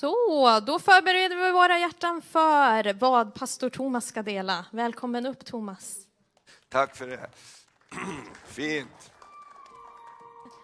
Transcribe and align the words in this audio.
Så, 0.00 0.60
då 0.60 0.78
förbereder 0.78 1.36
vi 1.36 1.52
våra 1.52 1.78
hjärtan 1.78 2.22
för 2.22 2.92
vad 2.92 3.34
pastor 3.34 3.70
Thomas 3.70 4.06
ska 4.06 4.22
dela. 4.22 4.64
Välkommen 4.70 5.26
upp 5.26 5.44
Thomas. 5.44 5.96
Tack 6.68 6.96
för 6.96 7.06
det. 7.06 7.30
Fint. 8.46 9.12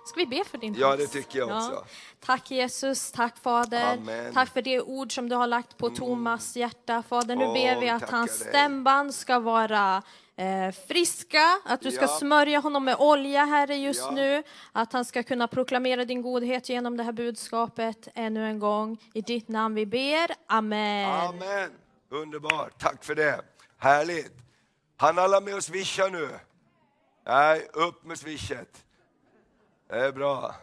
Ska 0.06 0.16
vi 0.16 0.26
be 0.26 0.44
för 0.44 0.58
din 0.58 0.74
Ja, 0.78 0.96
det 0.96 1.06
tycker 1.06 1.38
jag 1.38 1.56
också. 1.56 1.84
Tack 2.20 2.50
Jesus, 2.50 3.12
tack 3.12 3.38
Fader. 3.38 3.92
Amen. 3.92 4.20
Mm. 4.20 4.34
Tack 4.34 4.52
för 4.52 4.62
det 4.62 4.80
ord 4.80 5.14
som 5.14 5.28
du 5.28 5.36
har 5.36 5.46
lagt 5.46 5.76
på 5.76 5.90
Thomas 5.90 6.56
hjärta. 6.56 7.02
Fader, 7.02 7.36
nu 7.36 7.44
Åh, 7.44 7.54
ber 7.54 7.80
vi 7.80 7.88
att 7.88 8.10
hans 8.10 8.38
dig. 8.38 8.48
stämband 8.48 9.14
ska 9.14 9.38
vara 9.38 10.02
eh, 10.36 10.70
friska, 10.86 11.60
att 11.64 11.80
du 11.80 11.90
ska 11.90 12.00
Ja. 12.04 12.08
smörja 12.08 12.58
honom 12.58 12.84
med 12.84 12.96
olja, 12.98 13.44
Herre, 13.44 13.76
just 13.76 14.00
Ja. 14.00 14.10
nu. 14.10 14.42
Att 14.72 14.92
han 14.92 15.04
ska 15.04 15.22
kunna 15.22 15.48
proklamera 15.48 16.04
din 16.04 16.22
godhet 16.22 16.68
genom 16.68 16.96
det 16.96 17.02
här 17.02 17.12
budskapet 17.12 18.08
ännu 18.14 18.46
en 18.46 18.58
gång. 18.58 18.98
I 19.14 19.20
ditt 19.20 19.48
namn 19.48 19.74
vi 19.74 19.86
ber. 19.86 20.30
Amen. 20.46 21.10
Amen. 21.10 21.70
Underbart. 22.08 22.78
Tack 22.78 23.04
för 23.04 23.14
det. 23.14 23.40
Härligt. 23.76 24.32
Han 24.96 25.18
alla 25.18 25.40
med 25.40 25.54
oss 25.54 25.64
swisha 25.64 26.06
nu? 26.08 26.30
Nej, 27.26 27.68
upp 27.72 28.04
med 28.04 28.18
swishet. 28.18 28.84
Det 29.88 29.94
är 29.96 30.12
bra. 30.12 30.54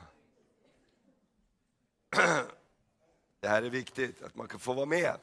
Det 3.39 3.47
här 3.47 3.61
är 3.63 3.69
viktigt, 3.69 4.23
att 4.23 4.35
man 4.35 4.47
kan 4.47 4.59
få 4.59 4.73
vara 4.73 4.85
med. 4.85 5.15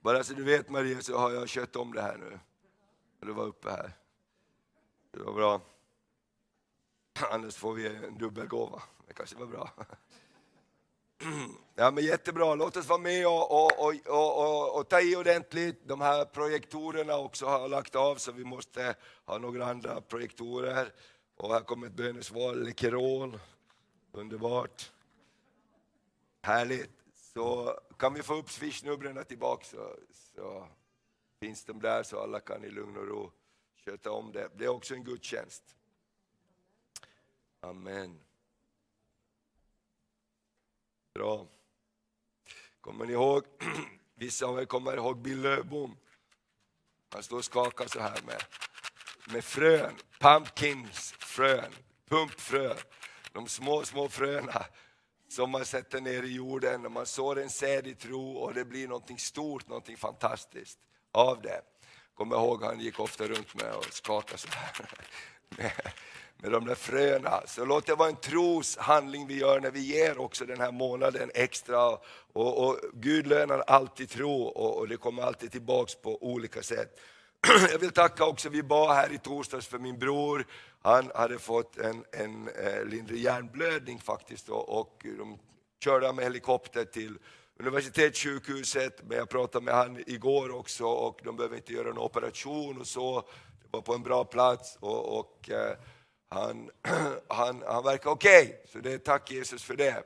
Bara 0.00 0.24
så 0.24 0.34
du 0.34 0.44
vet 0.44 0.68
Maria 0.70 1.00
så 1.00 1.18
har 1.18 1.30
jag 1.30 1.48
kött 1.48 1.76
om 1.76 1.92
det 1.94 2.02
här 2.02 2.16
nu. 2.16 2.38
Du 3.26 3.32
var 3.32 3.44
uppe 3.44 3.70
här. 3.70 3.92
Det 5.10 5.22
var 5.22 5.32
bra. 5.32 5.60
Annars 7.30 7.54
får 7.54 7.74
vi 7.74 7.86
en 7.86 8.18
dubbelgåva. 8.18 8.82
Det 9.06 9.14
kanske 9.14 9.36
var 9.36 9.46
bra. 9.46 9.70
Ja, 11.78 11.90
men 11.90 12.04
jättebra, 12.04 12.54
låt 12.54 12.76
oss 12.76 12.88
vara 12.88 12.98
med 12.98 13.26
och, 13.26 13.50
och, 13.50 13.78
och, 13.78 13.94
och, 14.06 14.44
och, 14.44 14.78
och 14.78 14.88
ta 14.88 15.00
i 15.00 15.16
ordentligt. 15.16 15.88
De 15.88 16.00
här 16.00 16.24
projektorerna 16.24 17.16
också 17.16 17.46
har 17.46 17.60
jag 17.60 17.70
lagt 17.70 17.94
av 17.94 18.16
så 18.16 18.32
vi 18.32 18.44
måste 18.44 18.94
ha 19.24 19.38
några 19.38 19.66
andra 19.66 20.00
projektorer. 20.00 20.92
Och 21.36 21.52
här 21.52 21.60
kommer 21.60 21.86
ett 21.86 21.92
bönesvar, 21.92 22.54
Lekeron. 22.54 23.38
Underbart. 24.12 24.92
Härligt. 26.42 26.90
Så 27.14 27.78
kan 27.98 28.14
vi 28.14 28.22
få 28.22 28.34
upp 28.34 28.50
swishnumren 28.50 29.24
tillbaka 29.24 29.64
så, 29.64 29.96
så 30.34 30.68
finns 31.40 31.64
de 31.64 31.80
där 31.80 32.02
så 32.02 32.20
alla 32.20 32.40
kan 32.40 32.64
i 32.64 32.70
lugn 32.70 32.96
och 32.96 33.06
ro 33.06 33.32
sköta 33.84 34.10
om 34.10 34.32
det. 34.32 34.50
Det 34.56 34.64
är 34.64 34.68
också 34.68 34.94
en 34.94 35.04
gudstjänst. 35.04 35.76
Amen. 37.60 38.20
Bra. 41.14 41.46
Kommer 42.80 43.06
ni 43.06 43.12
ihåg, 43.12 43.44
vissa 44.14 44.46
av 44.46 44.58
er 44.58 44.64
kommer 44.64 44.96
ihåg 44.96 45.18
Bill 45.18 45.40
Löfbom. 45.40 45.96
Han 47.08 47.22
står 47.22 47.36
och 47.36 47.44
skakar 47.44 47.86
så 47.86 48.00
här 48.00 48.22
med, 48.22 48.42
med 49.32 49.44
frön, 49.44 49.94
pumpkins 50.18 51.12
frön, 51.12 51.72
pumpfrön. 52.08 52.76
De 53.32 53.48
små, 53.48 53.84
små 53.84 54.08
fröna 54.08 54.66
som 55.28 55.50
man 55.50 55.64
sätter 55.64 56.00
ner 56.00 56.22
i 56.22 56.32
jorden 56.32 56.86
och 56.86 56.92
man 56.92 57.06
sår 57.06 57.38
en 57.38 57.50
säd 57.50 57.86
i 57.86 57.94
tro 57.94 58.32
och 58.32 58.54
det 58.54 58.64
blir 58.64 58.88
någonting 58.88 59.18
stort, 59.18 59.68
någonting 59.68 59.96
fantastiskt 59.96 60.78
av 61.16 61.42
det. 61.42 61.60
Kommer 62.14 62.36
ihåg 62.36 62.62
han 62.62 62.80
gick 62.80 63.00
ofta 63.00 63.24
runt 63.24 63.54
med 63.54 63.74
och 63.74 63.84
skakade 63.84 64.38
så 64.38 64.48
här. 64.50 64.90
Med, 65.58 65.72
med 66.36 66.52
de 66.52 66.66
där 66.66 66.74
fröna. 66.74 67.42
Så 67.46 67.64
låt 67.64 67.86
det 67.86 67.94
vara 67.94 68.08
en 68.08 68.16
troshandling 68.16 69.26
vi 69.26 69.38
gör 69.38 69.60
när 69.60 69.70
vi 69.70 69.80
ger 69.80 70.18
också 70.18 70.44
den 70.44 70.60
här 70.60 70.72
månaden 70.72 71.30
extra. 71.34 71.88
Och, 72.32 72.66
och 72.66 72.78
Gud 72.92 73.26
lönar 73.26 73.58
alltid 73.58 74.10
tro 74.10 74.42
och, 74.42 74.78
och 74.78 74.88
det 74.88 74.96
kommer 74.96 75.22
alltid 75.22 75.52
tillbaks 75.52 75.94
på 75.94 76.22
olika 76.22 76.62
sätt. 76.62 77.00
Jag 77.72 77.78
vill 77.78 77.90
tacka 77.90 78.24
också, 78.24 78.48
vi 78.48 78.62
bad 78.62 78.96
här 78.96 79.12
i 79.12 79.18
torsdags 79.18 79.66
för 79.66 79.78
min 79.78 79.98
bror. 79.98 80.46
Han 80.82 81.10
hade 81.14 81.38
fått 81.38 81.78
en, 81.78 82.04
en 82.12 82.48
eh, 82.48 82.84
lindrig 82.84 83.20
hjärnblödning 83.20 84.00
faktiskt 84.00 84.48
och, 84.48 84.80
och 84.80 85.06
de 85.18 85.38
körde 85.84 86.12
med 86.12 86.24
helikopter 86.24 86.84
till 86.84 87.18
universitetssjukhuset. 87.58 89.02
Men 89.08 89.18
jag 89.18 89.28
pratade 89.28 89.64
med 89.64 89.74
han 89.74 90.04
igår 90.06 90.54
också 90.54 90.84
och 90.86 91.20
de 91.24 91.36
behöver 91.36 91.56
inte 91.56 91.72
göra 91.72 91.90
en 91.90 91.98
operation 91.98 92.80
och 92.80 92.86
så. 92.86 93.20
Det 93.62 93.68
var 93.70 93.80
på 93.80 93.94
en 93.94 94.02
bra 94.02 94.24
plats 94.24 94.76
och, 94.80 95.18
och 95.18 95.50
eh, 95.50 95.76
han, 96.28 96.70
han, 97.28 97.62
han 97.66 97.84
verkar 97.84 98.10
okej. 98.10 98.62
Så 98.72 98.78
det 98.78 98.92
är 98.92 98.98
tack 98.98 99.30
Jesus 99.30 99.62
för 99.62 99.76
det. 99.76 100.02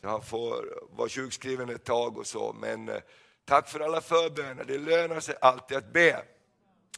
Så 0.00 0.08
han 0.08 0.22
får 0.22 0.78
vara 0.90 1.08
sjukskriven 1.08 1.70
ett 1.70 1.84
tag 1.84 2.18
och 2.18 2.26
så. 2.26 2.56
Men 2.60 2.88
eh, 2.88 3.00
tack 3.44 3.68
för 3.68 3.80
alla 3.80 4.00
förböner. 4.00 4.64
Det 4.64 4.78
lönar 4.78 5.20
sig 5.20 5.34
alltid 5.40 5.76
att 5.76 5.92
be. 5.92 6.22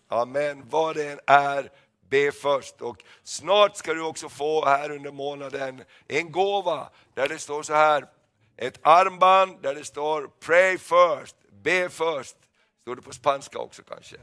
Amen. 0.08 0.62
Vad 0.70 0.96
det 0.96 1.12
än 1.12 1.20
är, 1.26 1.70
be 2.08 2.32
först. 2.32 2.82
Och 2.82 3.04
snart 3.22 3.76
ska 3.76 3.94
du 3.94 4.02
också 4.02 4.28
få 4.28 4.64
här 4.64 4.90
under 4.90 5.12
månaden 5.12 5.82
en 6.08 6.32
gåva 6.32 6.88
där 7.14 7.28
det 7.28 7.38
står 7.38 7.62
så 7.62 7.74
här. 7.74 8.06
Ett 8.56 8.78
armband 8.82 9.62
där 9.62 9.74
det 9.74 9.84
står 9.84 10.30
pray 10.40 10.78
first, 10.78 11.36
be 11.50 11.88
först. 11.88 12.36
Står 12.82 12.96
det 12.96 13.02
på 13.02 13.12
spanska 13.12 13.58
också 13.58 13.82
kanske? 13.82 14.16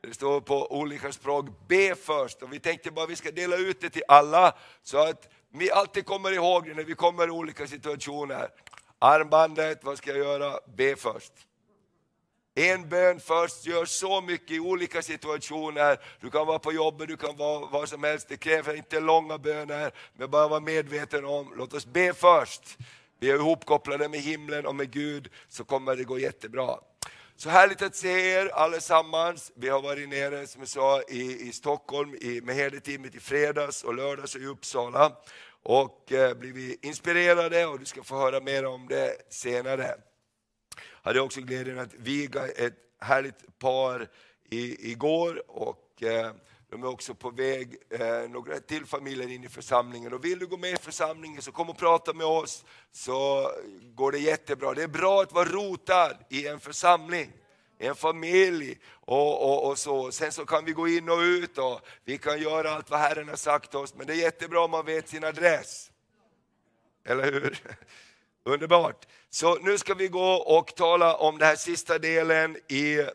Det 0.00 0.14
står 0.14 0.40
på 0.40 0.72
olika 0.72 1.12
språk, 1.12 1.46
be 1.68 1.94
först. 1.94 2.42
Och 2.42 2.52
vi 2.52 2.60
tänkte 2.60 2.90
bara 2.90 3.06
vi 3.06 3.16
ska 3.16 3.30
dela 3.30 3.56
ut 3.56 3.80
det 3.80 3.90
till 3.90 4.02
alla 4.08 4.54
så 4.82 4.98
att 4.98 5.28
vi 5.50 5.70
alltid 5.70 6.06
kommer 6.06 6.32
ihåg 6.32 6.66
det 6.66 6.74
när 6.74 6.84
vi 6.84 6.94
kommer 6.94 7.28
i 7.28 7.30
olika 7.30 7.66
situationer. 7.66 8.48
Armbandet, 8.98 9.84
vad 9.84 9.98
ska 9.98 10.10
jag 10.10 10.18
göra? 10.18 10.58
Be 10.76 10.96
först. 10.96 11.32
En 12.54 12.88
bön 12.88 13.20
först 13.20 13.66
gör 13.66 13.84
så 13.84 14.20
mycket 14.20 14.50
i 14.50 14.60
olika 14.60 15.02
situationer. 15.02 16.00
Du 16.20 16.30
kan 16.30 16.46
vara 16.46 16.58
på 16.58 16.72
jobbet, 16.72 17.08
du 17.08 17.16
kan 17.16 17.36
vara 17.36 17.66
vad 17.66 17.88
som 17.88 18.04
helst. 18.04 18.28
Det 18.28 18.36
kräver 18.36 18.74
inte 18.74 19.00
långa 19.00 19.38
böner, 19.38 19.92
men 20.16 20.30
bara 20.30 20.48
vara 20.48 20.60
medveten 20.60 21.24
om, 21.24 21.52
låt 21.56 21.74
oss 21.74 21.86
be 21.86 22.14
först. 22.14 22.78
Vi 23.22 23.30
är 23.30 23.34
ihopkopplade 23.34 24.08
med 24.08 24.20
himlen 24.20 24.66
och 24.66 24.74
med 24.74 24.90
Gud, 24.90 25.28
så 25.48 25.64
kommer 25.64 25.96
det 25.96 26.04
gå 26.04 26.18
jättebra. 26.18 26.78
Så 27.36 27.48
härligt 27.48 27.82
att 27.82 27.96
se 27.96 28.30
er 28.30 28.46
allesammans. 28.46 29.52
Vi 29.54 29.68
har 29.68 29.82
varit 29.82 30.08
nere, 30.08 30.46
som 30.46 30.60
jag 30.60 30.68
sa, 30.68 31.02
i, 31.02 31.48
i 31.48 31.52
Stockholm 31.52 32.14
i, 32.14 32.40
med 32.40 32.54
herdeteamet 32.54 33.14
i 33.14 33.20
fredags 33.20 33.84
och 33.84 33.94
lördags 33.94 34.34
och 34.34 34.40
i 34.40 34.46
Uppsala. 34.46 35.16
Och 35.62 36.12
eh, 36.12 36.34
blivit 36.34 36.84
inspirerade 36.84 37.66
och 37.66 37.78
du 37.78 37.84
ska 37.84 38.02
få 38.02 38.16
höra 38.16 38.40
mer 38.40 38.64
om 38.64 38.88
det 38.88 39.16
senare 39.28 39.82
Jag 39.82 39.98
hade 41.02 41.20
också 41.20 41.40
glädjen 41.40 41.78
att 41.78 41.94
viga 41.94 42.46
ett 42.46 42.76
härligt 43.00 43.58
par 43.58 44.08
i, 44.50 44.90
igår 44.90 45.42
och 45.48 46.02
eh, 46.02 46.32
de 46.72 46.82
är 46.82 46.88
också 46.88 47.14
på 47.14 47.30
väg, 47.30 47.76
eh, 47.90 48.28
några 48.28 48.60
till 48.60 48.86
familjer 48.86 49.28
in 49.28 49.44
i 49.44 49.48
församlingen. 49.48 50.12
Och 50.12 50.24
vill 50.24 50.38
du 50.38 50.46
gå 50.46 50.56
med 50.56 50.72
i 50.72 50.76
församlingen 50.76 51.42
så 51.42 51.52
kom 51.52 51.70
och 51.70 51.78
prata 51.78 52.12
med 52.12 52.26
oss 52.26 52.64
så 52.92 53.50
går 53.94 54.12
det 54.12 54.18
jättebra. 54.18 54.74
Det 54.74 54.82
är 54.82 54.88
bra 54.88 55.22
att 55.22 55.32
vara 55.32 55.48
rotad 55.48 56.16
i 56.28 56.46
en 56.46 56.60
församling 56.60 57.32
i 57.78 57.86
en 57.86 57.94
familj 57.94 58.78
och, 58.90 59.42
och, 59.42 59.70
och 59.70 59.78
så. 59.78 60.12
Sen 60.12 60.32
så 60.32 60.46
kan 60.46 60.64
vi 60.64 60.72
gå 60.72 60.88
in 60.88 61.08
och 61.08 61.18
ut 61.18 61.58
och 61.58 61.80
vi 62.04 62.18
kan 62.18 62.42
göra 62.42 62.70
allt 62.70 62.90
vad 62.90 63.00
Herren 63.00 63.28
har 63.28 63.36
sagt 63.36 63.74
oss. 63.74 63.94
Men 63.94 64.06
det 64.06 64.12
är 64.12 64.16
jättebra 64.16 64.64
om 64.64 64.70
man 64.70 64.86
vet 64.86 65.08
sin 65.08 65.24
adress. 65.24 65.90
Eller 67.04 67.32
hur? 67.32 67.58
Underbart. 68.44 69.06
Så 69.30 69.54
nu 69.54 69.78
ska 69.78 69.94
vi 69.94 70.08
gå 70.08 70.32
och 70.32 70.74
tala 70.76 71.16
om 71.16 71.38
den 71.38 71.48
här 71.48 71.56
sista 71.56 71.98
delen 71.98 72.56
i 72.68 73.06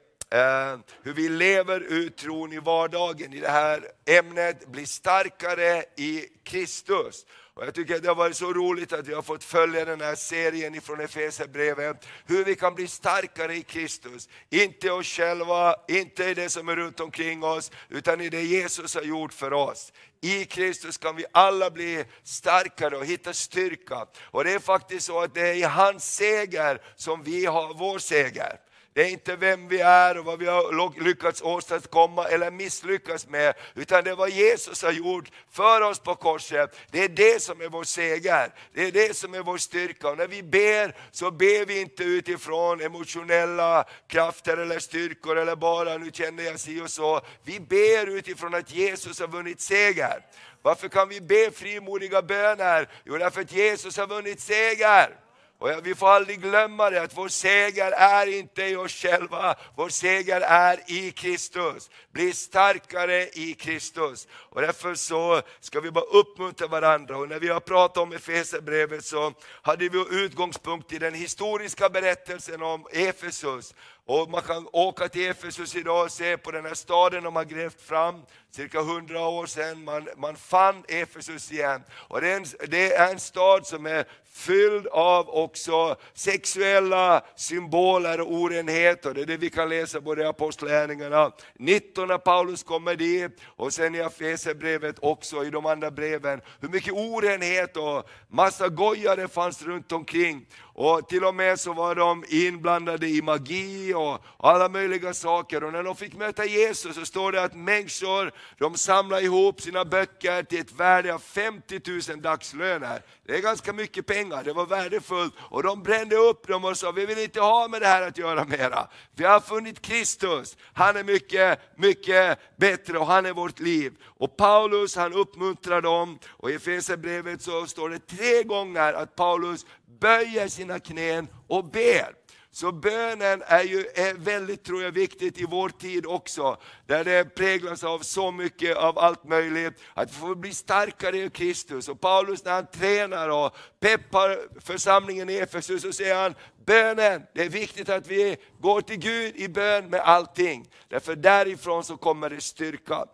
hur 1.03 1.13
vi 1.13 1.29
lever 1.29 1.79
ut 1.79 2.17
tron 2.17 2.53
i 2.53 2.59
vardagen. 2.59 3.33
I 3.33 3.39
det 3.39 3.49
här 3.49 3.91
ämnet, 4.05 4.67
bli 4.67 4.85
starkare 4.85 5.83
i 5.95 6.25
Kristus. 6.43 7.25
Och 7.53 7.65
jag 7.65 7.73
tycker 7.73 7.95
att 7.95 8.01
det 8.01 8.07
har 8.07 8.15
varit 8.15 8.37
så 8.37 8.53
roligt 8.53 8.93
att 8.93 9.07
vi 9.07 9.13
har 9.13 9.21
fått 9.21 9.43
följa 9.43 9.85
den 9.85 10.01
här 10.01 10.15
serien 10.15 10.75
ifrån 10.75 10.99
Efesierbrevet. 10.99 12.07
Hur 12.25 12.45
vi 12.45 12.55
kan 12.55 12.75
bli 12.75 12.87
starkare 12.87 13.55
i 13.55 13.61
Kristus. 13.61 14.29
Inte 14.49 14.91
oss 14.91 15.07
själva, 15.07 15.75
inte 15.87 16.23
i 16.23 16.33
det 16.33 16.49
som 16.49 16.69
är 16.69 16.75
runt 16.75 16.99
omkring 16.99 17.43
oss, 17.43 17.71
utan 17.89 18.21
i 18.21 18.29
det 18.29 18.41
Jesus 18.41 18.95
har 18.95 19.01
gjort 19.01 19.33
för 19.33 19.53
oss. 19.53 19.93
I 20.21 20.45
Kristus 20.45 20.97
kan 20.97 21.15
vi 21.15 21.25
alla 21.31 21.71
bli 21.71 22.05
starkare 22.23 22.97
och 22.97 23.05
hitta 23.05 23.33
styrka. 23.33 24.07
Och 24.23 24.43
det 24.43 24.53
är 24.53 24.59
faktiskt 24.59 25.05
så 25.05 25.19
att 25.19 25.33
det 25.33 25.47
är 25.47 25.53
i 25.53 25.63
hans 25.63 26.15
seger 26.15 26.81
som 26.95 27.23
vi 27.23 27.45
har 27.45 27.73
vår 27.73 27.99
seger. 27.99 28.59
Det 28.97 29.03
är 29.03 29.09
inte 29.09 29.35
vem 29.35 29.67
vi 29.67 29.79
är 29.81 30.17
och 30.17 30.25
vad 30.25 30.39
vi 30.39 30.45
har 30.45 31.03
lyckats 31.03 31.41
åstadkomma 31.41 32.25
eller 32.27 32.51
misslyckats 32.51 33.27
med, 33.27 33.53
utan 33.75 34.03
det 34.03 34.09
är 34.09 34.15
vad 34.15 34.29
Jesus 34.29 34.83
har 34.83 34.91
gjort 34.91 35.31
för 35.51 35.81
oss 35.81 35.99
på 35.99 36.15
korset. 36.15 36.75
Det 36.91 37.03
är 37.03 37.09
det 37.09 37.41
som 37.41 37.61
är 37.61 37.69
vår 37.69 37.83
seger, 37.83 38.53
det 38.73 38.83
är 38.83 38.91
det 38.91 39.17
som 39.17 39.33
är 39.33 39.39
vår 39.39 39.57
styrka. 39.57 40.09
Och 40.09 40.17
när 40.17 40.27
vi 40.27 40.43
ber 40.43 40.95
så 41.11 41.31
ber 41.31 41.65
vi 41.65 41.81
inte 41.81 42.03
utifrån 42.03 42.81
emotionella 42.81 43.85
krafter 44.07 44.57
eller 44.57 44.79
styrkor 44.79 45.37
eller 45.37 45.55
bara 45.55 45.97
nu 45.97 46.11
känner 46.13 46.43
jag 46.43 46.59
si 46.59 46.81
och 46.81 46.89
så. 46.89 47.21
Vi 47.43 47.59
ber 47.59 48.07
utifrån 48.07 48.53
att 48.53 48.73
Jesus 48.73 49.19
har 49.19 49.27
vunnit 49.27 49.61
seger. 49.61 50.25
Varför 50.61 50.87
kan 50.87 51.09
vi 51.09 51.21
be 51.21 51.51
frimodiga 51.51 52.21
böner? 52.21 52.89
Jo, 53.03 53.17
därför 53.17 53.41
att 53.41 53.51
Jesus 53.51 53.97
har 53.97 54.07
vunnit 54.07 54.39
seger. 54.39 55.26
Och 55.59 55.69
vi 55.83 55.95
får 55.95 56.07
aldrig 56.07 56.41
glömma 56.41 56.89
det, 56.89 57.01
att 57.01 57.17
vår 57.17 57.27
seger 57.27 57.91
är 57.91 58.27
inte 58.39 58.63
i 58.63 58.75
oss 58.75 58.91
själva, 58.91 59.55
vår 59.75 59.89
seger 59.89 60.41
är 60.41 60.79
i 60.87 61.11
Kristus. 61.11 61.89
Bli 62.11 62.33
starkare 62.33 63.27
i 63.27 63.53
Kristus. 63.53 64.27
Och 64.31 64.61
därför 64.61 64.95
så 64.95 65.41
ska 65.59 65.79
vi 65.79 65.91
bara 65.91 66.05
uppmuntra 66.05 66.67
varandra. 66.67 67.17
Och 67.17 67.29
när 67.29 67.39
vi 67.39 67.47
har 67.47 67.59
pratat 67.59 67.97
om 67.97 68.13
Efesierbrevet 68.13 69.05
så 69.05 69.33
hade 69.61 69.89
vi 69.89 70.05
utgångspunkt 70.11 70.93
i 70.93 70.99
den 70.99 71.13
historiska 71.13 71.89
berättelsen 71.89 72.63
om 72.63 72.87
Efesus. 72.91 73.73
Och 74.05 74.29
man 74.29 74.41
kan 74.41 74.67
åka 74.71 75.09
till 75.09 75.29
Efesus 75.29 75.75
idag 75.75 76.05
och 76.05 76.11
se 76.11 76.37
på 76.37 76.51
den 76.51 76.65
här 76.65 76.73
staden 76.73 77.23
de 77.23 77.35
har 77.35 77.43
grävt 77.43 77.81
fram, 77.81 78.21
cirka 78.51 78.81
hundra 78.81 79.27
år 79.27 79.45
sedan. 79.45 79.83
Man, 79.83 80.07
man 80.17 80.35
fann 80.35 80.83
Efesus 80.87 81.51
igen. 81.51 81.83
Och 81.91 82.21
det 82.21 82.29
är, 82.29 82.35
en, 82.35 82.45
det 82.67 82.93
är 82.93 83.11
en 83.11 83.19
stad 83.19 83.67
som 83.67 83.85
är 83.85 84.05
fylld 84.37 84.87
av 84.87 85.29
också 85.29 85.95
sexuella 86.13 87.21
symboler 87.35 88.21
och 88.21 88.33
orenheter. 88.33 89.13
Det 89.13 89.21
är 89.21 89.25
det 89.25 89.37
vi 89.37 89.49
kan 89.49 89.69
läsa 89.69 90.01
både 90.01 90.21
i 90.21 90.25
Apostlagärningarna 90.25 91.31
19 91.55 92.07
när 92.07 92.17
Paulus 92.17 92.63
kommer 92.63 92.95
dit 92.95 93.41
och 93.45 93.73
sen 93.73 93.95
i 93.95 93.97
Efesierbrevet 93.97 94.95
också 94.99 95.45
i 95.45 95.49
de 95.49 95.65
andra 95.65 95.91
breven. 95.91 96.41
Hur 96.59 96.69
mycket 96.69 96.93
orenhet 96.93 97.77
och 97.77 98.09
massa 98.27 98.69
gojare 98.69 99.27
fanns 99.27 99.61
runt 99.61 99.91
omkring. 99.91 100.45
Och 100.79 101.09
till 101.09 101.23
och 101.23 101.35
med 101.35 101.59
så 101.59 101.73
var 101.73 101.95
de 101.95 102.25
inblandade 102.29 103.07
i 103.07 103.21
magi 103.21 103.93
och 103.93 104.25
alla 104.37 104.69
möjliga 104.69 105.13
saker. 105.13 105.63
Och 105.63 105.73
när 105.73 105.83
de 105.83 105.95
fick 105.95 106.15
möta 106.15 106.45
Jesus 106.45 106.95
så 106.95 107.05
står 107.05 107.31
det 107.31 107.43
att 107.43 107.55
människor 107.55 108.31
de 108.57 108.77
samlade 108.77 109.21
ihop 109.21 109.61
sina 109.61 109.85
böcker 109.85 110.43
till 110.43 110.59
ett 110.59 110.71
värde 110.71 111.13
av 111.13 111.19
50 111.19 111.81
000 112.11 112.21
dagslöner. 112.21 113.01
Det 113.25 113.35
är 113.35 113.41
ganska 113.41 113.73
mycket 113.73 114.05
pengar, 114.05 114.26
det 114.29 114.53
var 114.53 114.65
värdefullt. 114.65 115.33
Och 115.39 115.63
de 115.63 115.83
brände 115.83 116.15
upp 116.15 116.47
dem 116.47 116.65
och 116.65 116.77
sa, 116.77 116.91
vi 116.91 117.05
vill 117.05 117.17
inte 117.17 117.41
ha 117.41 117.67
med 117.67 117.81
det 117.81 117.87
här 117.87 118.07
att 118.07 118.17
göra 118.17 118.45
mera. 118.45 118.87
Vi 119.15 119.23
har 119.23 119.39
funnit 119.39 119.81
Kristus, 119.81 120.57
han 120.73 120.97
är 120.97 121.03
mycket, 121.03 121.59
mycket 121.77 122.39
bättre 122.57 122.99
och 122.99 123.07
han 123.07 123.25
är 123.25 123.33
vårt 123.33 123.59
liv. 123.59 123.93
Och 124.03 124.37
Paulus 124.37 124.95
han 124.95 125.13
uppmuntrar 125.13 125.81
dem, 125.81 126.19
och 126.29 126.51
i 126.51 126.53
Efesierbrevet 126.53 127.41
så 127.41 127.67
står 127.67 127.89
det 127.89 127.99
tre 127.99 128.43
gånger 128.43 128.93
att 128.93 129.15
Paulus 129.15 129.65
böjer 129.99 130.47
sina 130.47 130.79
knän 130.79 131.27
och 131.47 131.65
ber. 131.65 132.13
Så 132.57 132.71
bönen 132.71 133.43
är 133.45 133.63
ju 133.63 133.79
är 133.95 134.13
väldigt 134.13 134.63
tror 134.63 134.83
jag, 134.83 134.91
viktigt 134.91 135.37
i 135.37 135.45
vår 135.45 135.69
tid 135.69 136.05
också, 136.05 136.57
där 136.85 137.03
det 137.03 137.35
präglas 137.35 137.83
av 137.83 137.99
så 137.99 138.31
mycket 138.31 138.77
av 138.77 138.99
allt 138.99 139.23
möjligt, 139.23 139.73
att 139.93 140.09
vi 140.09 140.13
får 140.13 140.35
bli 140.35 140.53
starkare 140.53 141.17
i 141.17 141.29
Kristus. 141.29 141.89
Och 141.89 142.01
Paulus 142.01 142.45
när 142.45 142.51
han 142.51 142.67
tränar 142.67 143.29
och 143.29 143.57
peppar 143.79 144.59
församlingen 144.61 145.29
i 145.29 145.35
Efesus 145.35 145.81
så 145.81 145.93
säger 145.93 146.15
han, 146.15 146.35
bönen, 146.65 147.21
det 147.33 147.43
är 147.43 147.49
viktigt 147.49 147.89
att 147.89 148.07
vi 148.07 148.37
går 148.59 148.81
till 148.81 148.99
Gud 148.99 149.35
i 149.35 149.47
bön 149.47 149.89
med 149.89 149.99
allting. 149.99 150.69
Därför 150.87 151.15
därifrån 151.15 151.83
så 151.83 151.97
kommer 151.97 152.29
det 152.29 152.41
styrka. 152.41 153.05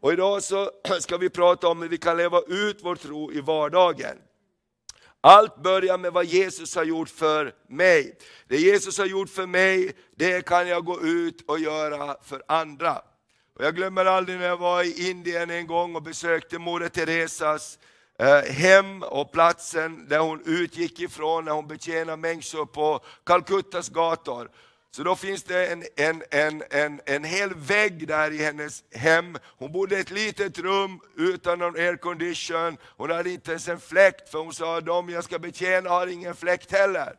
Och 0.00 0.12
idag 0.12 0.42
så 0.42 0.70
ska 1.00 1.16
vi 1.16 1.30
prata 1.30 1.68
om 1.68 1.82
hur 1.82 1.88
vi 1.88 1.98
kan 1.98 2.16
leva 2.16 2.40
ut 2.40 2.78
vår 2.82 2.96
tro 2.96 3.32
i 3.32 3.40
vardagen. 3.40 4.16
Allt 5.26 5.62
börjar 5.62 5.98
med 5.98 6.12
vad 6.12 6.24
Jesus 6.24 6.76
har 6.76 6.84
gjort 6.84 7.08
för 7.08 7.54
mig. 7.68 8.18
Det 8.48 8.56
Jesus 8.56 8.98
har 8.98 9.06
gjort 9.06 9.28
för 9.28 9.46
mig, 9.46 9.92
det 10.16 10.46
kan 10.46 10.68
jag 10.68 10.84
gå 10.84 11.00
ut 11.00 11.44
och 11.46 11.58
göra 11.58 12.16
för 12.22 12.42
andra. 12.48 13.02
Och 13.56 13.64
jag 13.64 13.76
glömmer 13.76 14.04
aldrig 14.04 14.38
när 14.38 14.46
jag 14.46 14.56
var 14.56 14.82
i 14.82 15.10
Indien 15.10 15.50
en 15.50 15.66
gång 15.66 15.96
och 15.96 16.02
besökte 16.02 16.58
Moder 16.58 16.88
Teresas 16.88 17.78
eh, 18.18 18.52
hem 18.52 19.02
och 19.02 19.32
platsen 19.32 20.08
där 20.08 20.18
hon 20.18 20.42
utgick 20.44 21.00
ifrån 21.00 21.44
när 21.44 21.52
hon 21.52 21.68
betjänade 21.68 22.16
människor 22.16 22.66
på 22.66 23.00
Calcuttas 23.24 23.88
gator. 23.88 24.50
Så 24.94 25.02
då 25.02 25.16
finns 25.16 25.42
det 25.42 25.66
en, 25.66 25.84
en, 25.96 26.22
en, 26.30 26.62
en, 26.70 27.00
en 27.06 27.24
hel 27.24 27.54
vägg 27.54 28.08
där 28.08 28.30
i 28.30 28.44
hennes 28.44 28.84
hem. 28.92 29.38
Hon 29.58 29.72
bodde 29.72 29.96
i 29.96 30.00
ett 30.00 30.10
litet 30.10 30.58
rum 30.58 31.00
utan 31.16 31.58
någon 31.58 31.76
aircondition. 31.76 32.76
Hon 32.96 33.10
hade 33.10 33.30
inte 33.30 33.50
ens 33.50 33.68
en 33.68 33.80
fläkt, 33.80 34.28
för 34.28 34.38
hon 34.38 34.52
sa 34.52 34.78
att 34.78 34.86
de 34.86 35.08
jag 35.08 35.24
ska 35.24 35.38
betjäna 35.38 35.90
har 35.90 36.06
ingen 36.06 36.34
fläkt 36.34 36.72
heller. 36.72 37.14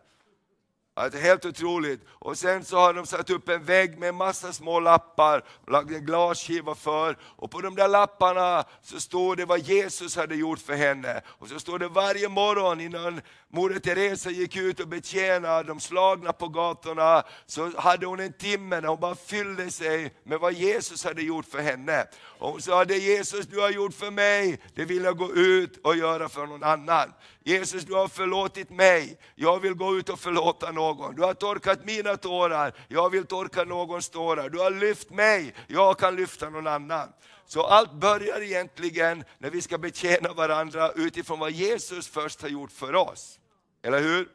Alltså, 0.98 1.19
helt 1.19 1.45
otroligt. 1.45 2.01
Och 2.07 2.38
sen 2.38 2.66
så 2.66 2.77
har 2.77 2.94
de 2.94 3.06
satt 3.06 3.30
upp 3.30 3.50
en 3.50 3.63
vägg 3.63 4.00
med 4.00 4.10
en 4.10 4.16
massa 4.16 4.54
små 4.54 4.80
lappar, 4.80 5.44
och 5.66 5.72
lagt 5.72 5.92
en 5.92 6.06
glasskiva 6.06 6.75
för. 6.75 7.18
Och 7.22 7.51
på 7.51 7.62
de 7.62 7.75
där 7.75 7.88
lapparna 7.88 8.63
så 8.81 9.00
står 9.00 9.36
det 9.36 9.45
vad 9.45 9.60
Jesus 9.60 10.16
hade 10.16 10.36
gjort 10.36 10.60
för 10.60 10.74
henne. 10.74 11.22
Och 11.25 11.48
så 11.48 11.60
står 11.60 11.80
det 11.80 11.88
varje 11.88 12.30
morgon 12.30 12.81
innan 12.81 13.22
Moder 13.55 13.79
Teresa 13.79 14.29
gick 14.29 14.55
ut 14.55 14.79
och 14.79 14.87
betjänade 14.87 15.67
de 15.67 15.79
slagna 15.79 16.33
på 16.33 16.47
gatorna, 16.47 17.23
så 17.45 17.79
hade 17.79 18.05
hon 18.05 18.19
en 18.19 18.33
timme 18.33 18.81
när 18.81 18.87
hon 18.87 18.99
bara 18.99 19.15
fyllde 19.15 19.71
sig 19.71 20.13
med 20.23 20.39
vad 20.39 20.53
Jesus 20.53 21.03
hade 21.03 21.21
gjort 21.21 21.45
för 21.45 21.61
henne. 21.61 22.07
Och 22.39 22.51
hon 22.51 22.61
sa, 22.61 22.85
det 22.85 22.97
Jesus 22.97 23.45
du 23.45 23.59
har 23.59 23.69
gjort 23.69 23.93
för 23.93 24.11
mig, 24.11 24.59
det 24.75 24.85
vill 24.85 25.03
jag 25.03 25.17
gå 25.17 25.33
ut 25.33 25.77
och 25.83 25.95
göra 25.95 26.29
för 26.29 26.45
någon 26.45 26.63
annan. 26.63 27.13
Jesus 27.43 27.83
du 27.83 27.93
har 27.93 28.07
förlåtit 28.07 28.69
mig, 28.69 29.17
jag 29.35 29.59
vill 29.59 29.73
gå 29.73 29.97
ut 29.97 30.09
och 30.09 30.19
förlåta 30.19 30.71
någon. 30.71 31.15
Du 31.15 31.21
har 31.21 31.33
torkat 31.33 31.85
mina 31.85 32.17
tårar, 32.17 32.73
jag 32.87 33.09
vill 33.09 33.25
torka 33.25 33.63
någons 33.63 34.09
tårar. 34.09 34.49
Du 34.49 34.59
har 34.59 34.71
lyft 34.71 35.09
mig, 35.09 35.53
jag 35.67 35.99
kan 35.99 36.15
lyfta 36.15 36.49
någon 36.49 36.67
annan. 36.67 37.09
Så 37.47 37.63
allt 37.63 37.93
börjar 37.93 38.41
egentligen 38.41 39.23
när 39.37 39.49
vi 39.49 39.61
ska 39.61 39.77
betjäna 39.77 40.33
varandra 40.33 40.91
utifrån 40.91 41.39
vad 41.39 41.51
Jesus 41.51 42.07
först 42.07 42.41
har 42.41 42.50
gjort 42.50 42.71
för 42.71 42.95
oss. 42.95 43.39
Eller 43.86 44.00
hur? 44.00 44.27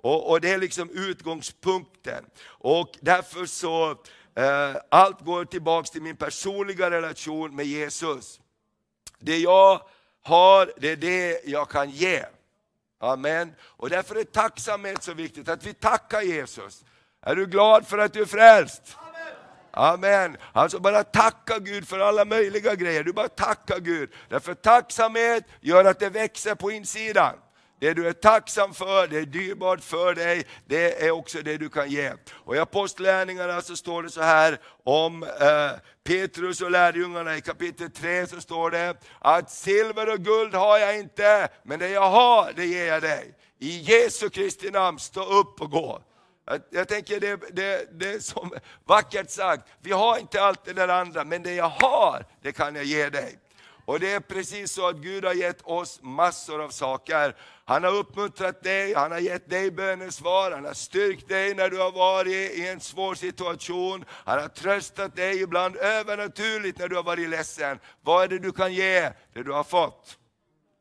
Och, 0.00 0.30
och 0.30 0.40
det 0.40 0.50
är 0.50 0.58
liksom 0.58 0.90
utgångspunkten. 0.90 2.24
Och 2.46 2.90
därför 3.00 3.46
så, 3.46 3.90
eh, 4.34 4.76
allt 4.88 5.20
går 5.20 5.44
tillbaks 5.44 5.90
till 5.90 6.02
min 6.02 6.16
personliga 6.16 6.90
relation 6.90 7.56
med 7.56 7.66
Jesus. 7.66 8.40
Det 9.18 9.38
jag 9.38 9.82
har, 10.22 10.72
det 10.76 10.90
är 10.90 10.96
det 10.96 11.40
jag 11.44 11.68
kan 11.68 11.90
ge. 11.90 12.24
Amen. 13.00 13.54
Och 13.62 13.90
därför 13.90 14.16
är 14.16 14.24
tacksamhet 14.24 15.02
så 15.02 15.14
viktigt, 15.14 15.48
att 15.48 15.66
vi 15.66 15.74
tackar 15.74 16.22
Jesus. 16.22 16.84
Är 17.22 17.34
du 17.34 17.46
glad 17.46 17.86
för 17.86 17.98
att 17.98 18.12
du 18.12 18.20
är 18.20 18.26
frälst? 18.26 18.96
Amen. 19.70 20.36
Alltså 20.52 20.78
bara 20.78 21.04
tacka 21.04 21.58
Gud 21.58 21.88
för 21.88 21.98
alla 21.98 22.24
möjliga 22.24 22.74
grejer. 22.74 23.04
Du 23.04 23.12
bara 23.12 23.28
tacka 23.28 23.78
Gud. 23.78 24.10
Därför 24.28 24.54
tacksamhet 24.54 25.44
gör 25.60 25.84
att 25.84 26.00
det 26.00 26.08
växer 26.08 26.54
på 26.54 26.70
insidan. 26.70 27.34
Det 27.80 27.94
du 27.94 28.08
är 28.08 28.12
tacksam 28.12 28.74
för, 28.74 29.06
det 29.06 29.18
är 29.18 29.26
dyrbart 29.26 29.80
för 29.80 30.14
dig, 30.14 30.46
det 30.66 31.06
är 31.06 31.10
också 31.10 31.42
det 31.42 31.56
du 31.56 31.68
kan 31.68 31.90
ge. 31.90 32.12
Och 32.30 32.56
i 32.56 32.58
Apostlärningarna 32.58 33.60
så 33.60 33.76
står 33.76 34.02
det 34.02 34.10
så 34.10 34.22
här 34.22 34.60
om 34.84 35.22
eh, 35.22 35.70
Petrus 36.04 36.60
och 36.60 36.70
lärjungarna 36.70 37.36
i 37.36 37.40
kapitel 37.40 37.90
3 37.90 38.26
så 38.26 38.40
står 38.40 38.70
det 38.70 38.94
att 39.18 39.50
silver 39.50 40.12
och 40.12 40.20
guld 40.20 40.54
har 40.54 40.78
jag 40.78 40.98
inte, 40.98 41.48
men 41.62 41.78
det 41.78 41.88
jag 41.88 42.10
har 42.10 42.52
det 42.56 42.66
ger 42.66 42.86
jag 42.86 43.02
dig. 43.02 43.34
I 43.58 43.78
Jesu 43.78 44.28
Kristi 44.28 44.70
namn, 44.70 44.98
stå 44.98 45.24
upp 45.24 45.60
och 45.60 45.70
gå. 45.70 46.02
Jag, 46.46 46.60
jag 46.70 46.88
tänker 46.88 47.20
det, 47.20 47.40
det, 47.52 48.00
det 48.00 48.08
är 48.12 48.18
som 48.18 48.52
vackert 48.84 49.30
sagt, 49.30 49.68
vi 49.80 49.92
har 49.92 50.18
inte 50.18 50.42
allt 50.42 50.64
det 50.64 50.72
där 50.72 50.88
andra, 50.88 51.24
men 51.24 51.42
det 51.42 51.54
jag 51.54 51.68
har, 51.68 52.26
det 52.42 52.52
kan 52.52 52.74
jag 52.74 52.84
ge 52.84 53.08
dig. 53.08 53.38
Och 53.88 54.00
det 54.00 54.12
är 54.12 54.20
precis 54.20 54.72
så 54.72 54.88
att 54.88 54.96
Gud 54.96 55.24
har 55.24 55.34
gett 55.34 55.62
oss 55.62 56.00
massor 56.02 56.62
av 56.62 56.68
saker. 56.68 57.36
Han 57.64 57.84
har 57.84 57.92
uppmuntrat 57.94 58.62
dig, 58.62 58.94
han 58.94 59.12
har 59.12 59.18
gett 59.18 59.50
dig 59.50 59.70
bönesvar, 59.70 60.50
han 60.50 60.64
har 60.64 60.74
styrkt 60.74 61.28
dig 61.28 61.54
när 61.54 61.70
du 61.70 61.78
har 61.78 61.92
varit 61.92 62.52
i 62.52 62.68
en 62.68 62.80
svår 62.80 63.14
situation. 63.14 64.04
Han 64.10 64.40
har 64.40 64.48
tröstat 64.48 65.16
dig 65.16 65.42
ibland 65.42 65.76
övernaturligt 65.76 66.78
när 66.78 66.88
du 66.88 66.96
har 66.96 67.02
varit 67.02 67.28
ledsen. 67.28 67.78
Vad 68.00 68.24
är 68.24 68.28
det 68.28 68.38
du 68.38 68.52
kan 68.52 68.74
ge? 68.74 69.00
Det 69.32 69.42
du 69.42 69.52
har 69.52 69.64
fått. 69.64 70.18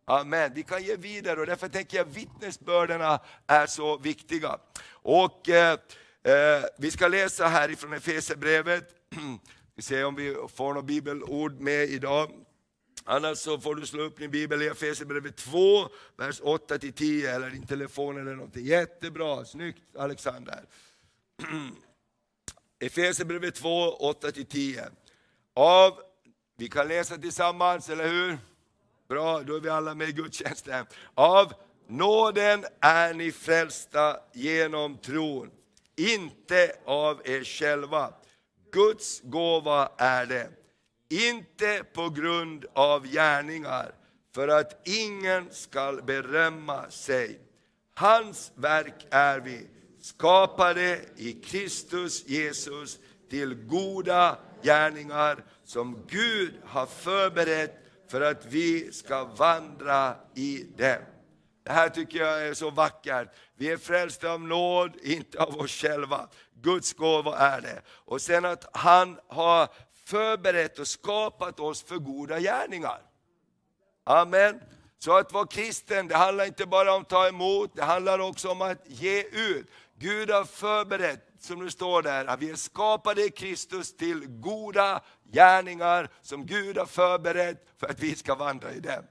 Amen. 0.05 0.51
Vi 0.55 0.63
kan 0.63 0.83
ge 0.83 0.95
vidare 0.95 1.39
och 1.39 1.45
därför 1.45 1.67
tänker 1.67 1.97
jag 1.97 2.05
vittnesbördena 2.05 3.19
är 3.47 3.65
så 3.65 3.97
viktiga. 3.97 4.57
Och 4.91 5.49
eh, 5.49 5.79
eh, 6.23 6.63
Vi 6.77 6.91
ska 6.91 7.07
läsa 7.07 7.47
härifrån 7.47 7.93
Efesierbrevet. 7.93 8.89
Vi 9.75 9.83
ser 9.83 10.05
om 10.05 10.15
vi 10.15 10.35
får 10.55 10.67
några 10.67 10.81
bibelord 10.81 11.59
med 11.59 11.89
idag. 11.89 12.31
Annars 13.09 13.37
så 13.37 13.59
får 13.59 13.75
du 13.75 13.85
slå 13.85 14.03
upp 14.03 14.17
din 14.17 14.31
bibel 14.31 14.61
i 14.61 14.67
Efesierbrevet 14.67 15.35
2, 15.35 15.89
vers 16.17 16.41
8-10 16.41 17.35
eller 17.35 17.49
din 17.49 17.67
telefon 17.67 18.21
eller 18.21 18.35
någonting. 18.35 18.65
Jättebra, 18.65 19.45
snyggt 19.45 19.95
Alexander. 19.97 20.63
Efesierbrevet 22.79 23.55
2, 23.55 23.69
8-10. 23.69 24.89
Av, 25.53 25.99
vi 26.57 26.67
kan 26.67 26.87
läsa 26.87 27.17
tillsammans, 27.17 27.89
eller 27.89 28.07
hur? 28.07 28.37
Bra, 29.07 29.41
då 29.41 29.55
är 29.55 29.59
vi 29.59 29.69
alla 29.69 29.95
med 29.95 30.09
i 30.09 30.11
gudstjänsten. 30.11 30.85
Av 31.13 31.53
nåden 31.87 32.65
är 32.79 33.13
ni 33.13 33.31
frälsta 33.31 34.19
genom 34.33 34.97
tron, 34.97 35.51
inte 35.95 36.75
av 36.85 37.21
er 37.25 37.43
själva. 37.43 38.13
Guds 38.71 39.21
gåva 39.23 39.91
är 39.97 40.25
det 40.25 40.49
inte 41.09 41.83
på 41.93 42.09
grund 42.09 42.65
av 42.73 43.07
gärningar, 43.07 43.91
för 44.35 44.47
att 44.47 44.87
ingen 44.87 45.47
skall 45.51 46.03
berömma 46.03 46.89
sig. 46.89 47.39
Hans 47.95 48.51
verk 48.55 49.07
är 49.09 49.39
vi, 49.39 49.67
skapade 50.01 50.99
i 51.15 51.33
Kristus 51.33 52.27
Jesus 52.27 52.99
till 53.29 53.53
goda 53.53 54.37
gärningar 54.61 55.43
som 55.63 56.05
Gud 56.07 56.53
har 56.65 56.85
förberett 56.85 57.87
för 58.09 58.21
att 58.21 58.45
vi 58.45 58.91
ska 58.91 59.23
vandra 59.23 60.15
i 60.35 60.65
dem. 60.77 61.01
Det 61.63 61.71
här 61.73 61.89
tycker 61.89 62.19
jag 62.19 62.47
är 62.47 62.53
så 62.53 62.69
vackert. 62.69 63.27
Vi 63.55 63.71
är 63.71 63.77
frälsta 63.77 64.31
av 64.31 64.41
nåd, 64.41 64.91
inte 65.03 65.39
av 65.39 65.57
oss 65.57 65.71
själva. 65.71 66.29
Guds 66.61 66.93
gåva 66.93 67.37
är 67.37 67.61
det. 67.61 67.81
Och 67.87 68.21
sen 68.21 68.45
att 68.45 68.69
han 68.71 69.19
har 69.27 69.67
förberett 70.07 70.79
och 70.79 70.87
skapat 70.87 71.59
oss 71.59 71.83
för 71.83 71.97
goda 71.97 72.39
gärningar. 72.39 73.01
Amen. 74.03 74.61
Så 74.99 75.17
att 75.17 75.33
vara 75.33 75.47
kristen, 75.47 76.07
det 76.07 76.15
handlar 76.15 76.45
inte 76.45 76.65
bara 76.65 76.93
om 76.95 77.01
att 77.01 77.09
ta 77.09 77.27
emot, 77.27 77.71
det 77.75 77.83
handlar 77.83 78.19
också 78.19 78.49
om 78.49 78.61
att 78.61 78.83
ge 78.85 79.21
ut. 79.21 79.67
Gud 79.99 80.29
har 80.29 80.43
förberett, 80.43 81.27
som 81.39 81.65
det 81.65 81.71
står 81.71 82.01
där, 82.01 82.25
att 82.25 82.41
vi 82.41 82.49
är 82.49 82.55
skapade 82.55 83.25
i 83.25 83.29
Kristus 83.29 83.97
till 83.97 84.25
goda 84.27 85.01
gärningar 85.31 86.09
som 86.21 86.45
Gud 86.45 86.77
har 86.77 86.85
förberett 86.85 87.67
för 87.77 87.87
att 87.87 87.99
vi 87.99 88.15
ska 88.15 88.35
vandra 88.35 88.71
i 88.71 88.79
dem. 88.79 89.03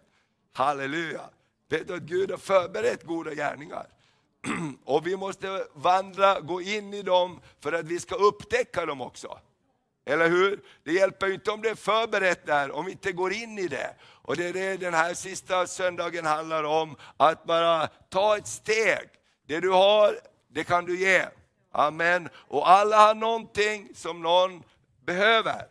Halleluja! 0.53 1.31
Vet 1.69 1.89
du 1.89 1.95
att 1.95 2.03
Gud 2.03 2.31
har 2.31 2.39
förberett 2.39 3.05
goda 3.05 3.35
gärningar? 3.35 3.87
Och 4.85 5.07
vi 5.07 5.17
måste 5.17 5.67
vandra, 5.75 6.41
gå 6.41 6.61
in 6.61 6.95
i 6.95 7.03
dem 7.03 7.41
för 7.61 7.73
att 7.73 7.87
vi 7.87 8.01
ska 8.01 8.15
upptäcka 8.15 8.87
dem 8.87 9.01
också. 9.01 9.39
Eller 10.07 10.29
hur? 10.29 10.61
Det 10.85 10.93
hjälper 10.93 11.27
ju 11.27 11.35
inte 11.35 11.51
om 11.51 11.63
det 11.63 11.71
är 11.71 11.75
förberett 11.75 12.47
där, 12.47 12.71
om 12.71 12.85
vi 12.85 12.93
inte 12.93 13.13
går 13.13 13.33
in 13.33 13.59
i 13.59 13.69
det. 13.69 13.95
Och 14.23 14.37
det 14.37 14.47
är 14.47 14.53
det 14.53 14.77
den 14.77 14.95
här 14.95 15.15
sista 15.15 15.67
söndagen 15.67 16.27
handlar 16.27 16.65
om, 16.65 16.97
att 17.17 17.45
bara 17.45 17.87
ta 17.87 18.37
ett 18.37 18.47
steg. 18.47 19.09
Det 19.47 19.61
du 19.61 19.71
har, 19.71 20.19
det 20.49 20.65
kan 20.65 20.85
du 20.85 20.99
ge. 20.99 21.25
Amen. 21.73 22.29
Och 22.35 22.71
alla 22.71 22.97
har 22.97 23.15
någonting 23.15 23.89
som 23.95 24.23
någon 24.23 24.63
behöver. 25.05 25.63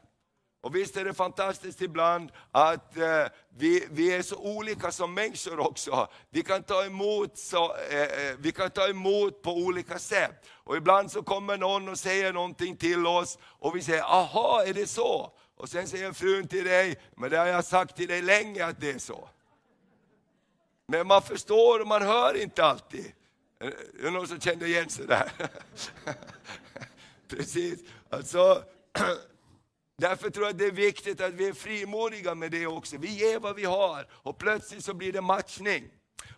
Och 0.61 0.75
visst 0.75 0.97
är 0.97 1.05
det 1.05 1.13
fantastiskt 1.13 1.81
ibland 1.81 2.31
att 2.51 2.97
eh, 2.97 3.25
vi, 3.57 3.87
vi 3.91 4.15
är 4.15 4.21
så 4.21 4.35
olika 4.35 4.91
som 4.91 5.13
människor 5.13 5.59
också. 5.59 6.07
Vi 6.29 6.41
kan, 6.41 6.63
ta 6.63 6.85
emot 6.85 7.37
så, 7.37 7.75
eh, 7.75 8.01
eh 8.01 8.35
vi 8.39 8.51
kan 8.51 8.69
ta 8.69 8.87
emot 8.87 9.41
på 9.41 9.51
olika 9.51 9.99
sätt. 9.99 10.45
Och 10.65 10.77
ibland 10.77 11.11
så 11.11 11.23
kommer 11.23 11.57
någon 11.57 11.89
och 11.89 11.99
säger 11.99 12.33
någonting 12.33 12.77
till 12.77 13.07
oss 13.07 13.37
och 13.41 13.75
vi 13.75 13.81
säger, 13.81 14.01
aha, 14.01 14.63
är 14.65 14.73
det 14.73 14.87
så? 14.87 15.31
Och 15.57 15.69
sen 15.69 15.87
säger 15.87 16.13
frun 16.13 16.47
till 16.47 16.63
dig, 16.63 16.99
men 17.15 17.29
det 17.29 17.37
har 17.37 17.45
jag 17.45 17.65
sagt 17.65 17.95
till 17.95 18.07
dig 18.07 18.21
länge 18.21 18.65
att 18.65 18.81
det 18.81 18.91
är 18.91 18.99
så. 18.99 19.29
Men 20.87 21.07
man 21.07 21.21
förstår 21.21 21.79
och 21.79 21.87
man 21.87 22.01
hör 22.01 22.41
inte 22.41 22.65
alltid. 22.65 23.11
Är 23.59 24.03
det 24.03 24.11
någon 24.11 24.27
som 24.27 24.39
kände 24.39 24.67
igen 24.67 24.89
sig 24.89 25.07
där? 25.07 25.31
Precis. 27.27 27.79
Alltså, 28.09 28.63
Därför 29.97 30.29
tror 30.29 30.45
jag 30.45 30.55
det 30.55 30.65
är 30.65 30.71
viktigt 30.71 31.21
att 31.21 31.33
vi 31.33 31.47
är 31.47 31.53
frimodiga 31.53 32.35
med 32.35 32.51
det 32.51 32.67
också. 32.67 32.97
Vi 32.97 33.07
ger 33.07 33.39
vad 33.39 33.55
vi 33.55 33.65
har 33.65 34.07
och 34.11 34.37
plötsligt 34.37 34.85
så 34.85 34.93
blir 34.93 35.13
det 35.13 35.21
matchning. 35.21 35.89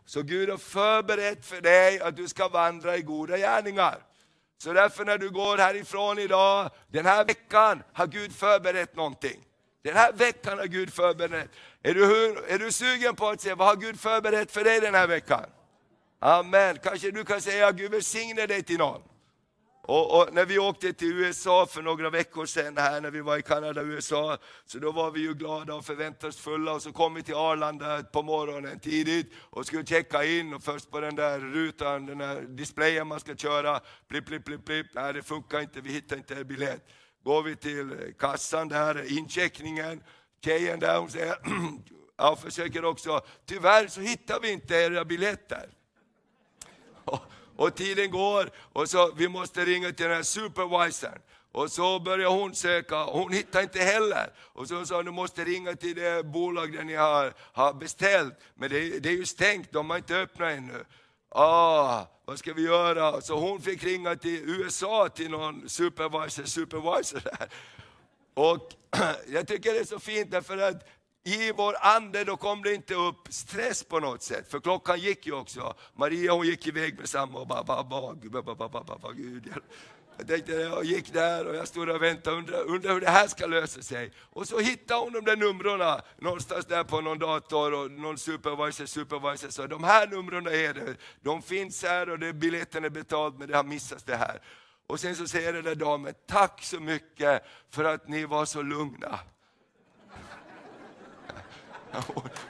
Så 0.05 0.21
Gud 0.21 0.49
har 0.49 0.57
förberett 0.57 1.45
för 1.45 1.61
dig 1.61 1.99
att 1.99 2.15
du 2.15 2.27
ska 2.27 2.47
vandra 2.47 2.97
i 2.97 3.01
goda 3.01 3.37
gärningar. 3.37 4.03
Så 4.57 4.73
därför 4.73 5.05
när 5.05 5.17
du 5.17 5.29
går 5.29 5.57
härifrån 5.57 6.19
idag, 6.19 6.69
den 6.87 7.05
här 7.05 7.25
veckan 7.25 7.83
har 7.93 8.07
Gud 8.07 8.35
förberett 8.35 8.95
någonting. 8.95 9.43
Den 9.83 9.95
här 9.95 10.13
veckan 10.13 10.57
har 10.57 10.65
Gud 10.65 10.93
förberett. 10.93 11.49
Är 11.83 11.93
du, 11.93 12.35
är 12.47 12.59
du 12.59 12.71
sugen 12.71 13.15
på 13.15 13.27
att 13.27 13.41
se 13.41 13.53
vad 13.53 13.67
har 13.67 13.75
Gud 13.75 13.99
förberett 13.99 14.51
för 14.51 14.63
dig 14.63 14.79
den 14.79 14.93
här 14.93 15.07
veckan? 15.07 15.45
Amen. 16.19 16.77
Kanske 16.83 17.11
du 17.11 17.25
kan 17.25 17.41
säga 17.41 17.71
Gud 17.71 17.91
välsigne 17.91 18.45
dig 18.45 18.63
till 18.63 18.77
någon. 18.77 19.01
Och, 19.87 20.19
och, 20.19 20.33
när 20.33 20.45
vi 20.45 20.59
åkte 20.59 20.93
till 20.93 21.13
USA 21.13 21.65
för 21.65 21.81
några 21.81 22.09
veckor 22.09 22.45
sedan, 22.45 22.77
här 22.77 23.01
när 23.01 23.11
vi 23.11 23.21
var 23.21 23.37
i 23.37 23.41
Kanada 23.41 23.81
och 23.81 23.87
USA, 23.87 24.37
så 24.65 24.79
då 24.79 24.91
var 24.91 25.11
vi 25.11 25.19
ju 25.19 25.33
glada 25.33 25.73
och 25.73 25.85
förväntansfulla 25.85 26.73
och 26.73 26.81
så 26.81 26.91
kom 26.91 27.13
vi 27.13 27.23
till 27.23 27.35
Arlanda 27.35 28.03
på 28.03 28.23
morgonen 28.23 28.79
tidigt 28.79 29.33
och 29.39 29.65
skulle 29.65 29.85
checka 29.85 30.23
in 30.25 30.53
och 30.53 30.63
först 30.63 30.91
på 30.91 30.99
den 30.99 31.15
där 31.15 31.39
rutan, 31.39 32.05
den 32.05 32.17
där 32.17 32.41
displayen 32.41 33.07
man 33.07 33.19
ska 33.19 33.35
köra, 33.35 33.79
blipp, 34.07 34.25
blipp, 34.25 34.45
blipp, 34.45 34.65
blipp, 34.65 34.87
nej 34.93 35.13
det 35.13 35.23
funkar 35.23 35.61
inte, 35.61 35.81
vi 35.81 35.91
hittar 35.91 36.17
inte 36.17 36.43
biljett. 36.43 36.87
Går 37.23 37.43
vi 37.43 37.55
till 37.55 38.13
kassan 38.19 38.67
där, 38.67 39.17
incheckningen, 39.17 40.03
tjejen 40.43 40.79
där 40.79 40.99
hon 40.99 41.09
säger, 41.09 41.35
jag 42.17 42.39
försöker 42.39 42.85
också, 42.85 43.21
tyvärr 43.45 43.87
så 43.87 44.01
hittar 44.01 44.39
vi 44.39 44.51
inte 44.51 44.75
era 44.75 45.05
biljetter. 45.05 45.69
Och 47.57 47.75
tiden 47.75 48.11
går 48.11 48.49
och 48.57 48.89
så 48.89 49.11
vi 49.17 49.27
måste 49.27 49.65
ringa 49.65 49.91
till 49.91 50.05
den 50.05 50.15
här 50.15 50.23
supervisorn. 50.23 51.19
Och 51.51 51.71
så 51.71 51.99
börjar 51.99 52.29
hon 52.29 52.55
söka, 52.55 53.03
hon 53.03 53.33
hittar 53.33 53.61
inte 53.61 53.79
heller. 53.79 54.29
Och 54.37 54.67
så 54.67 54.85
sa 54.85 54.95
hon, 54.95 55.05
du 55.05 55.11
måste 55.11 55.43
ringa 55.43 55.75
till 55.75 55.95
det 55.95 56.25
bolag 56.25 56.73
där 56.73 56.83
ni 56.83 56.95
har, 56.95 57.33
har 57.53 57.73
beställt. 57.73 58.33
Men 58.55 58.69
det, 58.69 58.99
det 58.99 59.09
är 59.09 59.13
ju 59.13 59.25
stängt, 59.25 59.71
de 59.71 59.89
har 59.89 59.97
inte 59.97 60.15
öppnat 60.15 60.51
ännu. 60.51 60.85
Ah, 61.29 62.05
vad 62.25 62.39
ska 62.39 62.53
vi 62.53 62.61
göra? 62.61 63.21
Så 63.21 63.39
hon 63.39 63.61
fick 63.61 63.83
ringa 63.83 64.15
till 64.15 64.49
USA 64.49 65.09
till 65.09 65.31
någon 65.31 65.69
supervisor, 65.69 66.43
supervisor 66.43 67.21
där. 67.23 67.49
Och 68.33 68.73
jag 69.27 69.47
tycker 69.47 69.73
det 69.73 69.79
är 69.79 69.85
så 69.85 69.99
fint 69.99 70.31
därför 70.31 70.57
att 70.57 70.87
i 71.27 71.51
vår 71.51 71.75
ande 71.81 72.23
då 72.23 72.37
kom 72.37 72.63
det 72.63 72.73
inte 72.73 72.95
upp 72.95 73.27
stress 73.29 73.83
på 73.83 73.99
något 73.99 74.23
sätt, 74.23 74.51
för 74.51 74.59
klockan 74.59 74.99
gick 74.99 75.25
ju 75.25 75.33
också. 75.33 75.73
Maria 75.95 76.31
hon 76.31 76.45
gick 76.47 76.67
iväg 76.67 76.97
med 76.99 77.09
samma 77.09 77.39
och 77.39 77.47
bara, 77.47 77.63
bara, 77.63 77.83
bara, 77.83 78.41
bara, 78.41 78.69
bara, 78.69 78.97
bara, 78.97 79.13
Gud 79.13 79.53
Jag 80.17 80.27
tänkte, 80.27 80.51
jag 80.51 80.83
gick 80.83 81.13
där 81.13 81.47
och 81.47 81.55
jag 81.55 81.67
stod 81.67 81.89
och 81.89 82.01
väntade, 82.01 82.37
undrar, 82.37 82.63
undrar 82.63 82.93
hur 82.93 83.01
det 83.01 83.09
här 83.09 83.27
ska 83.27 83.45
lösa 83.45 83.81
sig. 83.81 84.11
Och 84.19 84.47
så 84.47 84.59
hittade 84.59 84.99
hon 84.99 85.13
de 85.13 85.25
där 85.25 85.35
numren 85.35 86.01
någonstans 86.17 86.65
där 86.65 86.83
på 86.83 87.01
någon 87.01 87.19
dator 87.19 87.73
och 87.73 87.91
någon 87.91 88.17
supervisor, 88.17 88.85
supervisor 88.85 89.49
sa, 89.49 89.67
de 89.67 89.83
här 89.83 90.07
numren 90.07 90.47
är 90.47 90.73
det, 90.73 90.95
de 91.21 91.41
finns 91.41 91.83
här 91.83 92.09
och 92.09 92.19
det, 92.19 92.33
biljetten 92.33 92.85
är 92.85 92.89
betald 92.89 93.39
men 93.39 93.47
det 93.47 93.55
har 93.55 93.63
missats 93.63 94.03
det 94.03 94.15
här. 94.15 94.41
Och 94.87 94.99
sen 94.99 95.15
så 95.15 95.27
säger 95.27 95.53
den 95.53 95.63
där 95.63 95.75
damen, 95.75 96.13
tack 96.27 96.63
så 96.63 96.79
mycket 96.79 97.43
för 97.71 97.83
att 97.83 98.07
ni 98.07 98.25
var 98.25 98.45
så 98.45 98.61
lugna. 98.61 99.19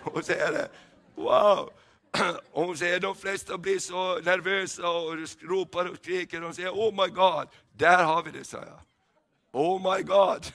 Hon 0.02 0.24
säger 0.24 0.52
det. 0.52 0.70
Wow! 1.16 1.70
Hon 2.52 2.78
säger 2.78 3.00
de 3.00 3.16
flesta 3.16 3.58
blir 3.58 3.80
så 3.80 4.20
nervösa 4.20 4.90
och 4.90 5.18
ropar 5.42 5.86
och 5.86 5.96
skriker. 5.96 6.42
De 6.42 6.54
säger 6.54 6.70
oh 6.70 6.92
my 6.92 7.08
God, 7.08 7.48
där 7.74 8.04
har 8.04 8.24
vi 8.24 8.32
det, 8.32 8.44
sa 8.44 8.58
jag. 8.58 8.80
Oh 9.52 9.96
my 9.96 10.04
God. 10.04 10.46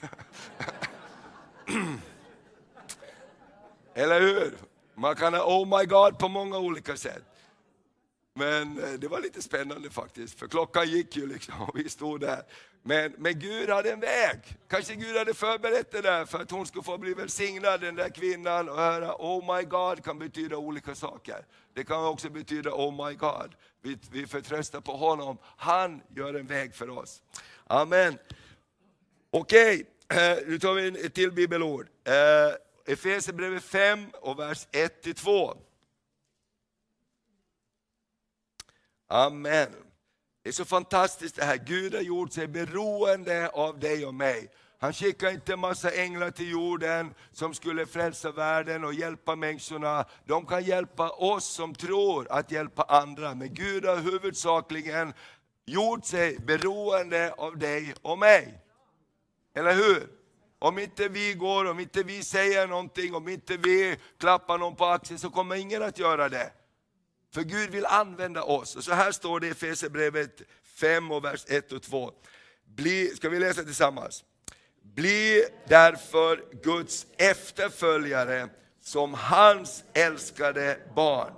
Eller 3.95 4.21
hur? 4.21 4.55
Man 4.95 5.17
kan 5.17 5.35
ha 5.35 5.61
oh 5.61 5.79
my 5.79 5.85
God 5.85 6.19
på 6.19 6.29
många 6.29 6.59
olika 6.59 6.97
sätt. 6.97 7.25
Men 8.35 8.85
eh, 8.85 8.91
det 8.91 9.09
var 9.09 9.21
lite 9.21 9.43
spännande 9.43 9.91
faktiskt, 9.91 10.39
för 10.39 10.49
klockan 10.49 10.89
gick 10.89 11.17
ju 11.17 11.27
liksom 11.27 11.63
och 11.63 11.79
vi 11.79 11.89
stod 11.89 12.21
där. 12.21 12.43
Men, 12.83 13.15
men 13.19 13.39
Gud 13.39 13.71
hade 13.71 13.93
en 13.93 14.01
väg. 14.01 14.39
Kanske 14.69 14.95
Gud 14.95 15.17
hade 15.17 15.35
förberett 15.35 15.91
det 15.91 16.01
där 16.01 16.25
för 16.25 16.39
att 16.39 16.51
hon 16.51 16.67
skulle 16.67 16.83
få 16.83 16.99
bli 16.99 17.15
välsignad, 17.15 17.81
den 17.81 17.95
där 17.95 18.09
kvinnan, 18.09 18.69
och 18.69 18.77
höra 18.77 19.15
Oh 19.19 19.57
my 19.57 19.63
God 19.63 20.05
kan 20.05 20.19
betyda 20.19 20.57
olika 20.57 20.95
saker. 20.95 21.47
Det 21.75 21.85
kan 21.85 22.05
också 22.05 22.31
betyda 22.31 22.71
Oh 22.71 23.07
my 23.07 23.15
God. 23.15 23.55
Vi, 23.83 23.99
vi 24.11 24.27
förtröstar 24.27 24.81
på 24.81 24.97
honom. 24.97 25.39
Han 25.57 26.03
gör 26.17 26.35
en 26.35 26.47
väg 26.47 26.75
för 26.75 26.91
oss. 26.91 27.23
Amen. 27.67 28.19
Okej, 29.31 29.85
okay. 30.05 30.45
Nu 30.47 30.59
tar 30.59 30.75
vi 30.75 30.89
eh, 30.89 31.07
ett 31.07 31.15
till 31.15 31.33
bibelord. 31.33 31.89
Efesierbrevet 32.87 33.65
5 33.65 34.11
och 34.21 34.39
vers 34.39 34.67
1-2. 34.73 35.57
Amen. 39.09 39.69
Det 40.43 40.49
är 40.49 40.53
så 40.53 40.65
fantastiskt 40.65 41.37
det 41.37 41.45
här. 41.45 41.57
Gud 41.57 41.95
har 41.95 42.03
gjort 42.03 42.33
sig 42.33 42.49
beroende 42.49 43.49
av 43.49 43.79
dig 43.79 44.07
och 44.07 44.15
mig. 44.15 44.51
Han 44.79 44.93
skickar 44.93 45.31
inte 45.31 45.53
en 45.53 45.59
massa 45.59 45.91
änglar 45.91 46.31
till 46.31 46.51
jorden 46.51 47.15
som 47.33 47.55
skulle 47.55 47.87
frälsa 47.87 48.31
världen 48.31 48.85
och 48.85 48.95
hjälpa 48.95 49.37
människorna. 49.37 50.05
De 50.27 50.47
kan 50.47 50.65
hjälpa 50.65 51.11
oss 51.11 51.45
som 51.45 51.75
tror 51.75 52.27
att 52.31 52.51
hjälpa 52.51 52.83
andra. 52.83 53.35
Men 53.35 53.55
Gud 53.55 53.85
har 53.85 53.97
huvudsakligen 53.97 55.15
gjort 55.67 56.05
sig 56.05 56.39
beroende 56.39 57.33
av 57.33 57.59
dig 57.59 57.95
och 58.03 58.19
mig. 58.19 58.61
Eller 59.55 59.75
hur? 59.75 60.09
Om 60.59 60.79
inte 60.79 61.09
vi 61.09 61.35
går, 61.35 61.71
om 61.71 61.81
inte 61.81 62.03
vi 62.03 62.23
säger 62.23 62.67
någonting, 62.67 63.15
om 63.15 63.29
inte 63.29 63.57
vi 63.57 63.97
klappar 64.19 64.59
någon 64.59 64.77
på 64.77 64.85
axeln 64.85 65.19
så 65.19 65.31
kommer 65.31 65.57
ingen 65.57 65.83
att 65.83 65.99
göra 65.99 66.29
det. 66.29 66.53
För 67.35 67.43
Gud 67.43 67.71
vill 67.71 67.87
använda 67.87 68.43
oss. 68.43 68.77
Och 68.77 68.85
så 68.85 68.93
här 68.93 69.13
står 69.13 69.41
det 69.41 69.47
i 69.47 69.51
Efesierbrevet 69.51 70.43
5 70.65 71.11
och 71.11 71.25
vers 71.25 71.45
1 71.49 71.73
och 71.73 71.83
2. 71.83 72.13
Bli, 72.65 73.09
ska 73.17 73.29
vi 73.29 73.39
läsa 73.39 73.63
tillsammans? 73.63 74.25
Bli 74.83 75.45
därför 75.69 76.45
Guds 76.63 77.07
efterföljare 77.17 78.49
som 78.81 79.15
hans 79.15 79.85
älskade 79.93 80.79
barn. 80.95 81.33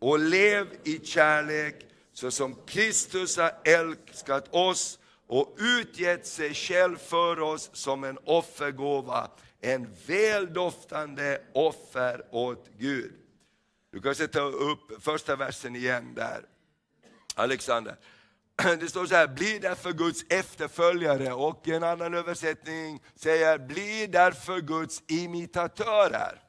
och 0.00 0.18
lev 0.18 0.66
i 0.84 1.00
kärlek 1.04 1.86
så 2.12 2.30
som 2.30 2.54
Kristus 2.66 3.36
har 3.36 3.52
älskat 3.64 4.54
oss 4.54 4.98
och 5.26 5.56
utgett 5.58 6.26
sig 6.26 6.54
själv 6.54 6.96
för 6.96 7.40
oss 7.40 7.70
som 7.72 8.04
en 8.04 8.18
offergåva, 8.24 9.30
en 9.60 9.88
väldoftande 10.06 11.40
offer 11.52 12.24
åt 12.30 12.68
Gud. 12.78 13.25
Du 13.96 14.02
kan 14.02 14.28
ta 14.28 14.40
upp 14.40 15.02
första 15.02 15.36
versen 15.36 15.76
igen 15.76 16.14
där. 16.14 16.44
Alexander. 17.34 17.96
Det 18.80 18.88
står 18.88 19.06
så 19.06 19.14
här, 19.14 19.28
bli 19.28 19.58
därför 19.58 19.92
Guds 19.92 20.24
efterföljare 20.28 21.32
och 21.32 21.68
en 21.68 21.82
annan 21.82 22.14
översättning 22.14 23.02
säger, 23.14 23.58
bli 23.58 24.06
därför 24.06 24.60
Guds 24.60 25.02
imitatörer. 25.06 26.42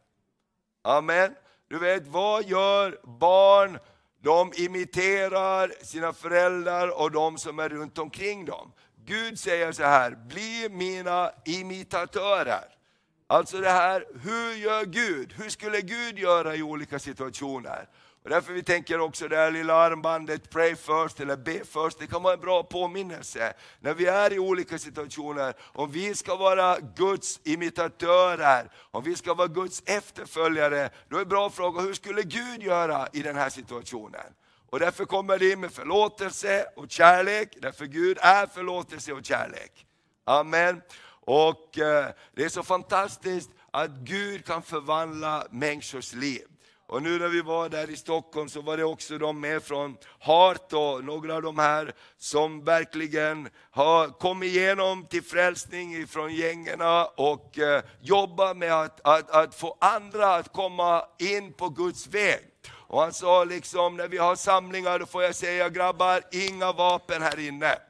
Amen. 0.82 1.36
Du 1.68 1.80
vet, 1.80 2.08
vad 2.08 2.46
gör 2.46 3.00
barn? 3.20 3.80
De 4.22 4.54
imiterar 4.56 5.74
sina 5.84 6.13
föräldrar 6.13 7.01
och 7.01 7.12
de 7.12 7.38
som 7.38 7.60
är 7.60 7.70
runt 7.70 7.98
omkring 7.98 8.46
dem. 8.46 8.72
Gud 9.06 9.39
säger 9.39 9.72
så 9.72 9.84
här, 9.84 10.12
bli 10.12 10.68
mina 10.72 11.32
imitatörer. 11.46 12.76
Alltså 13.29 13.57
det 13.57 13.69
här, 13.69 14.05
hur 14.24 14.53
gör 14.53 14.86
Gud? 14.86 15.34
Hur 15.38 15.50
skulle 15.50 15.81
Gud 15.81 16.19
göra 16.19 16.55
i 16.55 16.62
olika 16.62 17.00
situationer? 17.00 17.88
Och 18.24 18.29
därför 18.29 18.53
vi 18.53 18.63
tänker 18.63 19.00
också 19.00 19.27
det 19.27 19.36
här 19.36 19.51
lilla 19.51 19.74
armbandet, 19.74 20.50
pray 20.50 20.75
first 20.75 21.19
eller 21.19 21.38
be 21.38 21.65
first, 21.65 22.00
det 22.00 22.07
kan 22.07 22.24
vara 22.24 22.34
en 22.34 22.39
bra 22.39 22.63
påminnelse. 22.63 23.53
När 23.79 23.93
vi 23.93 24.05
är 24.05 24.34
i 24.34 24.39
olika 24.39 24.77
situationer, 24.77 25.53
om 25.60 25.91
vi 25.91 26.15
ska 26.15 26.36
vara 26.36 26.77
Guds 26.96 27.39
imitatörer, 27.43 28.72
om 28.91 29.03
vi 29.03 29.15
ska 29.15 29.34
vara 29.34 29.48
Guds 29.48 29.84
efterföljare, 29.86 30.89
då 31.10 31.17
är 31.17 31.22
en 31.22 31.29
bra 31.29 31.50
fråga, 31.50 31.81
hur 31.81 31.93
skulle 31.93 32.22
Gud 32.22 32.63
göra 32.63 33.07
i 33.13 33.22
den 33.22 33.36
här 33.36 33.50
situationen? 33.50 34.34
Och 34.69 34.79
därför 34.79 35.05
kommer 35.05 35.39
det 35.39 35.51
in 35.51 35.60
med 35.60 35.72
förlåtelse 35.72 36.65
och 36.75 36.91
kärlek, 36.91 37.57
därför 37.62 37.86
Gud 37.86 38.17
är 38.22 38.46
förlåtelse 38.46 39.13
och 39.13 39.25
kärlek. 39.25 39.86
Amen. 40.25 40.81
Och 41.27 41.79
eh, 41.79 42.05
det 42.36 42.43
är 42.43 42.50
så 42.50 42.63
fantastiskt 42.63 43.50
att 43.72 43.91
Gud 43.91 44.46
kan 44.46 44.63
förvandla 44.63 45.48
människors 45.51 46.13
liv. 46.13 46.46
Och 46.88 47.03
nu 47.03 47.19
när 47.19 47.27
vi 47.27 47.41
var 47.41 47.69
där 47.69 47.89
i 47.89 47.96
Stockholm 47.96 48.50
så 48.50 48.62
var 48.62 48.77
det 48.77 48.84
också 48.84 49.17
de 49.17 49.39
med 49.39 49.63
från 49.63 49.98
Hart 50.19 50.74
och 50.74 51.03
några 51.03 51.36
av 51.36 51.41
de 51.41 51.60
här 51.60 51.93
som 52.17 52.63
verkligen 52.63 53.50
har 53.72 54.07
kommit 54.07 54.55
igenom 54.55 55.05
till 55.05 55.24
frälsning 55.24 56.07
från 56.07 56.36
gängerna 56.36 57.05
och 57.05 57.60
eh, 57.60 57.84
jobbar 58.01 58.53
med 58.53 58.74
att, 58.74 59.01
att, 59.03 59.29
att 59.31 59.55
få 59.55 59.77
andra 59.81 60.36
att 60.36 60.53
komma 60.53 61.05
in 61.19 61.53
på 61.53 61.69
Guds 61.69 62.07
väg. 62.07 62.41
Och 62.69 63.01
han 63.01 63.13
sa 63.13 63.43
liksom, 63.43 63.98
när 63.98 64.07
vi 64.07 64.17
har 64.17 64.36
samlingar, 64.36 65.00
då 65.00 65.05
får 65.05 65.24
jag 65.24 65.36
säga 65.36 65.69
grabbar, 65.69 66.21
inga 66.32 66.71
vapen 66.71 67.21
här 67.21 67.39
inne. 67.39 67.87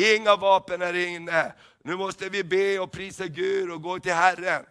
Inga 0.00 0.36
vapen 0.36 0.80
här 0.80 0.94
inne. 0.94 1.52
Nu 1.84 1.96
måste 1.96 2.28
vi 2.28 2.44
be 2.44 2.78
och 2.78 2.92
prisa 2.92 3.26
Gud 3.26 3.70
och 3.70 3.82
gå 3.82 3.98
till 3.98 4.12
Herren. 4.12 4.64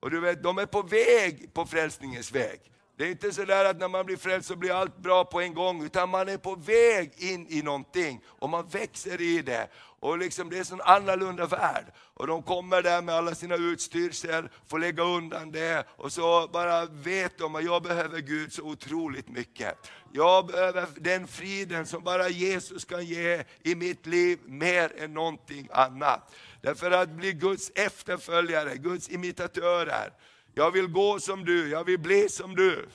Och 0.00 0.10
du 0.10 0.20
vet, 0.20 0.42
de 0.42 0.58
är 0.58 0.66
på 0.66 0.82
väg 0.82 1.54
på 1.54 1.66
frälsningens 1.66 2.32
väg. 2.32 2.60
Det 2.98 3.04
är 3.04 3.10
inte 3.10 3.32
så 3.32 3.44
där 3.44 3.64
att 3.64 3.78
när 3.78 3.88
man 3.88 4.06
blir 4.06 4.16
frälst 4.16 4.48
så 4.48 4.56
blir 4.56 4.72
allt 4.72 4.96
bra 4.98 5.24
på 5.24 5.40
en 5.40 5.54
gång, 5.54 5.84
utan 5.84 6.08
man 6.08 6.28
är 6.28 6.36
på 6.36 6.54
väg 6.54 7.12
in 7.16 7.46
i 7.48 7.62
någonting 7.62 8.20
och 8.26 8.48
man 8.48 8.68
växer 8.68 9.20
i 9.20 9.42
det. 9.42 9.68
Och 10.00 10.18
liksom 10.18 10.50
det 10.50 10.56
är 10.56 10.58
en 10.58 10.64
sån 10.64 10.80
annorlunda 10.80 11.46
värld. 11.46 11.84
Och 12.14 12.26
de 12.26 12.42
kommer 12.42 12.82
där 12.82 13.02
med 13.02 13.14
alla 13.14 13.34
sina 13.34 13.56
utstyrsel, 13.56 14.48
får 14.68 14.78
lägga 14.78 15.02
undan 15.02 15.52
det 15.52 15.86
och 15.96 16.12
så 16.12 16.48
bara 16.52 16.86
vet 16.86 17.38
de 17.38 17.54
att 17.54 17.64
jag 17.64 17.82
behöver 17.82 18.20
Gud 18.20 18.52
så 18.52 18.62
otroligt 18.62 19.28
mycket. 19.28 19.74
Jag 20.12 20.46
behöver 20.46 20.86
den 20.96 21.28
friden 21.28 21.86
som 21.86 22.04
bara 22.04 22.28
Jesus 22.28 22.84
kan 22.84 23.04
ge 23.04 23.44
i 23.62 23.74
mitt 23.74 24.06
liv 24.06 24.38
mer 24.44 24.92
än 25.02 25.14
någonting 25.14 25.68
annat. 25.72 26.34
Därför 26.60 26.90
att 26.90 27.08
bli 27.08 27.32
Guds 27.32 27.70
efterföljare, 27.74 28.76
Guds 28.76 29.08
imitatörer. 29.08 30.12
Jag 30.58 30.70
vill 30.70 30.86
gå 30.86 31.20
som 31.20 31.44
du, 31.44 31.68
jag 31.68 31.84
vill 31.84 31.98
bli 31.98 32.28
som 32.28 32.56
du. 32.56 32.88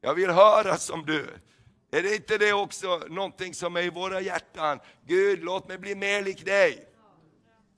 Jag 0.00 0.14
vill 0.14 0.30
höra 0.30 0.76
som 0.76 1.06
du. 1.06 1.26
Är 1.90 2.02
det 2.02 2.14
inte 2.14 2.38
det 2.38 2.52
också 2.52 3.02
någonting 3.08 3.54
som 3.54 3.76
är 3.76 3.82
i 3.82 3.90
våra 3.90 4.20
hjärtan? 4.20 4.80
Gud, 5.06 5.44
låt 5.44 5.68
mig 5.68 5.78
bli 5.78 5.94
mer 5.94 6.22
lik 6.22 6.44
dig. 6.44 6.88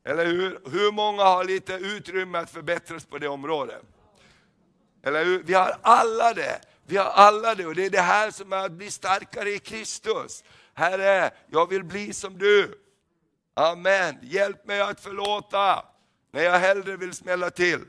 Eller 0.05 0.27
hur? 0.27 0.61
Hur 0.71 0.93
många 0.93 1.25
har 1.25 1.45
lite 1.45 1.75
utrymme 1.75 2.39
att 2.39 2.51
förbättras 2.51 3.05
på 3.05 3.19
det 3.19 3.29
området? 3.29 3.83
Eller 5.03 5.25
hur? 5.25 5.43
Vi 5.43 5.55
har 5.55 5.77
alla 5.83 6.35
det. 6.35 6.61
Vi 6.87 6.97
har 6.97 7.11
alla 7.11 7.55
det 7.55 7.67
och 7.67 7.75
det 7.75 7.87
är 7.87 7.91
det 7.91 8.01
här 8.01 8.31
som 8.31 8.53
är 8.53 8.67
att 8.67 8.73
bli 8.73 8.91
starkare 8.91 9.51
i 9.51 9.59
Kristus. 9.59 10.45
Herre, 10.75 11.31
jag 11.51 11.69
vill 11.69 11.85
bli 11.85 12.13
som 12.13 12.39
du. 12.39 12.79
Amen. 13.55 14.19
Hjälp 14.23 14.67
mig 14.67 14.81
att 14.81 15.01
förlåta 15.01 15.85
när 16.31 16.43
jag 16.43 16.59
hellre 16.59 16.97
vill 16.97 17.13
smälla 17.13 17.51
till. 17.51 17.81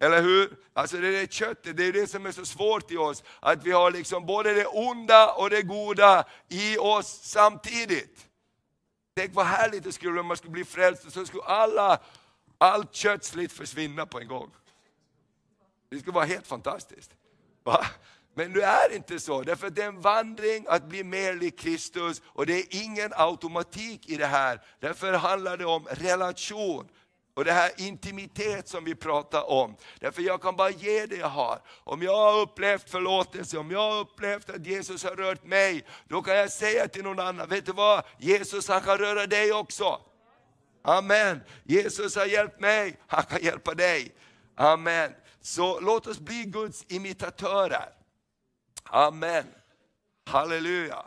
Eller 0.00 0.22
hur? 0.22 0.56
Alltså 0.72 0.96
det 0.96 1.08
är 1.08 1.26
köttet, 1.26 1.76
det 1.76 1.84
är 1.84 1.92
det 1.92 2.06
som 2.06 2.26
är 2.26 2.32
så 2.32 2.46
svårt 2.46 2.90
i 2.90 2.96
oss. 2.96 3.22
Att 3.40 3.64
vi 3.64 3.72
har 3.72 3.90
liksom 3.90 4.26
både 4.26 4.54
det 4.54 4.66
onda 4.66 5.32
och 5.32 5.50
det 5.50 5.62
goda 5.62 6.24
i 6.48 6.78
oss 6.78 7.20
samtidigt. 7.22 8.26
Tänk 9.16 9.34
vad 9.34 9.46
härligt 9.46 9.84
det 9.84 9.92
skulle 9.92 10.12
vara 10.12 10.20
om 10.20 10.26
man 10.26 10.36
skulle 10.36 10.52
bli 10.52 10.64
frälst 10.64 11.04
och 11.06 11.12
så 11.12 11.26
skulle 11.26 11.42
alla, 11.42 11.98
allt 12.58 12.94
kötsligt 12.94 13.52
försvinna 13.52 14.06
på 14.06 14.20
en 14.20 14.28
gång. 14.28 14.50
Det 15.90 15.98
skulle 15.98 16.14
vara 16.14 16.24
helt 16.24 16.46
fantastiskt. 16.46 17.10
Va? 17.64 17.86
Men 18.34 18.52
det 18.52 18.62
är 18.62 18.94
inte 18.94 19.20
så, 19.20 19.42
därför 19.42 19.66
att 19.66 19.74
det 19.74 19.82
är 19.82 19.88
en 19.88 20.00
vandring 20.00 20.66
att 20.68 20.84
bli 20.84 21.04
mer 21.04 21.34
lik 21.34 21.58
Kristus 21.58 22.22
och 22.26 22.46
det 22.46 22.52
är 22.52 22.64
ingen 22.70 23.12
automatik 23.14 24.08
i 24.08 24.16
det 24.16 24.26
här. 24.26 24.60
Därför 24.80 25.12
handlar 25.12 25.56
det 25.56 25.64
om 25.64 25.86
relation. 25.90 26.88
Och 27.36 27.44
det 27.44 27.52
här 27.52 27.70
intimitet 27.76 28.68
som 28.68 28.84
vi 28.84 28.94
pratar 28.94 29.50
om. 29.50 29.76
Därför 30.00 30.22
jag 30.22 30.42
kan 30.42 30.56
bara 30.56 30.70
ge 30.70 31.06
det 31.06 31.16
jag 31.16 31.28
har. 31.28 31.60
Om 31.84 32.02
jag 32.02 32.16
har 32.16 32.40
upplevt 32.40 32.90
förlåtelse, 32.90 33.58
om 33.58 33.70
jag 33.70 33.90
har 33.90 34.00
upplevt 34.00 34.50
att 34.50 34.66
Jesus 34.66 35.04
har 35.04 35.16
rört 35.16 35.44
mig, 35.44 35.84
då 36.08 36.22
kan 36.22 36.36
jag 36.36 36.52
säga 36.52 36.88
till 36.88 37.02
någon 37.02 37.20
annan, 37.20 37.48
vet 37.48 37.66
du 37.66 37.72
vad? 37.72 38.04
Jesus 38.18 38.68
han 38.68 38.80
kan 38.80 38.98
röra 38.98 39.26
dig 39.26 39.52
också. 39.52 40.00
Amen. 40.82 41.40
Jesus 41.64 42.16
har 42.16 42.26
hjälpt 42.26 42.60
mig, 42.60 42.96
han 43.06 43.22
kan 43.22 43.42
hjälpa 43.42 43.74
dig. 43.74 44.14
Amen. 44.54 45.12
Så 45.40 45.80
låt 45.80 46.06
oss 46.06 46.18
bli 46.18 46.44
Guds 46.44 46.84
imitatörer. 46.88 47.88
Amen. 48.84 49.44
Halleluja. 50.26 51.04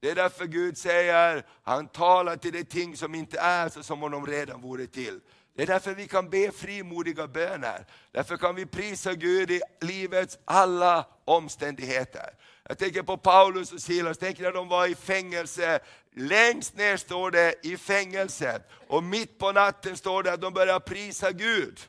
Det 0.00 0.10
är 0.10 0.14
därför 0.14 0.46
Gud 0.46 0.78
säger, 0.78 1.46
han 1.62 1.88
talar 1.88 2.36
till 2.36 2.52
de 2.52 2.64
ting 2.64 2.96
som 2.96 3.14
inte 3.14 3.38
är 3.38 3.68
så 3.68 3.82
som 3.82 4.02
om 4.02 4.10
de 4.10 4.26
redan 4.26 4.60
vore 4.60 4.86
till. 4.86 5.20
Det 5.56 5.62
är 5.62 5.66
därför 5.66 5.94
vi 5.94 6.08
kan 6.08 6.30
be 6.30 6.50
frimodiga 6.52 7.26
böner. 7.26 7.86
Därför 8.12 8.36
kan 8.36 8.54
vi 8.54 8.66
prisa 8.66 9.14
Gud 9.14 9.50
i 9.50 9.60
livets 9.80 10.38
alla 10.44 11.06
omständigheter. 11.24 12.30
Jag 12.68 12.78
tänker 12.78 13.02
på 13.02 13.16
Paulus 13.16 13.72
och 13.72 13.80
Silas, 13.80 14.18
tänk 14.18 14.38
när 14.38 14.52
de 14.52 14.68
var 14.68 14.86
i 14.86 14.94
fängelse. 14.94 15.80
Längst 16.14 16.76
ner 16.76 16.96
står 16.96 17.30
det 17.30 17.54
i 17.62 17.76
fängelset 17.76 18.68
och 18.88 19.02
mitt 19.02 19.38
på 19.38 19.52
natten 19.52 19.96
står 19.96 20.22
det 20.22 20.32
att 20.32 20.40
de 20.40 20.54
börjar 20.54 20.80
prisa 20.80 21.32
Gud. 21.32 21.80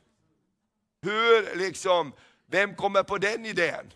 Hur 1.02 1.56
liksom, 1.56 2.14
vem 2.50 2.76
kommer 2.76 3.04
på 3.04 3.18
den 3.18 3.46
idén? 3.46 3.94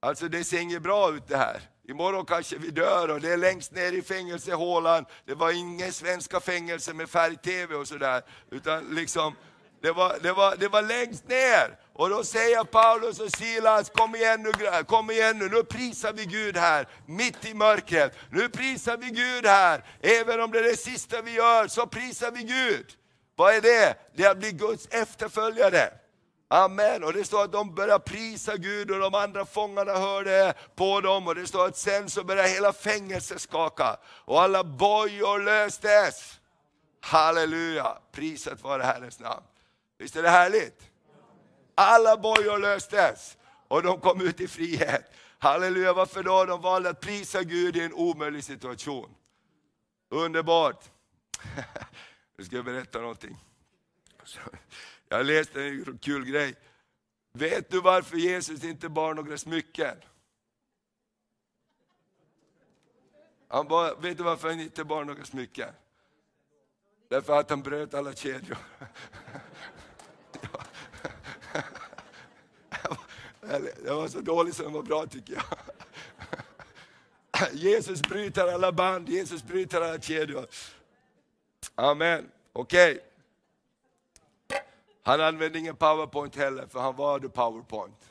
Alltså 0.00 0.28
det 0.28 0.44
ser 0.44 0.60
inget 0.60 0.82
bra 0.82 1.14
ut 1.14 1.28
det 1.28 1.36
här. 1.36 1.60
Imorgon 1.88 2.26
kanske 2.26 2.56
vi 2.58 2.70
dör 2.70 3.08
och 3.08 3.20
det 3.20 3.32
är 3.32 3.36
längst 3.36 3.72
ner 3.72 3.92
i 3.92 4.02
fängelsehålan. 4.02 5.06
Det 5.24 5.34
var 5.34 5.52
inga 5.52 5.92
svenska 5.92 6.40
fängelser 6.40 6.94
med 6.94 7.10
färg-tv 7.10 7.74
och 7.74 7.88
sådär. 7.88 8.22
Utan 8.50 8.94
liksom, 8.94 9.34
det 9.82 9.92
var, 9.92 10.16
det, 10.22 10.32
var, 10.32 10.56
det 10.56 10.68
var 10.68 10.82
längst 10.82 11.28
ner. 11.28 11.78
Och 11.92 12.10
då 12.10 12.24
säger 12.24 12.64
Paulus 12.64 13.20
och 13.20 13.30
Silas, 13.30 13.90
kom 13.90 14.14
igen 14.14 14.42
nu, 14.42 14.82
kom 14.84 15.10
igen 15.10 15.38
nu, 15.38 15.48
nu 15.48 15.62
prisar 15.62 16.12
vi 16.12 16.24
Gud 16.24 16.56
här, 16.56 16.88
mitt 17.06 17.44
i 17.44 17.54
mörkret. 17.54 18.18
Nu 18.30 18.48
prisar 18.48 18.96
vi 18.96 19.06
Gud 19.06 19.46
här, 19.46 19.84
även 20.00 20.40
om 20.40 20.50
det 20.50 20.58
är 20.58 20.62
det 20.62 20.76
sista 20.76 21.22
vi 21.22 21.34
gör, 21.34 21.68
så 21.68 21.86
prisar 21.86 22.30
vi 22.30 22.42
Gud. 22.42 22.86
Vad 23.36 23.54
är 23.54 23.60
det? 23.60 23.94
Det 24.16 24.24
är 24.24 24.30
att 24.30 24.38
bli 24.38 24.52
Guds 24.52 24.88
efterföljare. 24.90 25.90
Amen. 26.48 27.04
Och 27.04 27.12
det 27.12 27.24
står 27.24 27.44
att 27.44 27.52
de 27.52 27.74
börjar 27.74 27.98
prisa 27.98 28.56
Gud 28.56 28.90
och 28.90 28.98
de 28.98 29.14
andra 29.14 29.44
fångarna 29.46 29.92
hörde 29.92 30.54
på 30.74 31.00
dem. 31.00 31.26
Och 31.26 31.34
det 31.34 31.46
står 31.46 31.66
att 31.66 31.76
sen 31.76 32.10
så 32.10 32.24
började 32.24 32.48
hela 32.48 32.72
fängelset 32.72 33.40
skaka 33.40 33.96
och 34.04 34.42
alla 34.42 34.64
bojor 34.64 35.38
löstes. 35.38 36.40
Halleluja, 37.00 37.98
prisat 38.12 38.62
vare 38.62 38.82
Herrens 38.82 39.20
namn. 39.20 39.42
Visst 39.98 40.16
är 40.16 40.22
det 40.22 40.30
härligt? 40.30 40.90
Alla 41.74 42.16
bojor 42.16 42.58
löstes 42.58 43.36
och 43.68 43.82
de 43.82 44.00
kom 44.00 44.20
ut 44.20 44.40
i 44.40 44.48
frihet. 44.48 45.04
Halleluja, 45.38 45.92
varför 45.92 46.22
då? 46.22 46.44
De 46.44 46.60
valde 46.60 46.90
att 46.90 47.00
prisa 47.00 47.42
Gud 47.42 47.76
i 47.76 47.80
en 47.80 47.92
omöjlig 47.92 48.44
situation. 48.44 49.14
Underbart. 50.10 50.84
Nu 52.38 52.44
ska 52.44 52.56
jag 52.56 52.64
berätta 52.64 53.00
någonting. 53.00 53.36
Jag 55.08 55.26
läste 55.26 55.62
en 55.62 55.98
kul 55.98 56.24
grej. 56.24 56.54
Vet 57.32 57.70
du 57.70 57.80
varför 57.80 58.16
Jesus 58.16 58.64
inte 58.64 58.88
bar 58.88 59.14
några 59.14 59.38
smycken? 59.38 59.96
Han 63.48 63.68
bar, 63.68 63.96
vet 64.00 64.16
du 64.16 64.22
varför 64.22 64.48
han 64.48 64.60
inte 64.60 64.84
bar 64.84 65.04
några 65.04 65.24
smycken? 65.24 65.70
Därför 67.08 67.40
att 67.40 67.50
han 67.50 67.62
bröt 67.62 67.94
alla 67.94 68.14
kedjor. 68.14 68.58
Det 73.84 73.90
var 73.90 74.08
så 74.08 74.20
dåligt 74.20 74.56
som 74.56 74.64
det 74.66 74.72
var 74.72 74.82
bra 74.82 75.06
tycker 75.06 75.34
jag. 75.34 75.44
Jesus 77.52 78.02
bryter 78.02 78.46
alla 78.46 78.72
band, 78.72 79.08
Jesus 79.08 79.42
bryter 79.42 79.80
alla 79.80 80.00
kedjor. 80.00 80.46
Amen. 81.74 82.30
Okej. 82.52 82.92
Okay. 82.92 83.15
Han 85.06 85.20
använde 85.20 85.58
ingen 85.58 85.76
powerpoint 85.76 86.36
heller, 86.36 86.66
för 86.66 86.80
han 86.80 86.96
var 86.96 87.20
the 87.20 87.28
powerpoint. 87.28 88.10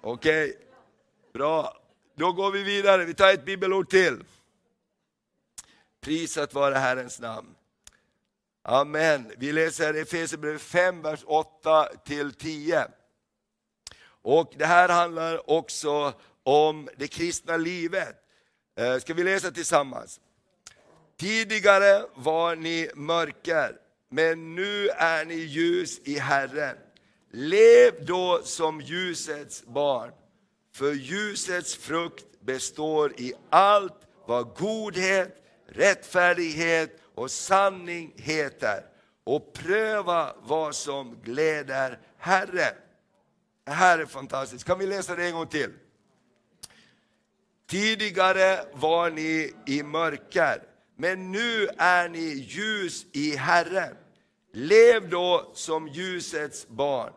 Okej, 0.00 0.50
okay. 0.50 0.62
bra. 1.32 1.78
Då 2.14 2.32
går 2.32 2.50
vi 2.50 2.62
vidare, 2.62 3.04
vi 3.04 3.14
tar 3.14 3.32
ett 3.32 3.44
bibelord 3.44 3.90
till. 3.90 4.24
Prisat 6.00 6.54
vare 6.54 6.74
Herrens 6.74 7.20
namn. 7.20 7.54
Amen. 8.62 9.32
Vi 9.36 9.52
läser 9.52 9.94
Efesierbrevet 9.94 10.62
5, 10.62 11.02
vers 11.02 11.20
8 11.26 11.88
till 12.04 12.34
10. 12.34 12.86
Och 14.06 14.52
det 14.56 14.66
här 14.66 14.88
handlar 14.88 15.50
också 15.50 16.12
om 16.42 16.88
det 16.96 17.08
kristna 17.08 17.56
livet. 17.56 18.16
Eh, 18.76 18.98
ska 18.98 19.14
vi 19.14 19.24
läsa 19.24 19.50
tillsammans? 19.50 20.20
Tidigare 21.16 22.06
var 22.14 22.56
ni 22.56 22.90
mörker, 22.94 23.78
men 24.14 24.54
nu 24.54 24.88
är 24.88 25.24
ni 25.24 25.34
ljus 25.34 26.00
i 26.04 26.18
Herren. 26.18 26.76
Lev 27.30 28.04
då 28.04 28.40
som 28.44 28.80
ljusets 28.80 29.64
barn, 29.66 30.10
för 30.74 30.92
ljusets 30.92 31.76
frukt 31.76 32.40
består 32.40 33.20
i 33.20 33.32
allt 33.50 34.00
vad 34.26 34.54
godhet, 34.56 35.44
rättfärdighet 35.66 37.00
och 37.14 37.30
sanning 37.30 38.12
heter. 38.16 38.84
Och 39.24 39.52
pröva 39.52 40.36
vad 40.42 40.74
som 40.74 41.20
gläder 41.22 41.98
Herren. 42.18 42.74
Det 43.64 43.72
här 43.72 43.98
är 43.98 44.06
fantastiskt. 44.06 44.64
Kan 44.64 44.78
vi 44.78 44.86
läsa 44.86 45.16
det 45.16 45.26
en 45.26 45.34
gång 45.34 45.46
till? 45.46 45.70
Tidigare 47.66 48.66
var 48.72 49.10
ni 49.10 49.54
i 49.66 49.82
mörker, 49.82 50.62
men 50.96 51.32
nu 51.32 51.68
är 51.78 52.08
ni 52.08 52.34
ljus 52.48 53.06
i 53.12 53.36
Herren. 53.36 53.96
Lev 54.56 55.08
då 55.08 55.50
som 55.54 55.88
ljusets 55.88 56.68
barn, 56.68 57.12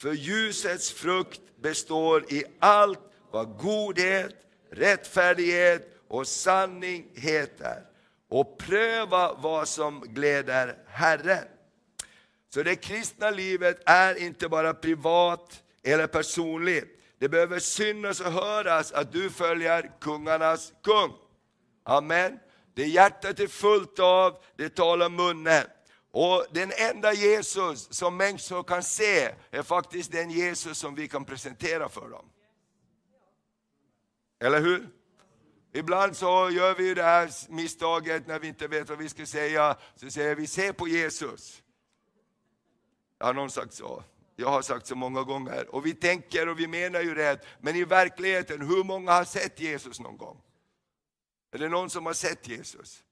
för 0.00 0.12
ljusets 0.12 0.92
frukt 0.92 1.40
består 1.60 2.32
i 2.32 2.44
allt 2.58 2.98
vad 3.30 3.58
godhet, 3.58 4.34
rättfärdighet 4.70 6.02
och 6.08 6.26
sanning 6.26 7.06
heter. 7.14 7.82
Och 8.28 8.58
pröva 8.58 9.34
vad 9.34 9.68
som 9.68 10.00
gläder 10.00 10.76
Herren. 10.86 11.44
Så 12.54 12.62
det 12.62 12.76
kristna 12.76 13.30
livet 13.30 13.82
är 13.86 14.14
inte 14.18 14.48
bara 14.48 14.74
privat 14.74 15.62
eller 15.82 16.06
personligt. 16.06 17.00
Det 17.18 17.28
behöver 17.28 17.58
synas 17.58 18.20
och 18.20 18.32
höras 18.32 18.92
att 18.92 19.12
du 19.12 19.30
följer 19.30 19.90
kungarnas 20.00 20.72
kung. 20.82 21.12
Amen. 21.84 22.38
Det 22.74 22.86
hjärtat 22.86 23.40
är 23.40 23.46
fullt 23.46 23.98
av, 23.98 24.42
det 24.56 24.68
talar 24.68 25.08
munnen. 25.08 25.64
Och 26.10 26.46
den 26.50 26.72
enda 26.76 27.12
Jesus 27.12 27.92
som 27.92 28.16
människor 28.16 28.62
kan 28.62 28.82
se 28.82 29.34
är 29.50 29.62
faktiskt 29.62 30.12
den 30.12 30.30
Jesus 30.30 30.78
som 30.78 30.94
vi 30.94 31.08
kan 31.08 31.24
presentera 31.24 31.88
för 31.88 32.08
dem. 32.08 32.30
Eller 34.40 34.60
hur? 34.60 34.88
Ibland 35.72 36.16
så 36.16 36.50
gör 36.50 36.74
vi 36.74 36.94
det 36.94 37.02
här 37.02 37.30
misstaget 37.48 38.26
när 38.26 38.38
vi 38.38 38.48
inte 38.48 38.68
vet 38.68 38.88
vad 38.88 38.98
vi 38.98 39.08
ska 39.08 39.26
säga, 39.26 39.76
så 39.96 40.10
säger 40.10 40.34
vi 40.34 40.46
se 40.46 40.72
på 40.72 40.88
Jesus. 40.88 41.62
Har 43.18 43.34
någon 43.34 43.50
sagt 43.50 43.74
så? 43.74 44.04
Jag 44.36 44.48
har 44.48 44.62
sagt 44.62 44.86
så 44.86 44.94
många 44.94 45.22
gånger. 45.22 45.74
Och 45.74 45.86
vi 45.86 45.94
tänker 45.94 46.48
och 46.48 46.58
vi 46.58 46.66
menar 46.66 47.00
ju 47.00 47.14
rätt, 47.14 47.46
men 47.60 47.76
i 47.76 47.84
verkligheten, 47.84 48.60
hur 48.68 48.84
många 48.84 49.12
har 49.12 49.24
sett 49.24 49.60
Jesus 49.60 50.00
någon 50.00 50.16
gång? 50.16 50.40
Är 51.52 51.58
det 51.58 51.68
någon 51.68 51.90
som 51.90 52.06
har 52.06 52.12
sett 52.12 52.48
Jesus? 52.48 53.04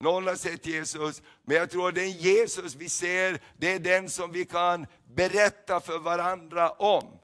Någon 0.00 0.26
har 0.26 0.34
sett 0.34 0.66
Jesus, 0.66 1.22
men 1.44 1.56
jag 1.56 1.70
tror 1.70 1.88
att 1.88 1.94
den 1.94 2.10
Jesus 2.10 2.74
vi 2.74 2.88
ser, 2.88 3.40
det 3.56 3.72
är 3.72 3.78
den 3.78 4.10
som 4.10 4.32
vi 4.32 4.44
kan 4.44 4.86
berätta 5.14 5.80
för 5.80 5.98
varandra 5.98 6.70
om. 6.70 7.18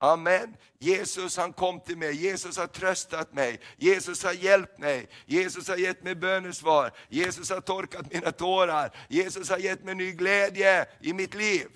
Amen. 0.00 0.56
Jesus 0.78 1.36
han 1.36 1.52
kom 1.52 1.80
till 1.80 1.98
mig, 1.98 2.16
Jesus 2.16 2.56
har 2.56 2.66
tröstat 2.66 3.34
mig, 3.34 3.60
Jesus 3.76 4.24
har 4.24 4.32
hjälpt 4.32 4.78
mig, 4.78 5.08
Jesus 5.26 5.68
har 5.68 5.76
gett 5.76 6.04
mig 6.04 6.14
bönesvar, 6.14 6.92
Jesus 7.08 7.50
har 7.50 7.60
torkat 7.60 8.12
mina 8.12 8.32
tårar, 8.32 8.96
Jesus 9.08 9.50
har 9.50 9.58
gett 9.58 9.84
mig 9.84 9.94
ny 9.94 10.12
glädje 10.12 10.86
i 11.00 11.12
mitt 11.12 11.34
liv. 11.34 11.66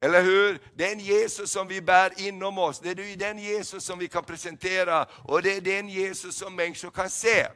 Eller 0.00 0.22
hur? 0.22 0.58
Den 0.74 0.98
Jesus 0.98 1.50
som 1.50 1.68
vi 1.68 1.82
bär 1.82 2.12
inom 2.16 2.58
oss, 2.58 2.80
det 2.80 2.90
är 2.90 3.16
den 3.16 3.38
Jesus 3.38 3.84
som 3.84 3.98
vi 3.98 4.08
kan 4.08 4.24
presentera 4.24 5.06
och 5.24 5.42
det 5.42 5.56
är 5.56 5.60
den 5.60 5.88
Jesus 5.88 6.36
som 6.36 6.56
människor 6.56 6.90
kan 6.90 7.10
se. 7.10 7.46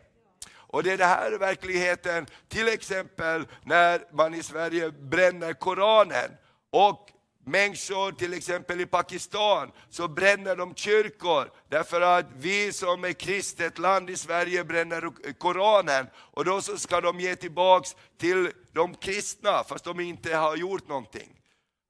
Och 0.68 0.82
det 0.82 0.92
är 0.92 0.98
det 0.98 1.04
här 1.04 1.32
verkligheten, 1.38 2.26
till 2.48 2.68
exempel 2.68 3.46
när 3.64 4.02
man 4.12 4.34
i 4.34 4.42
Sverige 4.42 4.90
bränner 4.90 5.52
Koranen 5.52 6.30
och 6.70 7.10
Människor, 7.48 8.12
till 8.12 8.34
exempel 8.34 8.80
i 8.80 8.86
Pakistan, 8.86 9.72
så 9.90 10.08
bränner 10.08 10.56
de 10.56 10.74
kyrkor 10.74 11.50
därför 11.68 12.00
att 12.00 12.26
vi 12.36 12.72
som 12.72 13.04
är 13.04 13.12
kristet 13.12 13.78
land 13.78 14.10
i 14.10 14.16
Sverige 14.16 14.64
bränner 14.64 15.32
Koranen. 15.38 16.06
Och 16.16 16.44
då 16.44 16.60
så 16.60 16.78
ska 16.78 17.00
de 17.00 17.20
ge 17.20 17.36
tillbaks 17.36 17.96
till 18.18 18.52
de 18.72 18.94
kristna, 18.94 19.64
fast 19.64 19.84
de 19.84 20.00
inte 20.00 20.36
har 20.36 20.56
gjort 20.56 20.88
någonting. 20.88 21.40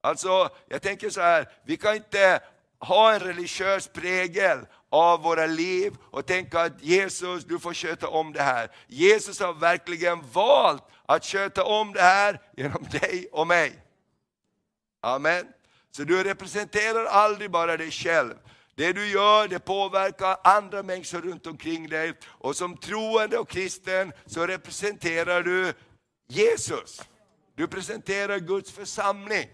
Alltså, 0.01 0.49
jag 0.67 0.81
tänker 0.81 1.09
så 1.09 1.21
här, 1.21 1.49
vi 1.65 1.77
kan 1.77 1.95
inte 1.95 2.39
ha 2.79 3.13
en 3.13 3.19
religiös 3.19 3.87
prägel 3.87 4.59
av 4.89 5.21
våra 5.21 5.45
liv 5.45 5.93
och 6.01 6.25
tänka 6.25 6.61
att 6.61 6.83
Jesus, 6.83 7.45
du 7.45 7.59
får 7.59 7.73
sköta 7.73 8.07
om 8.07 8.33
det 8.33 8.41
här. 8.41 8.71
Jesus 8.87 9.39
har 9.39 9.53
verkligen 9.53 10.21
valt 10.31 10.83
att 11.05 11.25
sköta 11.25 11.63
om 11.63 11.93
det 11.93 12.01
här 12.01 12.41
genom 12.57 12.83
dig 12.91 13.27
och 13.31 13.47
mig. 13.47 13.83
Amen. 15.01 15.47
Så 15.91 16.03
du 16.03 16.23
representerar 16.23 17.05
aldrig 17.05 17.51
bara 17.51 17.77
dig 17.77 17.91
själv. 17.91 18.33
Det 18.75 18.93
du 18.93 19.07
gör 19.07 19.47
det 19.47 19.59
påverkar 19.59 20.37
andra 20.43 20.83
människor 20.83 21.21
runt 21.21 21.47
omkring 21.47 21.89
dig. 21.89 22.13
Och 22.23 22.55
som 22.55 22.77
troende 22.77 23.37
och 23.37 23.49
kristen 23.49 24.13
så 24.25 24.47
representerar 24.47 25.43
du 25.43 25.73
Jesus. 26.27 27.01
Du 27.55 27.67
presenterar 27.67 28.39
Guds 28.39 28.71
församling. 28.71 29.49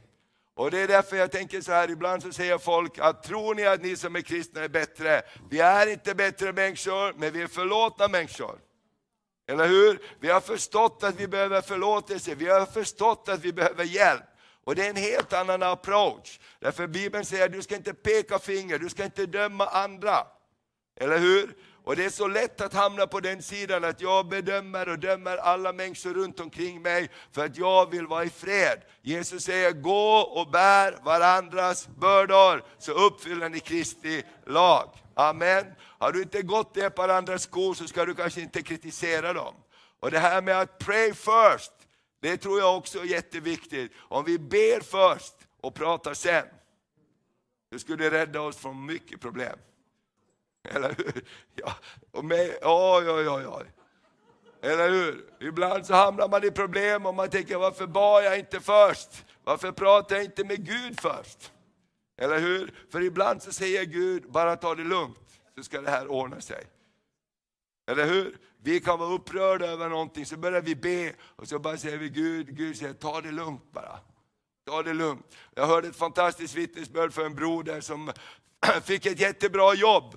Och 0.56 0.72
det 0.72 0.80
är 0.80 0.88
därför 0.88 1.16
jag 1.16 1.32
tänker 1.32 1.62
så 1.62 1.72
här, 1.72 1.92
ibland 1.92 2.24
så 2.24 2.34
säger 2.34 2.58
folk 2.58 3.00
att 3.00 3.24
tror 3.24 3.56
ni 3.56 3.66
att 3.66 3.82
ni 3.82 3.96
som 3.96 4.16
är 4.16 4.22
kristna 4.22 4.62
är 4.62 4.70
bättre? 4.70 5.22
Vi 5.50 5.60
är 5.60 5.88
inte 5.88 6.16
bättre 6.16 6.54
människor, 6.54 7.14
men 7.14 7.34
vi 7.34 7.42
är 7.42 7.48
förlåtna 7.48 8.08
människor. 8.08 8.60
Eller 9.48 9.68
hur? 9.68 10.00
Vi 10.20 10.30
har 10.30 10.42
förstått 10.42 11.04
att 11.04 11.20
vi 11.20 11.28
behöver 11.28 11.62
förlåtelse, 11.62 12.36
vi 12.36 12.50
har 12.50 12.66
förstått 12.66 13.30
att 13.30 13.40
vi 13.40 13.54
behöver 13.54 13.84
hjälp. 13.84 14.24
Och 14.64 14.76
det 14.76 14.86
är 14.86 14.90
en 14.90 14.96
helt 14.96 15.34
annan 15.34 15.64
approach. 15.64 16.40
Därför 16.60 16.88
Bibeln 16.88 17.26
säger 17.26 17.46
att 17.46 17.52
du 17.52 17.62
ska 17.62 17.76
inte 17.76 17.94
peka 17.94 18.40
finger, 18.40 18.80
du 18.80 18.90
ska 18.90 19.04
inte 19.04 19.26
döma 19.26 19.66
andra. 19.66 20.28
Eller 21.00 21.18
hur? 21.18 21.56
Och 21.84 21.96
det 21.96 22.06
är 22.06 22.10
så 22.10 22.28
lätt 22.28 22.62
att 22.62 22.74
hamna 22.74 23.08
på 23.08 23.20
den 23.20 23.42
sidan 23.42 23.84
att 23.84 24.02
jag 24.02 24.28
bedömer 24.28 24.90
och 24.90 25.00
dömer 25.00 25.38
alla 25.38 25.74
människor 25.74 26.14
runt 26.14 26.40
omkring 26.40 26.82
mig 26.82 27.10
för 27.32 27.46
att 27.46 27.58
jag 27.58 27.92
vill 27.92 28.08
vara 28.08 28.24
i 28.24 28.30
fred. 28.30 28.82
Jesus 29.02 29.44
säger 29.44 29.72
gå 29.72 30.18
och 30.18 30.48
bär 30.48 30.98
varandras 31.04 31.88
bördor 31.88 32.64
så 32.78 32.92
uppfyller 32.92 33.50
ni 33.50 33.60
Kristi 33.60 34.24
lag. 34.46 34.90
Amen. 35.16 35.66
Har 35.80 36.12
du 36.12 36.22
inte 36.22 36.42
gått 36.42 36.78
i 36.78 36.90
på 36.90 37.02
andras 37.04 37.44
skor 37.44 37.74
så 37.74 37.88
ska 37.88 38.06
du 38.06 38.16
kanske 38.16 38.42
inte 38.42 38.62
kritisera 38.62 39.34
dem. 39.34 39.54
Och 40.00 40.12
det 40.12 40.20
här 40.20 40.42
med 40.42 40.60
att 40.60 40.80
pray 40.80 41.14
first, 41.14 41.72
det 42.22 42.38
tror 42.38 42.60
jag 42.60 42.78
också 42.78 43.00
är 43.00 43.06
jätteviktigt. 43.06 43.92
Om 43.98 44.26
vi 44.26 44.40
ber 44.40 44.82
först 44.82 45.34
och 45.62 45.74
pratar 45.74 46.14
sen, 46.14 46.46
det 47.72 47.80
skulle 47.80 48.12
rädda 48.12 48.42
oss 48.42 48.58
från 48.58 48.86
mycket 48.86 49.22
problem. 49.22 49.60
Eller 50.70 50.96
hur? 50.98 51.26
Ja, 51.56 51.76
och 52.12 52.26
med, 52.26 52.50
oj, 52.62 53.10
oj, 53.10 53.30
oj, 53.30 53.48
oj. 53.48 53.66
Eller 54.62 54.90
hur? 54.90 55.26
Ibland 55.40 55.86
så 55.86 55.94
hamnar 55.94 56.30
man 56.30 56.44
i 56.44 56.52
problem 56.52 57.06
och 57.06 57.16
man 57.16 57.30
tänker, 57.30 57.58
varför 57.58 57.88
bad 57.88 58.24
jag 58.24 58.40
inte 58.40 58.60
först? 58.60 59.26
Varför 59.44 59.72
pratade 59.72 60.16
jag 60.16 60.24
inte 60.24 60.44
med 60.44 60.66
Gud 60.66 61.00
först? 61.00 61.52
Eller 62.18 62.40
hur? 62.40 62.74
För 62.92 63.02
ibland 63.02 63.42
så 63.42 63.52
säger 63.52 63.84
Gud, 63.84 64.32
bara 64.32 64.56
ta 64.56 64.76
det 64.76 64.84
lugnt, 64.84 65.40
så 65.58 65.64
ska 65.64 65.82
det 65.82 65.90
här 65.90 66.08
ordna 66.08 66.42
sig. 66.42 66.64
Eller 67.92 68.06
hur? 68.06 68.38
Vi 68.58 68.80
kan 68.80 69.00
vara 69.00 69.14
upprörda 69.14 69.66
över 69.66 69.90
någonting, 69.90 70.26
så 70.26 70.38
börjar 70.38 70.62
vi 70.62 70.76
be 70.76 71.14
och 71.22 71.48
så 71.48 71.60
bara 71.60 71.78
säger 71.78 71.98
vi 71.98 72.10
Gud, 72.10 72.58
Gud 72.58 72.78
säger 72.78 72.94
ta 72.94 73.22
det 73.22 73.32
lugnt 73.32 73.72
bara. 73.72 74.00
Ta 74.66 74.84
det 74.84 74.94
lugnt. 74.94 75.36
Jag 75.54 75.68
hörde 75.68 75.88
ett 75.88 75.96
fantastiskt 75.96 76.56
vittnesbörd 76.56 77.14
för 77.14 77.26
en 77.26 77.36
broder 77.36 77.82
som 77.82 78.12
fick 78.84 79.06
ett 79.06 79.20
jättebra 79.20 79.74
jobb. 79.74 80.16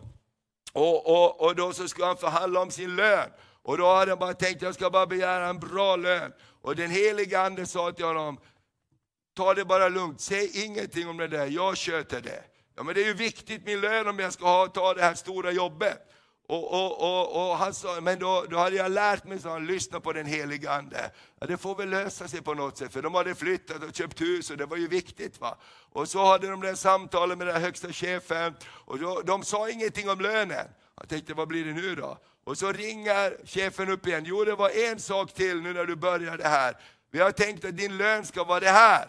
Och, 0.76 1.06
och, 1.06 1.40
och 1.40 1.56
då 1.56 1.72
så 1.72 1.88
skulle 1.88 2.06
han 2.06 2.16
förhandla 2.16 2.60
om 2.60 2.70
sin 2.70 2.96
lön. 2.96 3.30
Och 3.62 3.78
då 3.78 3.94
hade 3.94 4.10
han 4.10 4.18
bara 4.18 4.34
tänkt, 4.34 4.62
jag 4.62 4.74
ska 4.74 4.90
bara 4.90 5.06
begära 5.06 5.48
en 5.48 5.58
bra 5.58 5.96
lön. 5.96 6.32
Och 6.62 6.76
den 6.76 6.90
helige 6.90 7.40
Ande 7.40 7.66
sa 7.66 7.92
till 7.92 8.04
honom, 8.04 8.38
ta 9.36 9.54
det 9.54 9.64
bara 9.64 9.88
lugnt, 9.88 10.20
säg 10.20 10.64
ingenting 10.64 11.08
om 11.08 11.16
det 11.16 11.28
där, 11.28 11.46
jag 11.46 11.78
sköter 11.78 12.20
det. 12.20 12.44
Ja 12.76 12.82
men 12.82 12.94
det 12.94 13.02
är 13.02 13.06
ju 13.06 13.14
viktigt 13.14 13.66
min 13.66 13.80
lön 13.80 14.08
om 14.08 14.18
jag 14.18 14.32
ska 14.32 14.46
ha, 14.46 14.66
ta 14.66 14.94
det 14.94 15.02
här 15.02 15.14
stora 15.14 15.52
jobbet. 15.52 15.98
Och, 16.48 16.72
och, 16.72 17.02
och, 17.02 17.50
och 17.50 17.56
han 17.56 17.74
sa, 17.74 18.00
men 18.00 18.18
då, 18.18 18.44
då 18.50 18.56
hade 18.56 18.76
jag 18.76 18.92
lärt 18.92 19.24
mig, 19.24 19.38
så 19.38 19.48
han, 19.48 19.66
lyssna 19.66 20.00
på 20.00 20.12
den 20.12 20.26
helige 20.26 20.70
Ande. 20.70 21.10
Ja, 21.40 21.46
det 21.46 21.56
får 21.56 21.74
väl 21.74 21.90
lösa 21.90 22.28
sig 22.28 22.42
på 22.42 22.54
något 22.54 22.78
sätt, 22.78 22.92
för 22.92 23.02
de 23.02 23.14
hade 23.14 23.34
flyttat 23.34 23.82
och 23.82 23.94
köpt 23.94 24.20
hus 24.20 24.50
och 24.50 24.56
det 24.56 24.66
var 24.66 24.76
ju 24.76 24.88
viktigt. 24.88 25.40
va. 25.40 25.56
Och 25.92 26.08
så 26.08 26.24
hade 26.24 26.50
de 26.50 26.60
det 26.60 26.76
samtalet 26.76 27.38
med 27.38 27.46
den 27.46 27.62
högsta 27.62 27.92
chefen, 27.92 28.54
och 28.64 28.98
då, 28.98 29.22
de 29.22 29.44
sa 29.44 29.70
ingenting 29.70 30.10
om 30.10 30.20
lönen. 30.20 30.66
Jag 30.96 31.08
tänkte, 31.08 31.34
vad 31.34 31.48
blir 31.48 31.64
det 31.64 31.72
nu 31.72 31.94
då? 31.94 32.18
Och 32.44 32.58
så 32.58 32.72
ringer 32.72 33.46
chefen 33.46 33.90
upp 33.90 34.06
igen, 34.06 34.24
jo 34.26 34.44
det 34.44 34.54
var 34.54 34.70
en 34.70 35.00
sak 35.00 35.32
till 35.34 35.60
nu 35.60 35.72
när 35.72 35.84
du 35.84 35.96
började 35.96 36.48
här. 36.48 36.76
Vi 37.10 37.18
har 37.18 37.30
tänkt 37.30 37.64
att 37.64 37.76
din 37.76 37.96
lön 37.96 38.24
ska 38.24 38.44
vara 38.44 38.60
det 38.60 38.70
här. 38.70 39.08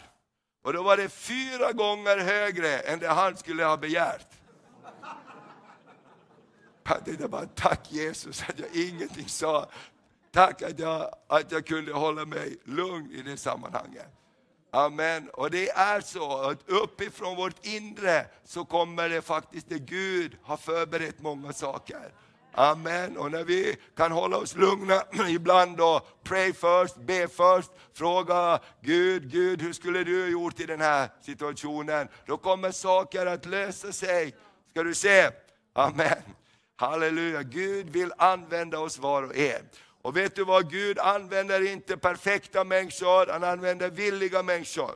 Och 0.63 0.73
då 0.73 0.83
var 0.83 0.97
det 0.97 1.09
fyra 1.09 1.71
gånger 1.71 2.17
högre 2.17 2.79
än 2.79 2.99
det 2.99 3.07
han 3.07 3.37
skulle 3.37 3.63
ha 3.63 3.77
begärt. 3.77 4.36
Jag 6.89 7.05
tänkte 7.05 7.27
bara, 7.27 7.45
tack 7.45 7.91
Jesus 7.91 8.43
att 8.49 8.59
jag 8.59 8.69
ingenting 8.73 9.27
sa. 9.27 9.69
Tack 10.31 10.61
att 10.61 10.79
jag, 10.79 11.11
att 11.27 11.51
jag 11.51 11.65
kunde 11.65 11.93
hålla 11.93 12.25
mig 12.25 12.57
lugn 12.63 13.11
i 13.11 13.21
det 13.21 13.37
sammanhanget. 13.37 14.07
Amen. 14.71 15.29
Och 15.33 15.51
det 15.51 15.69
är 15.69 16.01
så 16.01 16.41
att 16.41 16.69
uppifrån 16.69 17.35
vårt 17.35 17.65
inre 17.65 18.25
så 18.43 18.65
kommer 18.65 19.09
det 19.09 19.21
faktiskt 19.21 19.69
det 19.69 19.79
Gud 19.79 20.37
har 20.43 20.57
förberett 20.57 21.21
många 21.21 21.53
saker. 21.53 22.11
Amen. 22.53 23.17
Och 23.17 23.31
när 23.31 23.43
vi 23.43 23.75
kan 23.95 24.11
hålla 24.11 24.37
oss 24.37 24.55
lugna 24.55 25.03
ibland 25.29 25.81
och 25.81 26.23
pray 26.23 26.53
first, 26.53 26.97
be 26.97 27.27
först. 27.27 27.71
fråga 27.93 28.59
Gud, 28.81 29.31
Gud 29.31 29.61
hur 29.61 29.73
skulle 29.73 30.03
du 30.03 30.21
ha 30.21 30.29
gjort 30.29 30.59
i 30.59 30.65
den 30.65 30.81
här 30.81 31.09
situationen? 31.21 32.07
Då 32.25 32.37
kommer 32.37 32.71
saker 32.71 33.25
att 33.25 33.45
lösa 33.45 33.91
sig. 33.91 34.35
Ska 34.71 34.83
du 34.83 34.93
se? 34.93 35.29
Amen. 35.73 36.17
Halleluja, 36.79 37.43
Gud 37.43 37.89
vill 37.89 38.13
använda 38.17 38.79
oss 38.79 38.99
var 38.99 39.23
och 39.23 39.37
en. 39.37 39.69
Och 40.01 40.17
vet 40.17 40.35
du 40.35 40.43
vad, 40.43 40.71
Gud 40.71 40.99
använder 40.99 41.71
inte 41.71 41.97
perfekta 41.97 42.63
människor, 42.63 43.31
han 43.31 43.43
använder 43.43 43.89
villiga 43.89 44.43
människor. 44.43 44.91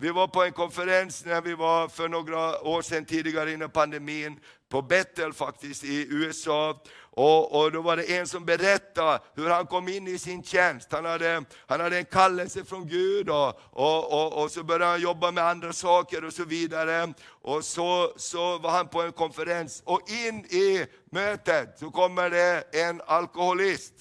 Vi 0.00 0.10
var 0.10 0.28
på 0.28 0.44
en 0.44 0.52
konferens 0.52 1.24
när 1.24 1.40
vi 1.40 1.54
var 1.54 1.88
för 1.88 2.08
några 2.08 2.60
år 2.60 2.82
sedan 2.82 3.04
tidigare 3.04 3.52
innan 3.52 3.70
pandemin, 3.70 4.40
på 4.68 4.82
Bethel 4.82 5.32
faktiskt 5.32 5.84
i 5.84 6.06
USA. 6.10 6.82
Och, 7.18 7.60
och, 7.60 7.72
då 7.72 7.82
var 7.82 7.96
det 7.96 8.16
en 8.16 8.26
som 8.26 8.44
berättade 8.44 9.20
hur 9.34 9.50
han 9.50 9.66
kom 9.66 9.88
in 9.88 10.08
i 10.08 10.18
sin 10.18 10.42
tjänst. 10.42 10.92
Han 10.92 11.04
hade, 11.04 11.44
han 11.66 11.80
hade 11.80 11.98
en 11.98 12.04
kallelse 12.04 12.64
från 12.64 12.88
Gud 12.88 13.28
och, 13.28 13.60
och, 13.70 14.12
och, 14.12 14.42
och 14.42 14.50
så 14.50 14.62
började 14.62 14.84
han 14.84 15.00
jobba 15.00 15.30
med 15.30 15.44
andra 15.44 15.72
saker 15.72 16.24
och 16.24 16.32
så 16.32 16.44
vidare. 16.44 17.12
Och 17.42 17.64
så, 17.64 18.12
så 18.16 18.58
var 18.58 18.70
han 18.70 18.88
på 18.88 19.02
en 19.02 19.12
konferens 19.12 19.82
och 19.84 20.10
in 20.10 20.44
i 20.44 20.86
mötet 21.10 21.78
så 21.78 21.90
kommer 21.90 22.30
det 22.30 22.64
en 22.72 23.02
alkoholist. 23.06 23.94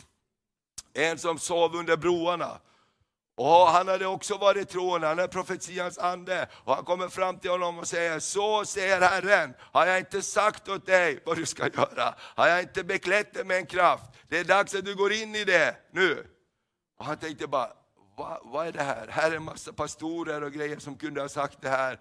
En 0.93 1.17
som 1.17 1.39
sov 1.39 1.75
under 1.75 1.97
broarna. 1.97 2.59
Och 3.39 3.67
han 3.67 3.87
hade 3.87 4.05
också 4.07 4.37
varit 4.37 4.69
troende, 4.69 5.07
han 5.07 5.19
är 5.19 5.27
profetians 5.27 5.97
ande. 5.97 6.47
Och 6.63 6.75
han 6.75 6.85
kommer 6.85 7.07
fram 7.07 7.39
till 7.39 7.51
honom 7.51 7.79
och 7.79 7.87
säger, 7.87 8.19
så 8.19 8.65
säger 8.65 9.01
Herren, 9.01 9.53
har 9.59 9.85
jag 9.85 9.99
inte 9.99 10.21
sagt 10.21 10.69
åt 10.69 10.85
dig 10.85 11.23
vad 11.25 11.37
du 11.37 11.45
ska 11.45 11.63
göra? 11.63 12.15
Har 12.19 12.47
jag 12.47 12.61
inte 12.61 12.83
beklätt 12.83 13.33
dig 13.33 13.43
med 13.43 13.57
en 13.57 13.65
kraft? 13.65 14.03
Det 14.29 14.39
är 14.39 14.43
dags 14.43 14.75
att 14.75 14.85
du 14.85 14.95
går 14.95 15.13
in 15.13 15.35
i 15.35 15.43
det 15.43 15.75
nu. 15.91 16.27
Och 16.99 17.05
han 17.05 17.17
tänkte 17.17 17.47
bara, 17.47 17.69
vad, 18.17 18.39
vad 18.43 18.67
är 18.67 18.71
det 18.71 18.83
här? 18.83 19.07
Här 19.07 19.31
är 19.31 19.35
en 19.35 19.43
massa 19.43 19.73
pastorer 19.73 20.43
och 20.43 20.51
grejer 20.51 20.79
som 20.79 20.95
kunde 20.95 21.21
ha 21.21 21.29
sagt 21.29 21.61
det 21.61 21.69
här. 21.69 21.99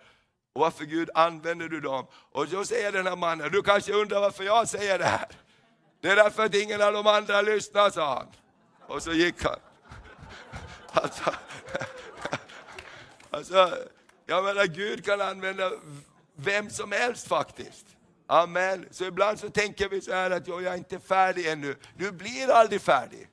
Och 0.55 0.61
varför 0.61 0.85
Gud 0.85 1.11
använder 1.15 1.69
du 1.69 1.81
dem? 1.81 2.07
Och 2.33 2.49
så 2.49 2.65
säger 2.65 2.93
den 2.93 3.07
här 3.07 3.17
mannen, 3.17 3.53
du 3.53 3.63
kanske 3.63 3.93
undrar 3.93 4.21
varför 4.21 4.45
jag 4.45 4.69
säger 4.69 4.99
det 4.99 5.05
här? 5.05 5.29
Det 6.03 6.09
är 6.09 6.17
därför 6.17 6.45
att 6.45 6.55
ingen 6.55 6.83
av 6.83 6.93
de 6.93 7.07
andra 7.07 7.43
lyssnar, 7.43 7.91
sa 7.91 8.15
han. 8.15 8.27
Och 8.87 9.03
så 9.03 9.13
gick 9.13 9.45
han. 9.45 9.59
Alltså, 10.97 11.35
alltså, 13.31 13.79
jag 14.27 14.45
menar 14.45 14.67
Gud 14.67 15.05
kan 15.05 15.21
använda 15.21 15.71
vem 16.37 16.71
som 16.71 16.93
helst 16.93 17.29
faktiskt. 17.29 17.87
Amen. 18.27 18.89
Så 18.91 19.05
ibland 19.05 19.39
så 19.39 19.51
tänker 19.51 19.89
vi 19.89 20.01
så 20.01 20.13
här 20.13 20.31
att 20.31 20.49
jag 20.49 20.65
är 20.65 20.77
inte 20.77 20.99
färdig 20.99 21.47
ännu. 21.47 21.77
Du 21.97 22.13
blir 22.13 22.51
aldrig 22.51 22.81
färdig. 22.81 23.29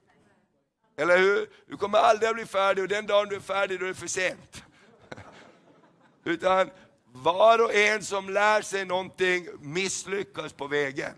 Eller 0.97 1.17
hur? 1.17 1.49
Du 1.67 1.77
kommer 1.77 1.97
aldrig 1.97 2.29
att 2.29 2.35
bli 2.35 2.45
färdig 2.45 2.83
och 2.83 2.87
den 2.87 3.07
dagen 3.07 3.29
du 3.29 3.35
är 3.35 3.39
färdig 3.39 3.79
då 3.79 3.85
är 3.85 3.89
det 3.89 3.95
för 3.95 4.07
sent. 4.07 4.63
Utan 6.23 6.69
var 7.05 7.63
och 7.63 7.73
en 7.73 8.03
som 8.03 8.29
lär 8.29 8.61
sig 8.61 8.85
någonting 8.85 9.47
misslyckas 9.59 10.53
på 10.53 10.67
vägen. 10.67 11.13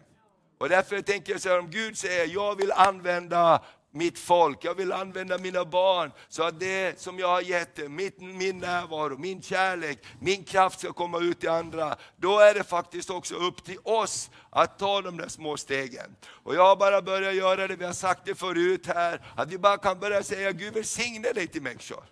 Och 0.58 0.69
därför 0.69 1.01
tänker 1.01 1.31
jag 1.31 1.41
så 1.41 1.49
här, 1.49 1.60
om 1.60 1.69
Gud 1.69 1.97
säger, 1.97 2.27
jag 2.27 2.55
vill 2.55 2.71
använda 2.71 3.62
mitt 3.95 4.19
folk, 4.19 4.63
jag 4.63 4.75
vill 4.75 4.91
använda 4.91 5.38
mina 5.38 5.65
barn 5.65 6.12
så 6.29 6.43
att 6.43 6.60
det 6.60 6.99
som 6.99 7.19
jag 7.19 7.27
har 7.27 7.41
gett 7.41 7.75
dem, 7.75 7.95
min 8.19 8.58
närvaro, 8.58 9.17
min 9.17 9.41
kärlek, 9.41 10.05
min 10.19 10.43
kraft 10.43 10.79
ska 10.79 10.93
komma 10.93 11.19
ut 11.19 11.39
till 11.39 11.49
andra. 11.49 11.95
Då 12.17 12.39
är 12.39 12.53
det 12.53 12.63
faktiskt 12.63 13.10
också 13.10 13.36
upp 13.36 13.63
till 13.63 13.79
oss 13.84 14.29
att 14.49 14.79
ta 14.79 15.01
de 15.01 15.17
där 15.17 15.27
små 15.27 15.58
stegen. 15.58 16.15
Och 16.27 16.55
jag 16.55 16.65
har 16.65 16.75
bara 16.75 17.01
börjat 17.01 17.36
göra 17.36 17.67
det, 17.67 17.75
vi 17.75 17.86
har 17.86 17.93
sagt 17.93 18.25
det 18.25 18.36
förut 18.36 18.88
här, 18.88 19.21
att 19.36 19.51
vi 19.51 19.58
bara 19.58 19.77
kan 19.77 19.99
börja 19.99 20.23
säga 20.23 20.51
Gud 20.51 20.73
välsigne 20.73 21.31
dig 21.31 21.47
till 21.47 21.62
människor. 21.62 22.03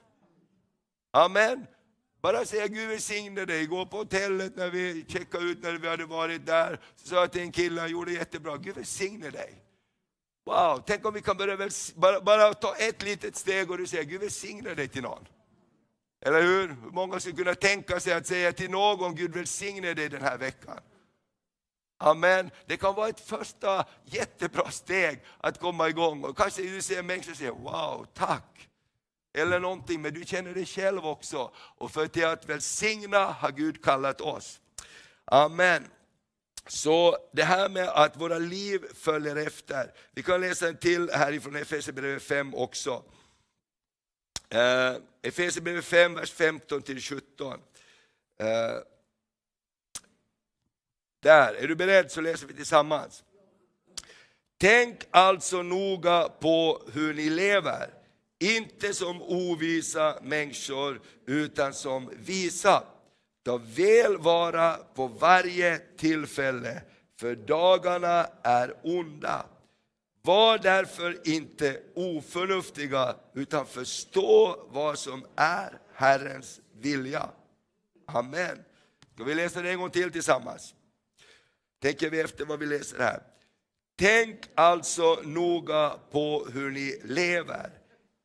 Amen. 1.12 1.66
Bara 2.22 2.46
säga 2.46 2.68
Gud 2.68 2.90
välsigne 2.90 3.46
dig. 3.46 3.66
Gå 3.66 3.86
på 3.86 3.98
hotellet 3.98 4.56
när 4.56 4.70
vi 4.70 5.06
checkade 5.08 5.44
ut 5.44 5.64
när 5.64 5.72
vi 5.72 5.88
hade 5.88 6.06
varit 6.06 6.46
där. 6.46 6.80
Så 6.96 7.08
sa 7.08 7.16
jag 7.16 7.32
till 7.32 7.42
en 7.42 7.52
kille, 7.52 7.82
han 7.82 7.92
gjorde 7.92 8.12
jättebra. 8.12 8.58
Gud 8.58 8.76
välsigne 8.76 9.30
dig. 9.30 9.63
Wow, 10.46 10.84
tänk 10.86 11.06
om 11.06 11.14
vi 11.14 11.22
kan 11.22 11.38
börja 11.38 11.70
bara, 11.96 12.22
bara 12.22 12.54
ta 12.54 12.76
ett 12.76 13.02
litet 13.04 13.36
steg 13.36 13.72
och 13.72 13.78
du 13.78 13.88
säger 13.88 14.04
Gud 14.04 14.22
välsigne 14.22 14.74
dig 14.74 14.88
till 14.88 15.02
någon. 15.02 15.28
Eller 16.26 16.42
hur? 16.42 16.68
Hur 16.68 16.92
många 16.92 17.20
skulle 17.20 17.36
kunna 17.36 17.56
tänka 17.56 18.00
sig 18.00 18.14
att 18.14 18.28
säga 18.28 18.54
till 18.54 18.72
någon 18.72 19.16
Gud 19.16 19.34
välsigne 19.34 19.94
dig 19.94 20.10
den 20.10 20.22
här 20.22 20.38
veckan. 20.38 20.80
Amen. 21.98 22.52
Det 22.66 22.78
kan 22.78 22.96
vara 22.96 23.10
ett 23.10 23.20
första 23.20 23.86
jättebra 24.06 24.72
steg 24.72 25.24
att 25.38 25.60
komma 25.60 25.90
igång. 25.90 26.24
Och 26.24 26.38
kanske 26.38 26.62
du 26.62 26.82
ser 26.82 27.04
människor 27.04 27.32
och 27.32 27.38
säger 27.38 27.52
wow, 27.52 28.08
tack. 28.14 28.70
Eller 29.38 29.60
någonting, 29.60 30.02
men 30.02 30.14
du 30.14 30.26
känner 30.26 30.54
dig 30.54 30.66
själv 30.66 31.06
också. 31.06 31.52
Och 31.56 31.92
för 31.92 32.08
till 32.08 32.26
att 32.26 32.50
välsigna 32.50 33.26
har 33.26 33.52
Gud 33.52 33.84
kallat 33.84 34.22
oss. 34.22 34.60
Amen. 35.26 35.88
Så 36.68 37.18
det 37.32 37.44
här 37.44 37.70
med 37.70 37.90
att 37.90 38.18
våra 38.18 38.40
liv 38.40 38.82
följer 38.94 39.36
efter. 39.36 39.94
Vi 40.12 40.24
kan 40.24 40.42
läsa 40.42 40.68
en 40.68 40.78
till 40.78 41.10
härifrån 41.10 41.56
Efesierbrevet 41.56 42.24
5 42.24 42.54
också. 42.56 43.04
Uh, 44.56 44.98
Efesierbrevet 45.22 45.86
5, 45.86 46.14
vers 46.14 46.32
15 46.32 46.82
till 46.82 47.02
17. 47.02 47.54
Uh, 48.42 48.48
eh, 48.48 48.78
där, 51.22 51.54
är 51.54 51.68
du 51.68 51.76
beredd 51.76 52.12
så 52.12 52.22
läser 52.22 52.48
vi 52.48 52.54
tillsammans. 52.54 53.24
Tänk 54.58 55.08
alltså 55.12 55.62
noga 55.62 56.30
på 56.30 56.82
hur 56.94 57.14
ni 57.14 57.30
lever, 57.30 57.90
inte 58.40 58.94
som 58.94 59.22
ovisa 59.22 60.20
människor 60.22 61.02
utan 61.28 61.74
som 61.74 62.10
visa 62.14 62.84
Ta 63.44 63.58
väl 63.58 64.18
vara 64.18 64.78
på 64.78 65.08
varje 65.08 65.78
tillfälle, 65.78 66.82
för 67.20 67.36
dagarna 67.36 68.28
är 68.44 68.76
onda. 68.84 69.46
Var 70.22 70.58
därför 70.58 71.28
inte 71.28 71.80
oförnuftiga, 71.96 73.16
utan 73.34 73.66
förstå 73.66 74.68
vad 74.70 75.00
som 75.00 75.26
är 75.36 75.80
Herrens 75.94 76.60
vilja. 76.74 77.30
Amen. 78.08 78.64
Ska 79.14 79.24
vi 79.24 79.36
läsa 79.36 79.62
det 79.62 79.72
en 79.72 79.80
gång 79.80 79.90
till 79.90 80.12
tillsammans? 80.12 80.76
Tänker 81.82 82.10
vi 82.10 82.20
efter 82.20 82.46
vad 82.46 82.60
vi 82.60 82.66
läser 82.66 83.00
här. 83.00 83.24
Tänk 83.96 84.40
alltså 84.56 85.20
noga 85.24 85.96
på 86.12 86.48
hur 86.54 86.72
ni 86.72 87.02
lever, 87.04 87.70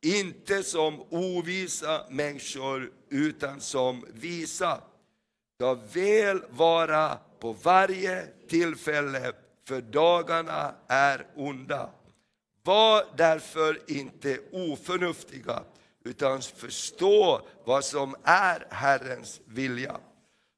inte 0.01 0.63
som 0.63 1.01
ovisa 1.09 2.05
människor, 2.09 2.91
utan 3.09 3.61
som 3.61 4.05
visa 4.13 4.81
ska 5.59 5.73
väl 5.93 6.41
vara 6.49 7.17
på 7.39 7.53
varje 7.53 8.27
tillfälle, 8.49 9.33
för 9.67 9.81
dagarna 9.81 10.75
är 10.87 11.25
onda. 11.35 11.89
Var 12.63 13.05
därför 13.17 13.79
inte 13.87 14.39
oförnuftiga, 14.51 15.63
utan 16.05 16.41
förstå 16.41 17.47
vad 17.65 17.85
som 17.85 18.15
är 18.23 18.67
Herrens 18.69 19.41
vilja. 19.45 19.97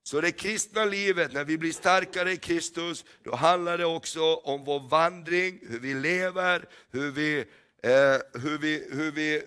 Så 0.03 0.21
det 0.21 0.31
kristna 0.31 0.85
livet, 0.85 1.33
när 1.33 1.43
vi 1.43 1.57
blir 1.57 1.73
starkare 1.73 2.31
i 2.31 2.37
Kristus, 2.37 3.05
då 3.23 3.35
handlar 3.35 3.77
det 3.77 3.85
också 3.85 4.35
om 4.35 4.65
vår 4.65 4.89
vandring, 4.89 5.59
hur 5.61 5.79
vi 5.79 5.93
lever, 5.93 6.65
hur 6.91 7.11
vi, 7.11 7.39
eh, 7.83 8.41
hur 8.41 8.57
vi, 8.57 8.87
hur 8.91 9.11
vi 9.11 9.43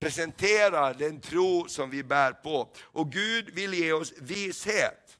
presenterar 0.00 0.94
den 0.94 1.20
tro 1.20 1.68
som 1.68 1.90
vi 1.90 2.02
bär 2.02 2.32
på. 2.32 2.68
Och 2.82 3.12
Gud 3.12 3.50
vill 3.50 3.74
ge 3.74 3.92
oss 3.92 4.12
vishet. 4.20 5.18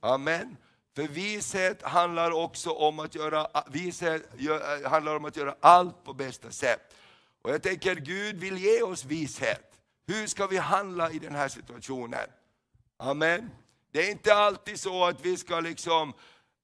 Amen. 0.00 0.56
För 0.96 1.08
vishet 1.08 1.82
handlar 1.82 2.30
också 2.30 2.70
om 2.70 2.98
att 2.98 3.14
göra, 3.14 3.46
vishet 3.70 4.22
eh, 4.38 4.90
handlar 4.90 5.16
om 5.16 5.24
att 5.24 5.36
göra 5.36 5.56
allt 5.60 6.04
på 6.04 6.12
bästa 6.12 6.50
sätt. 6.50 6.94
Och 7.42 7.50
jag 7.50 7.62
tänker 7.62 7.94
Gud 7.94 8.36
vill 8.36 8.58
ge 8.58 8.82
oss 8.82 9.04
vishet. 9.04 9.80
Hur 10.06 10.26
ska 10.26 10.46
vi 10.46 10.56
handla 10.56 11.10
i 11.10 11.18
den 11.18 11.34
här 11.34 11.48
situationen? 11.48 12.28
Amen. 12.96 13.50
Det 13.92 14.06
är 14.06 14.10
inte 14.10 14.34
alltid 14.34 14.80
så 14.80 15.04
att 15.04 15.26
vi 15.26 15.36
ska 15.36 15.60
liksom 15.60 16.12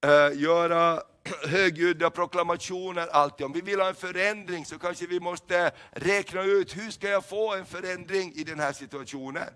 eh, 0.03 0.39
göra 0.41 1.01
högljudda 1.47 2.09
proklamationer 2.09 3.07
alltid. 3.07 3.45
Om 3.45 3.53
vi 3.53 3.61
vill 3.61 3.79
ha 3.79 3.87
en 3.87 3.95
förändring 3.95 4.65
så 4.65 4.79
kanske 4.79 5.05
vi 5.05 5.19
måste 5.19 5.71
räkna 5.91 6.43
ut, 6.43 6.77
hur 6.77 6.91
ska 6.91 7.09
jag 7.09 7.25
få 7.25 7.53
en 7.53 7.65
förändring 7.65 8.33
i 8.35 8.43
den 8.43 8.59
här 8.59 8.73
situationen? 8.73 9.49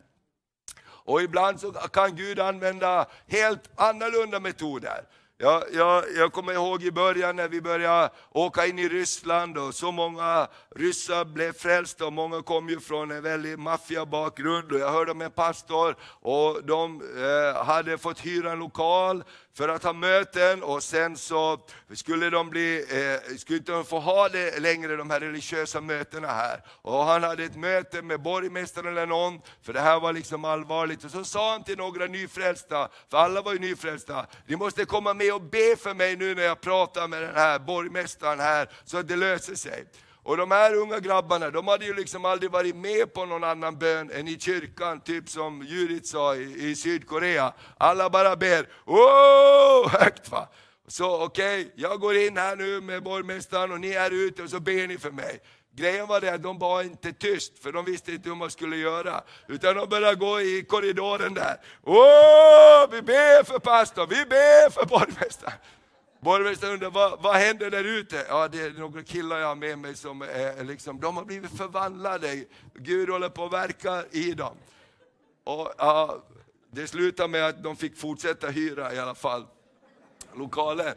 Och 0.88 1.22
ibland 1.22 1.60
så 1.60 1.72
kan 1.72 2.16
Gud 2.16 2.40
använda 2.40 3.06
helt 3.28 3.70
annorlunda 3.76 4.40
metoder. 4.40 5.06
Jag, 5.38 5.64
jag, 5.74 6.04
jag 6.16 6.34
kommer 6.34 6.54
ihåg 6.54 6.84
i 6.84 6.92
början 6.92 7.36
när 7.36 7.48
vi 7.48 7.62
började 7.62 8.10
åka 8.32 8.66
in 8.66 8.80
i 8.80 8.90
Ryssland 8.90 9.58
och 9.58 9.76
så 9.76 9.92
många 9.92 10.48
ryssar 10.76 11.26
blev 11.26 11.54
frälsta 11.54 12.06
och 12.06 12.14
många 12.14 12.42
kom 12.42 12.70
ju 12.70 12.80
från 12.80 13.12
en 13.12 13.24
väldigt 13.24 13.60
maffiabakgrund. 13.60 14.72
Och 14.72 14.80
jag 14.80 14.92
hörde 14.92 15.12
om 15.12 15.22
en 15.22 15.32
pastor 15.32 15.96
och 16.22 16.64
de 16.64 17.02
eh, 17.02 17.66
hade 17.66 17.98
fått 17.98 18.26
hyra 18.26 18.52
en 18.52 18.60
lokal 18.60 19.24
för 19.56 19.70
att 19.70 19.84
ha 19.84 19.94
möten 19.94 20.64
och 20.64 20.84
sen 20.84 21.18
så 21.18 21.60
skulle 21.94 22.30
de 22.30 22.50
bli, 22.50 22.78
eh, 22.78 23.38
skulle 23.38 23.58
inte 23.58 23.84
få 23.84 24.00
ha 24.00 24.30
det 24.30 24.60
längre, 24.60 24.96
de 24.96 25.10
här 25.10 25.20
religiösa 25.20 25.82
mötena 25.82 26.28
här. 26.28 26.62
Och 26.68 27.06
han 27.06 27.24
hade 27.24 27.44
ett 27.44 27.56
möte 27.56 28.02
med 28.02 28.22
borgmästaren 28.22 28.88
eller 28.88 29.06
någon, 29.06 29.42
för 29.62 29.74
det 29.74 29.80
här 29.80 30.00
var 30.00 30.14
liksom 30.14 30.46
allvarligt. 30.46 31.04
Och 31.04 31.12
så 31.12 31.24
sa 31.24 31.52
han 31.52 31.64
till 31.64 31.78
några 31.78 32.06
nyfrälsta, 32.06 32.90
för 33.12 33.18
alla 33.18 33.42
var 33.42 33.54
ju 33.54 33.60
nyfrälsta, 33.60 34.26
ni 34.48 34.56
måste 34.56 34.86
komma 34.86 35.14
med 35.14 35.34
och 35.34 35.42
be 35.42 35.76
för 35.80 35.94
mig 35.94 36.16
nu 36.16 36.36
när 36.36 36.44
jag 36.44 36.62
pratar 36.62 37.08
med 37.08 37.22
den 37.22 37.36
här 37.36 37.60
borgmästaren 37.60 38.40
här, 38.40 38.70
så 38.86 38.98
att 38.98 39.08
det 39.08 39.16
löser 39.16 39.56
sig. 39.56 39.86
Och 40.26 40.38
de 40.38 40.52
här 40.52 40.76
unga 40.76 41.00
grabbarna, 41.00 41.50
de 41.50 41.68
hade 41.68 41.86
ju 41.86 41.94
liksom 41.94 42.26
aldrig 42.26 42.52
varit 42.52 42.76
med 42.76 43.14
på 43.14 43.26
någon 43.26 43.44
annan 43.44 43.78
bön 43.80 44.12
än 44.12 44.28
i 44.28 44.40
kyrkan, 44.40 45.02
typ 45.02 45.30
som 45.30 45.64
Judith 45.64 46.06
sa 46.06 46.36
i, 46.36 46.70
i 46.70 46.76
Sydkorea. 46.76 47.54
Alla 47.78 48.10
bara 48.10 48.36
ber, 48.36 48.68
åh, 48.86 49.90
högt 50.00 50.32
va. 50.32 50.48
Så 50.88 51.24
okej, 51.24 51.62
okay, 51.62 51.72
jag 51.76 52.00
går 52.00 52.18
in 52.18 52.38
här 52.38 52.56
nu 52.56 52.82
med 52.82 53.04
borgmästaren 53.04 53.72
och 53.72 53.80
ni 53.80 53.90
är 53.90 54.12
ute 54.12 54.44
och 54.44 54.50
så 54.50 54.60
ber 54.60 54.88
ni 54.88 54.98
för 54.98 55.12
mig. 55.12 55.40
Grejen 55.76 56.08
var 56.08 56.22
det 56.22 56.34
att 56.34 56.44
de 56.44 56.60
var 56.60 56.84
inte 56.84 57.14
tyst, 57.14 57.64
för 57.64 57.72
de 57.72 57.86
visste 57.86 58.12
inte 58.12 58.30
hur 58.30 58.36
man 58.36 58.52
skulle 58.52 58.78
göra. 58.78 59.24
Utan 59.48 59.76
de 59.76 59.90
började 59.90 60.16
gå 60.16 60.42
i 60.42 60.66
korridoren 60.70 61.34
där. 61.34 61.58
Åh, 61.84 62.88
vi 62.92 63.02
ber 63.02 63.44
för 63.44 63.60
pastorn, 63.60 64.10
vi 64.10 64.26
ber 64.26 64.70
för 64.70 64.86
borgmästaren. 64.86 65.58
Borgmästaren 66.26 66.74
undrar, 66.74 66.90
vad, 66.90 67.22
vad 67.22 67.36
händer 67.36 67.72
där 67.72 67.84
ute? 67.84 68.26
Ja, 68.30 68.48
det 68.48 68.62
är 68.62 68.72
några 68.72 69.04
killar 69.04 69.40
jag 69.40 69.48
har 69.48 69.56
med 69.56 69.80
mig 69.80 69.96
som 69.96 70.22
är, 70.22 70.64
liksom, 70.64 71.00
de 71.00 71.18
har 71.18 71.26
blivit 71.26 71.58
förvandlade. 71.58 72.46
Gud 72.74 73.10
håller 73.10 73.30
på 73.30 73.46
att 73.46 73.54
verka 73.54 74.04
i 74.12 74.32
dem. 74.32 74.56
Och, 75.44 75.74
ja, 75.78 76.24
det 76.72 76.88
slutade 76.88 77.30
med 77.30 77.46
att 77.46 77.64
de 77.64 77.76
fick 77.76 77.98
fortsätta 77.98 78.48
hyra 78.48 78.94
i 78.94 79.00
alla 79.00 79.16
fall 79.16 79.46
lokalen. 80.34 80.94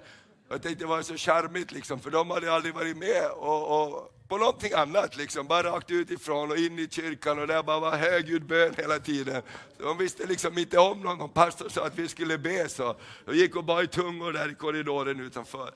Jag 0.48 0.62
tänkte 0.62 0.84
det 0.84 0.88
var 0.88 1.02
så 1.02 1.16
charmigt, 1.16 1.72
liksom, 1.72 2.00
för 2.00 2.10
de 2.10 2.30
hade 2.30 2.52
aldrig 2.52 2.74
varit 2.74 2.96
med 2.96 3.30
och, 3.30 3.82
och 3.82 4.17
på 4.28 4.38
någonting 4.38 4.72
annat, 4.72 5.16
liksom, 5.16 5.46
bara 5.46 5.62
rakt 5.62 5.90
utifrån 5.90 6.50
och 6.50 6.56
in 6.56 6.78
i 6.78 6.88
kyrkan 6.90 7.38
och 7.38 7.46
där 7.46 7.62
bara 7.62 7.80
var 7.80 7.96
högljudd 7.96 8.46
bön 8.46 8.74
hela 8.76 8.98
tiden. 8.98 9.42
Så 9.76 9.82
de 9.82 9.98
visste 9.98 10.26
liksom 10.26 10.58
inte 10.58 10.78
om 10.78 11.00
någon, 11.00 11.18
någon 11.18 11.32
pastor 11.32 11.68
sa 11.68 11.86
att 11.86 11.98
vi 11.98 12.08
skulle 12.08 12.38
be 12.38 12.68
så 12.68 12.96
de 13.24 13.36
gick 13.36 13.56
och 13.56 13.64
bara 13.64 13.82
i 13.82 13.86
tungor 13.86 14.32
där 14.32 14.50
i 14.50 14.54
korridoren 14.54 15.20
utanför. 15.20 15.74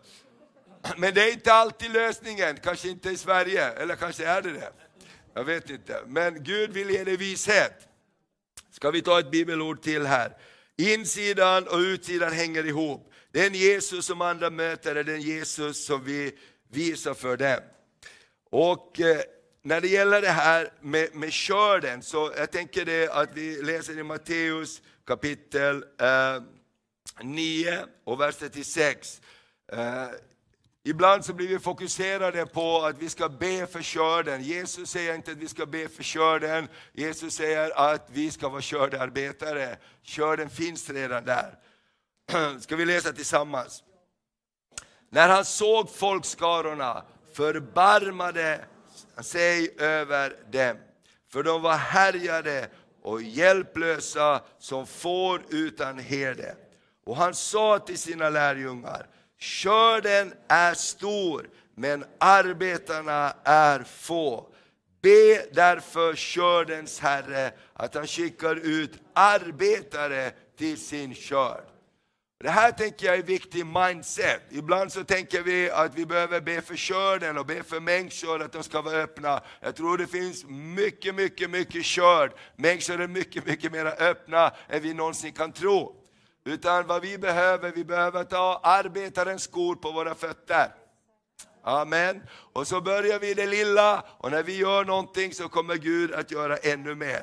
Men 0.97 1.15
det 1.15 1.23
är 1.23 1.33
inte 1.33 1.53
alltid 1.53 1.93
lösningen, 1.93 2.57
kanske 2.63 2.89
inte 2.89 3.11
i 3.11 3.17
Sverige, 3.17 3.69
eller 3.71 3.97
kanske 3.97 4.27
är 4.27 4.43
det 4.43 4.53
det. 4.53 4.73
Jag 5.35 5.45
vet 5.45 5.71
inte, 5.71 6.03
men 6.07 6.45
Gud 6.45 6.73
vill 6.73 6.91
ge 6.91 7.05
dig 7.05 7.17
vishet. 7.17 7.89
Ska 8.71 8.91
vi 8.91 9.03
ta 9.03 9.19
ett 9.19 9.31
bibelord 9.31 9.83
till 9.83 10.07
här? 10.07 10.37
Insidan 10.77 11.69
och 11.69 11.79
utsidan 11.79 12.33
hänger 12.33 12.67
ihop. 12.67 13.13
Den 13.33 13.55
Jesus 13.55 14.07
som 14.07 14.21
andra 14.21 14.51
möter 14.51 14.97
är 14.97 15.05
den 15.05 15.21
Jesus 15.21 15.87
som 15.87 16.05
vi 16.05 16.39
visar 16.71 17.15
för 17.15 17.37
dem. 17.37 17.61
Och 18.53 19.01
eh, 19.01 19.21
när 19.63 19.81
det 19.81 19.89
gäller 19.89 20.23
det 20.23 20.29
här 20.29 20.73
med, 20.81 21.15
med 21.15 21.33
körden, 21.33 22.03
så 22.03 22.33
jag 22.37 22.51
tänker 22.51 22.85
det 22.85 23.09
att 23.09 23.29
vi 23.35 23.63
läser 23.63 23.99
i 23.99 24.03
Matteus 24.03 24.83
kapitel 25.07 25.85
eh, 26.01 26.43
9 27.23 27.85
och 28.05 28.21
vers 28.21 28.37
36. 28.37 29.21
Eh, 29.73 30.07
ibland 30.85 31.25
så 31.25 31.33
blir 31.33 31.49
vi 31.49 31.59
fokuserade 31.59 32.47
på 32.47 32.83
att 32.83 32.99
vi 32.99 33.09
ska 33.09 33.29
be 33.29 33.67
för 33.67 33.83
körden. 33.83 34.43
Jesus 34.43 34.91
säger 34.91 35.15
inte 35.15 35.33
att 35.33 35.39
vi 35.39 35.49
ska 35.49 35.67
be 35.67 35.89
för 35.89 36.03
körden, 36.03 36.69
Jesus 36.93 37.35
säger 37.35 37.93
att 37.93 38.09
vi 38.13 38.31
ska 38.31 38.49
vara 38.49 38.63
kördearbetare. 38.63 39.77
Körden 40.03 40.51
finns 40.51 40.91
redan 40.91 41.25
där. 41.25 41.59
Ska 42.61 42.77
vi 42.77 42.85
läsa 42.85 43.13
tillsammans? 43.13 43.83
När 45.11 45.29
han 45.29 45.45
såg 45.45 45.91
folkskarorna 45.91 47.05
förbarmade 47.35 48.65
sig 49.21 49.75
över 49.79 50.37
dem, 50.51 50.77
för 51.33 51.43
de 51.43 51.63
var 51.63 51.77
härjade 51.77 52.69
och 53.03 53.23
hjälplösa 53.23 54.41
som 54.59 54.87
får 54.87 55.43
utan 55.51 55.99
herde. 55.99 56.57
Och 57.05 57.17
han 57.17 57.35
sa 57.35 57.79
till 57.79 57.99
sina 57.99 58.31
lärjungar, 58.31 59.07
körden 59.39 60.35
är 60.49 60.75
stor, 60.75 61.49
men 61.75 62.05
arbetarna 62.19 63.35
är 63.45 63.83
få. 63.83 64.49
Be 65.03 65.47
därför 65.53 66.15
kördens 66.15 67.01
Herre 67.01 67.53
att 67.73 67.95
han 67.95 68.07
skickar 68.07 68.57
ut 68.57 68.93
arbetare 69.13 70.31
till 70.59 70.79
sin 70.79 71.15
körd. 71.15 71.72
Det 72.43 72.51
här 72.51 72.73
tänker 72.73 73.07
jag 73.07 73.17
är 73.17 73.23
viktig 73.23 73.67
mindset. 73.67 74.43
Ibland 74.51 74.93
så 74.93 75.05
tänker 75.05 75.43
vi 75.43 75.71
att 75.71 75.95
vi 75.95 76.07
behöver 76.07 76.41
be 76.41 76.61
för 76.61 76.77
körden 76.77 77.39
och 77.39 77.47
be 77.47 77.63
för 77.63 77.81
människor 77.81 78.43
att 78.43 78.53
de 78.53 78.63
ska 78.63 78.83
vara 78.83 78.97
öppna. 78.97 79.41
Jag 79.61 79.77
tror 79.77 79.99
det 79.99 80.07
finns 80.07 80.45
mycket, 80.49 81.15
mycket, 81.15 81.51
mycket 81.51 81.85
körd. 81.85 82.33
Människor 82.57 83.01
är 83.01 83.09
mycket, 83.09 83.47
mycket 83.47 83.73
mer 83.73 83.87
öppna 83.87 84.53
än 84.69 84.83
vi 84.83 84.95
någonsin 84.95 85.33
kan 85.33 85.53
tro. 85.53 85.97
Utan 86.45 86.87
vad 86.87 87.03
vi 87.03 87.19
behöver, 87.19 87.73
vi 87.73 87.85
behöver 87.85 88.25
ta 88.25 88.61
arbetarens 88.63 89.43
skor 89.43 89.75
på 89.75 89.91
våra 89.91 90.15
fötter. 90.15 90.69
Amen. 91.65 92.23
Och 92.53 92.67
så 92.67 92.81
börjar 92.81 93.19
vi 93.19 93.31
i 93.31 93.35
det 93.35 93.47
lilla 93.47 94.05
och 94.19 94.31
när 94.31 94.43
vi 94.43 94.57
gör 94.57 94.85
någonting 94.85 95.35
så 95.35 95.49
kommer 95.49 95.77
Gud 95.77 96.13
att 96.13 96.31
göra 96.31 96.57
ännu 96.57 96.95
mer. 96.95 97.23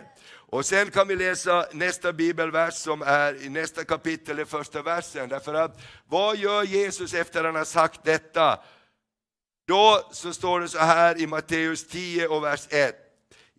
Och 0.51 0.65
sen 0.65 0.91
kan 0.91 1.07
vi 1.07 1.15
läsa 1.15 1.65
nästa 1.71 2.13
bibelvers 2.13 2.73
som 2.73 3.01
är 3.01 3.43
i 3.43 3.49
nästa 3.49 3.83
kapitel, 3.83 4.39
i 4.39 4.45
första 4.45 4.81
versen. 4.81 5.29
Därför 5.29 5.53
att 5.53 5.81
vad 6.07 6.37
gör 6.37 6.63
Jesus 6.63 7.13
efter 7.13 7.39
att 7.39 7.45
han 7.45 7.55
har 7.55 7.65
sagt 7.65 8.03
detta? 8.03 8.59
Då 9.67 10.09
så 10.11 10.33
står 10.33 10.59
det 10.59 10.67
så 10.67 10.79
här 10.79 11.21
i 11.21 11.27
Matteus 11.27 11.87
10 11.87 12.27
och 12.27 12.43
vers 12.43 12.67
1. 12.69 12.95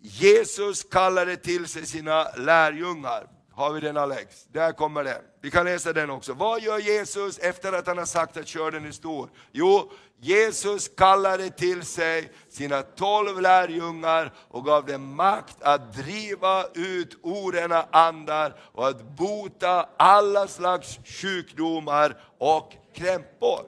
Jesus 0.03 0.85
kallade 0.85 1.37
till 1.37 1.67
sig 1.67 1.87
sina 1.87 2.29
lärjungar. 2.37 3.27
Har 3.61 3.73
vi 3.73 3.81
den 3.81 3.97
Alex? 3.97 4.45
Där 4.53 4.73
kommer 4.73 5.05
den. 5.05 5.23
Vi 5.41 5.51
kan 5.51 5.65
läsa 5.65 5.93
den 5.93 6.11
också. 6.11 6.33
Vad 6.33 6.63
gör 6.63 6.79
Jesus 6.79 7.39
efter 7.39 7.73
att 7.73 7.87
han 7.87 7.99
har 7.99 8.05
sagt 8.05 8.37
att 8.37 8.47
körden 8.47 8.87
är 8.87 8.91
stor? 8.91 9.31
Jo, 9.53 9.93
Jesus 10.21 10.89
kallade 10.89 11.51
till 11.51 11.83
sig 11.83 12.33
sina 12.49 12.83
tolv 12.83 13.41
lärjungar 13.41 14.33
och 14.49 14.65
gav 14.65 14.87
dem 14.87 15.15
makt 15.15 15.63
att 15.63 15.93
driva 15.97 16.65
ut 16.75 17.19
orena 17.23 17.87
andar 17.91 18.61
och 18.73 18.89
att 18.89 19.03
bota 19.03 19.89
alla 19.97 20.49
slags 20.49 20.99
sjukdomar 21.05 22.17
och 22.39 22.73
krämpor. 22.95 23.61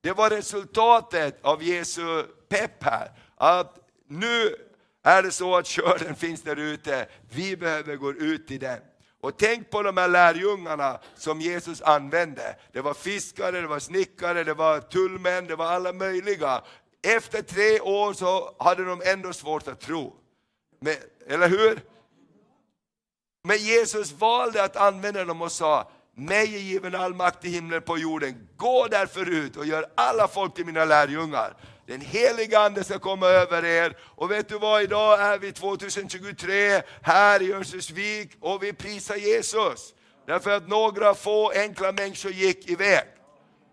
Det 0.00 0.12
var 0.12 0.30
resultatet 0.30 1.38
av 1.42 1.62
Jesu 1.62 2.22
pepp 2.48 2.84
här. 2.84 3.10
Att 3.36 3.78
nu 4.08 4.54
är 5.02 5.22
det 5.22 5.30
så 5.30 5.56
att 5.56 5.66
körden 5.66 6.14
finns 6.14 6.42
där 6.42 6.56
ute, 6.56 7.06
vi 7.30 7.56
behöver 7.56 7.96
gå 7.96 8.12
ut 8.12 8.50
i 8.50 8.58
den. 8.58 8.78
Och 9.22 9.36
tänk 9.36 9.70
på 9.70 9.82
de 9.82 9.96
här 9.96 10.08
lärjungarna 10.08 11.00
som 11.16 11.40
Jesus 11.40 11.82
använde. 11.82 12.56
Det 12.72 12.80
var 12.80 12.94
fiskare, 12.94 13.60
det 13.60 13.66
var 13.66 13.78
snickare, 13.78 14.44
det 14.44 14.54
var 14.54 14.80
tullmän, 14.80 15.46
det 15.46 15.56
var 15.56 15.66
alla 15.66 15.92
möjliga. 15.92 16.62
Efter 17.02 17.42
tre 17.42 17.80
år 17.80 18.12
så 18.12 18.54
hade 18.58 18.84
de 18.84 19.02
ändå 19.04 19.32
svårt 19.32 19.68
att 19.68 19.80
tro. 19.80 20.16
Men, 20.80 20.94
eller 21.28 21.48
hur? 21.48 21.80
Men 23.44 23.56
Jesus 23.56 24.12
valde 24.12 24.64
att 24.64 24.76
använda 24.76 25.24
dem 25.24 25.42
och 25.42 25.52
sa, 25.52 25.90
mig 26.14 26.54
är 26.54 26.60
given 26.60 26.94
all 26.94 27.14
makt 27.14 27.44
i 27.44 27.48
himlen 27.48 27.82
på 27.82 27.98
jorden. 27.98 28.48
Gå 28.56 28.86
därför 28.90 29.28
ut 29.28 29.56
och 29.56 29.66
gör 29.66 29.86
alla 29.94 30.28
folk 30.28 30.54
till 30.54 30.66
mina 30.66 30.84
lärjungar. 30.84 31.56
Den 31.86 32.00
heliga 32.00 32.58
Ande 32.58 32.84
ska 32.84 32.98
komma 32.98 33.26
över 33.26 33.64
er. 33.64 33.96
Och 34.00 34.30
vet 34.30 34.48
du 34.48 34.58
vad, 34.58 34.82
idag 34.82 35.20
är 35.20 35.38
vi 35.38 35.52
2023 35.52 36.82
här 37.02 37.42
i 37.42 37.52
Örnsköldsvik 37.52 38.36
och 38.40 38.62
vi 38.62 38.72
prisar 38.72 39.16
Jesus. 39.16 39.94
Därför 40.26 40.50
att 40.50 40.68
några 40.68 41.14
få 41.14 41.50
enkla 41.50 41.92
människor 41.92 42.32
gick 42.32 42.70
iväg. 42.70 43.04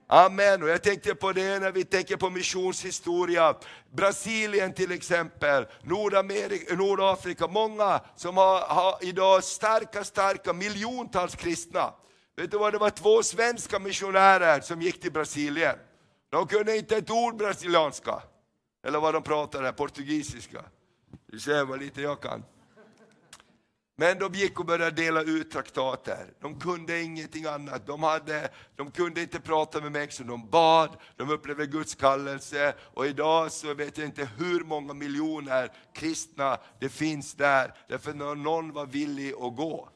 Amen. 0.08 0.64
Och 0.64 0.70
jag 0.70 0.84
tänkte 0.84 1.16
på 1.16 1.32
det 1.32 1.60
när 1.60 1.72
vi 1.72 1.84
tänker 1.84 2.18
på 2.18 2.30
missionshistoria. 2.30 3.56
Brasilien 3.92 4.74
till 4.74 4.92
exempel, 4.92 5.66
Nordamerika, 5.84 6.76
Nordafrika, 6.76 7.48
många 7.48 8.02
som 8.16 8.38
har, 8.38 8.60
har 8.60 8.98
idag 9.02 9.44
starka, 9.44 10.04
starka 10.04 10.54
miljontals 10.54 11.36
kristna. 11.36 11.94
Vet 12.38 12.52
du 12.52 12.58
vad, 12.58 12.74
det 12.74 12.78
var 12.78 12.90
två 12.90 13.24
svenska 13.24 13.80
missionärer 13.80 14.62
som 14.62 14.82
gick 14.82 15.02
till 15.02 15.12
Brasilien. 15.12 15.76
De 16.30 16.48
kunde 16.48 16.78
inte 16.78 16.98
ett 16.98 17.10
ord 17.10 17.36
brasilianska. 17.36 18.24
Eller 18.84 19.00
vad 19.00 19.14
de 19.14 19.24
pratade, 19.24 19.74
portugisiska. 19.74 20.64
Du 21.26 21.40
ser 21.40 21.66
vad 21.66 21.80
lite 21.80 22.02
jag 22.02 22.22
kan. 22.22 22.44
Men 24.00 24.20
de 24.20 24.34
gick 24.34 24.60
och 24.60 24.66
började 24.66 24.92
dela 24.92 25.22
ut 25.22 25.52
traktater. 25.52 26.26
De 26.42 26.60
kunde 26.60 27.02
ingenting 27.02 27.46
annat. 27.46 27.88
De, 27.88 28.04
hade, 28.04 28.50
de 28.76 28.92
kunde 28.92 29.22
inte 29.22 29.40
prata 29.40 29.82
med 29.82 29.92
mig, 29.92 30.12
så 30.12 30.24
de 30.24 30.50
bad, 30.50 30.98
de 31.16 31.30
upplevde 31.30 31.66
Guds 31.66 31.96
kallelse. 31.96 32.74
Och 32.82 33.06
idag 33.08 33.52
så 33.52 33.74
vet 33.74 33.98
jag 33.98 34.08
inte 34.08 34.30
hur 34.38 34.64
många 34.64 34.94
miljoner 34.94 35.72
kristna 35.94 36.58
det 36.80 36.90
finns 36.90 37.34
där, 37.34 37.74
därför 37.88 38.10
att 38.10 38.18
någon 38.18 38.74
var 38.74 38.86
villig 38.86 39.34
att 39.34 39.56
gå. 39.56 39.90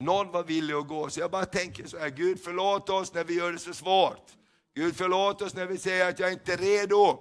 Någon 0.00 0.30
var 0.30 0.42
villig 0.42 0.74
att 0.74 0.88
gå. 0.88 1.10
Så 1.10 1.20
jag 1.20 1.30
bara 1.30 1.44
tänker 1.44 1.86
så 1.86 1.98
här, 1.98 2.08
Gud 2.08 2.40
förlåt 2.44 2.90
oss 2.90 3.14
när 3.14 3.24
vi 3.24 3.34
gör 3.34 3.52
det 3.52 3.58
så 3.58 3.74
svårt. 3.74 4.39
Gud 4.74 4.96
förlåt 4.96 5.42
oss 5.42 5.54
när 5.54 5.66
vi 5.66 5.78
säger 5.78 6.08
att 6.08 6.18
jag 6.18 6.32
inte 6.32 6.52
är 6.52 6.56
redo. 6.56 7.18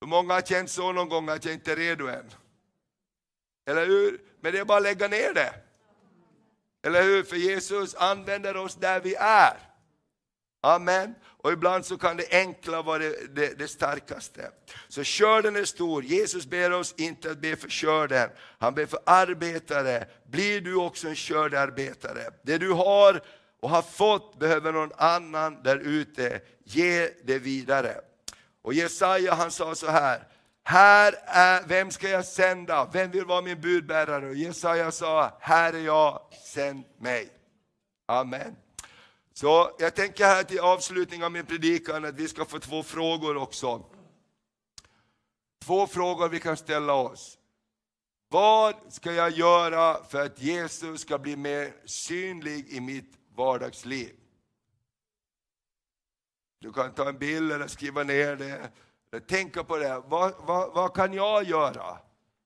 Hur 0.00 0.06
många 0.06 0.34
har 0.34 0.40
känt 0.40 0.70
så 0.70 0.92
någon 0.92 1.08
gång 1.08 1.28
att 1.28 1.44
jag 1.44 1.54
inte 1.54 1.72
är 1.72 1.76
redo 1.76 2.06
än? 2.06 2.30
Eller 3.66 3.86
hur? 3.86 4.20
Men 4.40 4.52
det 4.52 4.58
är 4.58 4.64
bara 4.64 4.76
att 4.76 4.82
lägga 4.82 5.08
ner 5.08 5.34
det. 5.34 5.54
Eller 6.82 7.02
hur? 7.02 7.22
För 7.22 7.36
Jesus 7.36 7.94
använder 7.94 8.56
oss 8.56 8.74
där 8.74 9.00
vi 9.00 9.14
är. 9.14 9.70
Amen. 10.62 11.14
Och 11.42 11.52
ibland 11.52 11.86
så 11.86 11.98
kan 11.98 12.16
det 12.16 12.26
enkla 12.30 12.82
vara 12.82 12.98
det, 12.98 13.34
det, 13.34 13.58
det, 13.58 13.68
starkaste. 13.68 14.50
Så 14.88 15.02
körden 15.02 15.56
är 15.56 15.64
stor. 15.64 16.04
Jesus 16.04 16.46
ber 16.46 16.72
oss 16.72 16.94
inte 16.96 17.30
att 17.30 17.38
be 17.38 17.56
för 17.56 17.68
körden. 17.68 18.30
Han 18.58 18.74
ber 18.74 18.86
för 18.86 19.00
arbetare. 19.06 20.08
Blir 20.26 20.60
du 20.60 20.74
också 20.74 21.08
en 21.08 21.14
kördearbetare? 21.14 22.30
Det 22.42 22.58
du 22.58 22.72
har 22.72 23.22
och 23.60 23.70
har 23.70 23.82
fått 23.82 24.38
behöver 24.38 24.72
någon 24.72 24.92
annan 24.96 25.62
där 25.62 25.76
ute 25.76 26.40
ge 26.64 27.10
det 27.24 27.38
vidare. 27.38 28.00
Och 28.62 28.74
Jesaja 28.74 29.34
han 29.34 29.50
sa 29.50 29.74
så 29.74 29.86
här, 29.86 30.26
här 30.64 31.14
är, 31.26 31.62
vem 31.66 31.90
ska 31.90 32.08
jag 32.08 32.24
sända? 32.24 32.90
Vem 32.92 33.10
vill 33.10 33.24
vara 33.24 33.42
min 33.42 33.60
budbärare? 33.60 34.28
Och 34.28 34.34
Jesaja 34.34 34.90
sa, 34.90 35.38
här 35.40 35.72
är 35.72 35.78
jag, 35.78 36.20
sänd 36.44 36.84
mig. 36.98 37.28
Amen. 38.06 38.56
Så 39.34 39.70
jag 39.78 39.94
tänker 39.94 40.24
här 40.24 40.42
till 40.42 40.60
avslutning 40.60 41.24
av 41.24 41.32
min 41.32 41.46
predikan 41.46 42.04
att 42.04 42.14
vi 42.14 42.28
ska 42.28 42.44
få 42.44 42.58
två 42.58 42.82
frågor 42.82 43.36
också. 43.36 43.84
Två 45.64 45.86
frågor 45.86 46.28
vi 46.28 46.40
kan 46.40 46.56
ställa 46.56 46.92
oss. 46.92 47.38
Vad 48.28 48.74
ska 48.88 49.12
jag 49.12 49.30
göra 49.30 50.04
för 50.04 50.26
att 50.26 50.42
Jesus 50.42 51.00
ska 51.00 51.18
bli 51.18 51.36
mer 51.36 51.72
synlig 51.84 52.68
i 52.68 52.80
mitt 52.80 53.19
vardagsliv? 53.40 54.16
Du 56.58 56.72
kan 56.72 56.94
ta 56.94 57.08
en 57.08 57.18
bild 57.18 57.52
eller 57.52 57.66
skriva 57.66 58.02
ner 58.02 58.36
det 58.36 58.70
eller 59.12 59.26
tänka 59.26 59.64
på 59.64 59.76
det, 59.76 60.02
vad, 60.06 60.34
vad, 60.38 60.74
vad 60.74 60.94
kan 60.94 61.12
jag 61.12 61.44
göra 61.44 61.98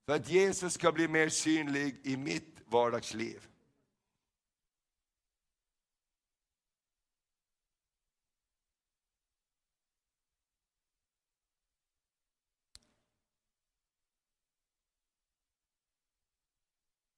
för 0.07 0.15
att 0.15 0.29
Jesus 0.29 0.75
ska 0.75 0.93
bli 0.93 1.09
mer 1.09 1.29
synlig 1.29 2.01
i 2.03 2.17
mitt 2.17 2.61
vardagsliv? 2.67 3.47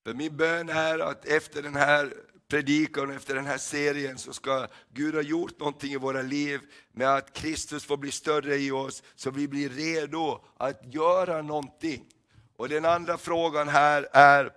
För 0.05 0.14
min 0.14 0.37
bön 0.37 0.68
är 0.68 0.99
att 0.99 1.24
efter 1.24 1.62
den 1.62 1.77
här 1.77 2.36
predikan 2.49 3.11
efter 3.11 3.34
den 3.34 3.47
här 3.47 3.59
serien 3.59 4.18
så 4.18 4.32
ska 4.32 4.66
Gud 4.92 5.14
ha 5.14 5.22
gjort 5.22 5.59
någonting 5.59 5.92
i 5.92 5.97
våra 5.97 6.22
liv 6.22 6.61
med 6.92 7.09
att 7.09 7.32
Kristus 7.32 7.84
får 7.84 7.97
bli 7.97 8.11
större 8.11 8.57
i 8.57 8.70
oss 8.70 9.03
så 9.14 9.30
vi 9.30 9.49
blir 9.49 9.68
redo 9.68 10.44
att 10.57 10.94
göra 10.94 11.42
någonting. 11.42 12.07
Och 12.57 12.68
den 12.68 12.84
andra 12.84 13.18
frågan 13.18 13.68
här 13.68 14.09
är, 14.12 14.53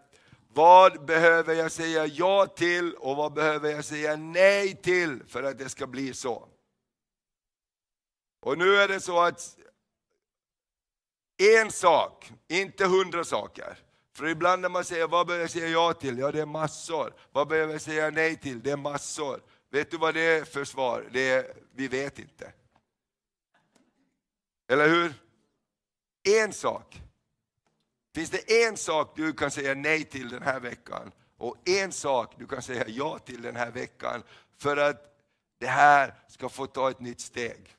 vad 0.54 1.06
behöver 1.06 1.56
jag 1.56 1.72
säga 1.72 2.06
ja 2.06 2.46
till 2.46 2.94
och 2.94 3.16
vad 3.16 3.34
behöver 3.34 3.72
jag 3.72 3.86
säga 3.86 4.16
nej 4.16 4.76
till 4.76 5.24
för 5.28 5.44
att 5.44 5.58
det 5.58 5.70
ska 5.70 5.88
bli 5.88 6.14
så? 6.14 6.48
Och 8.42 8.58
nu 8.58 8.76
är 8.76 8.88
det 8.88 9.00
så 9.00 9.20
att 9.20 9.58
en 11.38 11.72
sak, 11.72 12.32
inte 12.48 12.86
hundra 12.86 13.24
saker. 13.24 13.78
För 14.20 14.28
ibland 14.28 14.62
när 14.62 14.70
man 14.70 14.86
säger, 14.86 15.08
vad 15.08 15.28
behöver 15.28 15.44
jag 15.44 15.52
säga 15.52 15.68
ja 15.68 15.94
till? 15.94 16.18
Ja, 16.18 16.32
det 16.32 16.42
är 16.42 16.46
massor. 16.46 17.14
Vad 17.32 17.48
behöver 17.48 17.74
jag 17.74 17.82
säga 17.82 18.10
nej 18.10 18.36
till? 18.36 18.62
Det 18.62 18.72
är 18.72 18.78
massor. 18.78 19.42
Vet 19.70 19.92
du 19.92 19.98
vad 19.98 20.14
det 20.14 20.22
är 20.22 20.46
för 20.46 20.66
svar? 20.66 21.10
Det 21.12 21.30
är, 21.30 21.54
vi 21.76 21.88
vet 21.88 22.20
inte. 22.20 22.54
Eller 24.68 24.90
hur? 24.90 25.14
En 26.42 26.54
sak. 26.54 27.02
Finns 28.16 28.30
det 28.30 28.64
en 28.66 28.78
sak 28.78 29.14
du 29.16 29.34
kan 29.34 29.52
säga 29.52 29.74
nej 29.74 30.04
till 30.04 30.30
den 30.30 30.44
här 30.44 30.60
veckan 30.60 31.12
och 31.38 31.70
en 31.70 31.92
sak 31.92 32.34
du 32.38 32.48
kan 32.48 32.62
säga 32.62 32.84
ja 32.88 33.20
till 33.20 33.42
den 33.42 33.56
här 33.56 33.72
veckan 33.72 34.24
för 34.58 34.78
att 34.78 35.20
det 35.60 35.68
här 35.68 36.14
ska 36.28 36.50
få 36.50 36.66
ta 36.66 36.90
ett 36.90 37.00
nytt 37.00 37.22
steg. 37.22 37.76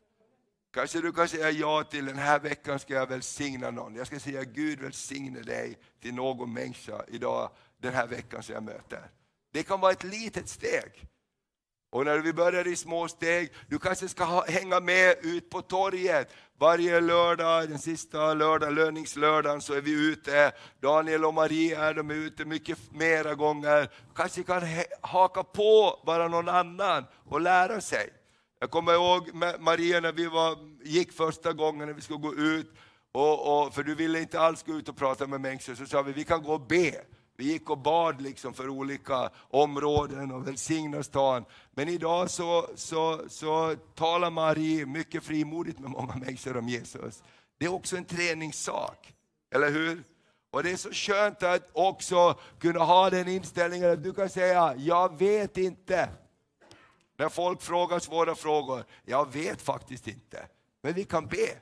Kanske 0.73 1.01
du 1.01 1.13
kan 1.13 1.29
säga 1.29 1.51
ja 1.51 1.85
till 1.85 2.07
den 2.07 2.19
här 2.19 2.39
veckan 2.39 2.79
ska 2.79 2.95
jag 2.95 3.07
välsigna 3.07 3.71
någon. 3.71 3.95
Jag 3.95 4.07
ska 4.07 4.21
säga 4.21 4.45
Gud 4.45 4.81
välsigne 4.81 5.41
dig 5.41 5.79
till 6.03 6.15
någon 6.15 6.53
människa 6.53 7.05
idag, 7.09 7.51
den 7.79 7.95
här 7.95 8.07
veckan 8.07 8.43
som 8.43 8.55
jag 8.55 8.63
möter. 8.63 9.11
Det 9.53 9.63
kan 9.63 9.81
vara 9.81 9.93
ett 9.93 10.05
litet 10.05 10.49
steg. 10.49 11.07
Och 11.93 12.05
när 12.05 12.19
vi 12.19 12.33
börjar 12.33 12.67
i 12.67 12.77
små 12.77 13.09
steg, 13.09 13.53
du 13.69 13.79
kanske 13.79 14.09
ska 14.09 14.25
ha, 14.25 14.47
hänga 14.47 14.81
med 14.81 15.17
ut 15.23 15.51
på 15.51 15.63
torget. 15.63 16.33
Varje 16.59 17.01
lördag, 17.01 17.69
den 17.69 17.79
sista 17.79 18.35
lördagen, 18.35 18.75
löningslördagen, 18.75 19.61
så 19.61 19.75
är 19.75 19.81
vi 19.81 20.11
ute. 20.11 20.53
Daniel 20.81 21.25
och 21.25 21.35
Maria 21.35 21.85
är 21.85 21.95
de 21.95 22.11
är 22.11 22.15
ute 22.15 22.45
mycket 22.45 22.79
mera 22.93 23.35
gånger. 23.35 23.91
Kanske 24.15 24.43
kan 24.43 24.63
haka 25.01 25.43
på 25.43 26.03
bara 26.07 26.29
någon 26.29 26.49
annan 26.49 27.05
och 27.25 27.41
lära 27.41 27.81
sig. 27.81 28.20
Jag 28.63 28.71
kommer 28.71 28.95
ihåg 28.95 29.31
Maria 29.61 30.01
när 30.01 30.13
vi 30.13 30.27
var, 30.27 30.59
gick 30.85 31.13
första 31.13 31.53
gången 31.53 31.87
när 31.87 31.95
vi 31.95 32.01
skulle 32.01 32.19
gå 32.19 32.35
ut, 32.35 32.73
och, 33.13 33.67
och, 33.67 33.75
för 33.75 33.83
du 33.83 33.95
ville 33.95 34.21
inte 34.21 34.41
alls 34.41 34.63
gå 34.63 34.73
ut 34.73 34.89
och 34.89 34.97
prata 34.97 35.27
med 35.27 35.41
människor, 35.41 35.75
så 35.75 35.87
sa 35.87 36.03
vi 36.03 36.13
vi 36.13 36.25
kan 36.25 36.43
gå 36.43 36.53
och 36.53 36.67
be. 36.67 36.93
Vi 37.37 37.45
gick 37.45 37.71
och 37.71 37.79
bad 37.79 38.21
liksom 38.21 38.55
för 38.55 38.69
olika 38.69 39.31
områden 39.51 40.33
och 40.33 40.49
välsignade 40.49 41.05
stan. 41.05 41.45
Men 41.71 41.89
idag 41.89 42.31
så, 42.31 42.67
så, 42.75 43.21
så 43.29 43.77
talar 43.95 44.31
Marie 44.31 44.87
mycket 44.87 45.25
frimodigt 45.25 45.79
med 45.79 45.91
många 45.91 46.17
människor 46.17 46.57
om 46.57 46.69
Jesus. 46.69 47.23
Det 47.59 47.65
är 47.65 47.73
också 47.75 47.97
en 47.97 48.05
träningssak, 48.05 49.15
eller 49.55 49.71
hur? 49.71 50.03
Och 50.51 50.63
det 50.63 50.71
är 50.71 50.77
så 50.77 50.93
skönt 50.93 51.43
att 51.43 51.71
också 51.73 52.39
kunna 52.59 52.81
ha 52.81 53.11
den 53.11 53.29
inställningen 53.29 53.91
att 53.91 54.03
du 54.03 54.13
kan 54.13 54.29
säga, 54.29 54.75
jag 54.77 55.19
vet 55.19 55.57
inte. 55.59 56.09
När 57.21 57.29
folk 57.29 57.63
frågar 57.63 57.99
svåra 57.99 58.35
frågor, 58.35 58.85
jag 59.05 59.33
vet 59.33 59.63
faktiskt 59.63 60.09
inte, 60.09 60.47
men 60.83 60.95
vi 60.95 61.05
kan 61.05 61.27
be. 61.27 61.59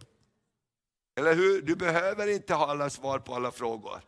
Eller 1.17 1.35
hur? 1.35 1.63
Du 1.63 1.77
behöver 1.77 2.29
inte 2.29 2.55
ha 2.55 2.67
alla 2.67 2.91
svar 2.91 3.19
på 3.19 3.35
alla 3.35 3.51
frågor. 3.51 4.01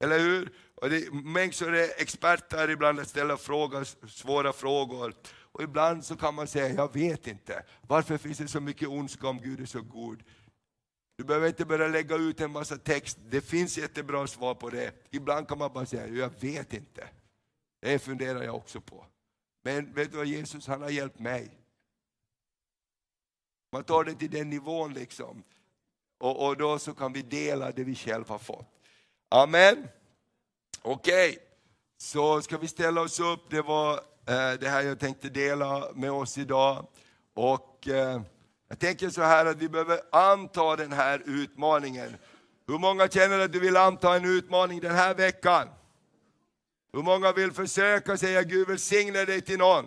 Eller 0.00 0.18
hur? 0.18 0.52
Och 0.74 0.90
det, 0.90 1.12
människor 1.12 1.74
är 1.74 1.88
experter 2.02 2.70
ibland 2.70 3.00
att 3.00 3.08
ställa 3.08 3.36
frågor, 3.36 4.08
svåra 4.08 4.52
frågor. 4.52 5.14
Och 5.52 5.62
ibland 5.62 6.04
så 6.04 6.16
kan 6.16 6.34
man 6.34 6.46
säga, 6.46 6.68
jag 6.74 6.92
vet 6.92 7.26
inte. 7.26 7.64
Varför 7.80 8.18
finns 8.18 8.38
det 8.38 8.48
så 8.48 8.60
mycket 8.60 8.88
ondska 8.88 9.28
om 9.28 9.40
Gud 9.40 9.60
är 9.60 9.66
så 9.66 9.82
god? 9.82 10.22
Du 11.16 11.24
behöver 11.24 11.48
inte 11.48 11.64
börja 11.64 11.88
lägga 11.88 12.16
ut 12.16 12.40
en 12.40 12.52
massa 12.52 12.76
text, 12.76 13.18
det 13.28 13.40
finns 13.40 13.78
jättebra 13.78 14.26
svar 14.26 14.54
på 14.54 14.70
det. 14.70 14.92
Ibland 15.10 15.48
kan 15.48 15.58
man 15.58 15.72
bara 15.72 15.86
säga, 15.86 16.08
jag 16.08 16.40
vet 16.40 16.72
inte. 16.72 17.08
Det 17.80 17.98
funderar 17.98 18.42
jag 18.42 18.54
också 18.54 18.80
på. 18.80 19.06
Men 19.62 19.94
vet 19.94 20.10
du 20.10 20.16
vad 20.16 20.26
Jesus, 20.26 20.66
han 20.66 20.82
har 20.82 20.90
hjälpt 20.90 21.18
mig. 21.18 21.60
Man 23.72 23.84
tar 23.84 24.04
det 24.04 24.14
till 24.14 24.30
den 24.30 24.50
nivån 24.50 24.94
liksom. 24.94 25.42
Och, 26.18 26.46
och 26.46 26.56
då 26.56 26.78
så 26.78 26.94
kan 26.94 27.12
vi 27.12 27.22
dela 27.22 27.70
det 27.70 27.84
vi 27.84 27.94
själva 27.94 28.34
har 28.34 28.38
fått. 28.38 28.66
Amen. 29.28 29.88
Okej, 30.82 31.38
så 31.98 32.42
ska 32.42 32.58
vi 32.58 32.68
ställa 32.68 33.00
oss 33.00 33.20
upp. 33.20 33.50
Det 33.50 33.62
var 33.62 33.94
eh, 34.26 34.52
det 34.60 34.68
här 34.68 34.82
jag 34.82 34.98
tänkte 35.00 35.28
dela 35.28 35.92
med 35.94 36.10
oss 36.10 36.38
idag. 36.38 36.86
Och 37.34 37.88
eh, 37.88 38.22
jag 38.68 38.78
tänker 38.78 39.10
så 39.10 39.22
här 39.22 39.46
att 39.46 39.56
vi 39.56 39.68
behöver 39.68 40.00
anta 40.12 40.76
den 40.76 40.92
här 40.92 41.22
utmaningen. 41.26 42.16
Hur 42.66 42.78
många 42.78 43.08
känner 43.08 43.38
att 43.38 43.52
du 43.52 43.60
vill 43.60 43.76
anta 43.76 44.16
en 44.16 44.24
utmaning 44.24 44.80
den 44.80 44.94
här 44.94 45.14
veckan? 45.14 45.68
Hur 46.92 47.02
många 47.02 47.32
vill 47.32 47.52
försöka 47.52 48.16
säga 48.16 48.42
Gud 48.42 48.68
välsigne 48.68 49.24
dig 49.24 49.40
till 49.40 49.58
någon? 49.58 49.84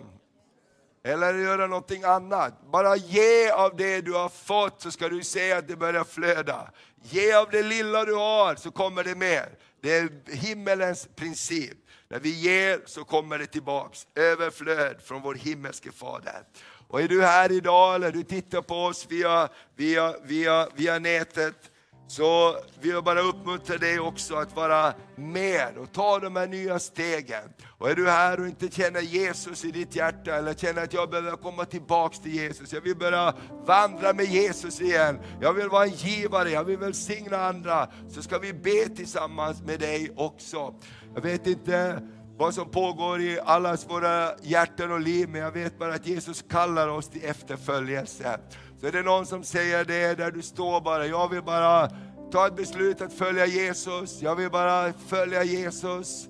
Eller 1.04 1.34
göra 1.34 1.66
någonting 1.66 2.04
annat. 2.04 2.70
Bara 2.72 2.96
ge 2.96 3.50
av 3.50 3.76
det 3.76 4.00
du 4.00 4.12
har 4.12 4.28
fått 4.28 4.82
så 4.82 4.90
ska 4.90 5.08
du 5.08 5.22
se 5.22 5.52
att 5.52 5.68
det 5.68 5.76
börjar 5.76 6.04
flöda. 6.04 6.70
Ge 7.02 7.32
av 7.32 7.50
det 7.50 7.62
lilla 7.62 8.04
du 8.04 8.14
har 8.14 8.54
så 8.54 8.70
kommer 8.70 9.04
det 9.04 9.14
mer. 9.14 9.48
Det 9.80 9.96
är 9.96 10.08
himmelens 10.26 11.08
princip. 11.16 11.78
När 12.08 12.18
vi 12.18 12.30
ger 12.30 12.80
så 12.86 13.04
kommer 13.04 13.38
det 13.38 13.46
tillbaks. 13.46 14.06
Överflöd 14.14 14.96
från 15.04 15.22
vår 15.22 15.34
himmelske 15.34 15.92
Fader. 15.92 16.42
Och 16.88 17.02
är 17.02 17.08
du 17.08 17.22
här 17.22 17.52
idag 17.52 17.94
eller 17.94 18.12
du 18.12 18.22
tittar 18.22 18.62
på 18.62 18.74
oss 18.74 19.06
via, 19.08 19.48
via, 19.76 20.14
via, 20.22 20.68
via 20.74 20.98
nätet, 20.98 21.70
så 22.06 22.56
vill 22.80 22.90
jag 22.90 23.04
bara 23.04 23.20
uppmuntra 23.20 23.78
dig 23.78 24.00
också 24.00 24.34
att 24.34 24.56
vara 24.56 24.94
med 25.16 25.78
och 25.78 25.92
ta 25.92 26.18
de 26.18 26.36
här 26.36 26.46
nya 26.46 26.78
stegen. 26.78 27.42
Och 27.78 27.90
är 27.90 27.94
du 27.94 28.10
här 28.10 28.40
och 28.40 28.46
inte 28.46 28.68
känner 28.68 29.00
Jesus 29.00 29.64
i 29.64 29.70
ditt 29.70 29.96
hjärta 29.96 30.34
eller 30.34 30.54
känner 30.54 30.82
att 30.82 30.92
jag 30.92 31.10
behöver 31.10 31.36
komma 31.36 31.64
tillbaks 31.64 32.20
till 32.20 32.34
Jesus, 32.34 32.72
jag 32.72 32.80
vill 32.80 32.96
börja 32.96 33.34
vandra 33.66 34.12
med 34.12 34.24
Jesus 34.24 34.80
igen. 34.80 35.18
Jag 35.40 35.52
vill 35.52 35.68
vara 35.68 35.84
en 35.84 35.90
givare, 35.90 36.50
jag 36.50 36.64
vill 36.64 36.78
välsigna 36.78 37.36
andra. 37.36 37.88
Så 38.08 38.22
ska 38.22 38.38
vi 38.38 38.52
be 38.52 38.88
tillsammans 38.96 39.62
med 39.62 39.80
dig 39.80 40.12
också. 40.16 40.74
Jag 41.14 41.22
vet 41.22 41.46
inte 41.46 42.02
vad 42.36 42.54
som 42.54 42.70
pågår 42.70 43.20
i 43.20 43.40
allas 43.44 43.90
våra 43.90 44.30
hjärtan 44.42 44.92
och 44.92 45.00
liv, 45.00 45.28
men 45.28 45.40
jag 45.40 45.52
vet 45.52 45.78
bara 45.78 45.94
att 45.94 46.06
Jesus 46.06 46.44
kallar 46.50 46.88
oss 46.88 47.08
till 47.08 47.24
efterföljelse. 47.24 48.40
Så 48.84 48.88
är 48.88 48.92
det 48.92 49.02
någon 49.02 49.26
som 49.26 49.44
säger 49.44 49.84
det 49.84 50.14
där 50.14 50.30
du 50.30 50.42
står 50.42 50.80
bara, 50.80 51.06
jag 51.06 51.28
vill 51.30 51.42
bara 51.42 51.90
ta 52.32 52.46
ett 52.46 52.56
beslut 52.56 53.00
att 53.00 53.12
följa 53.12 53.46
Jesus, 53.46 54.22
jag 54.22 54.36
vill 54.36 54.50
bara 54.50 54.92
följa 55.08 55.44
Jesus 55.44 56.28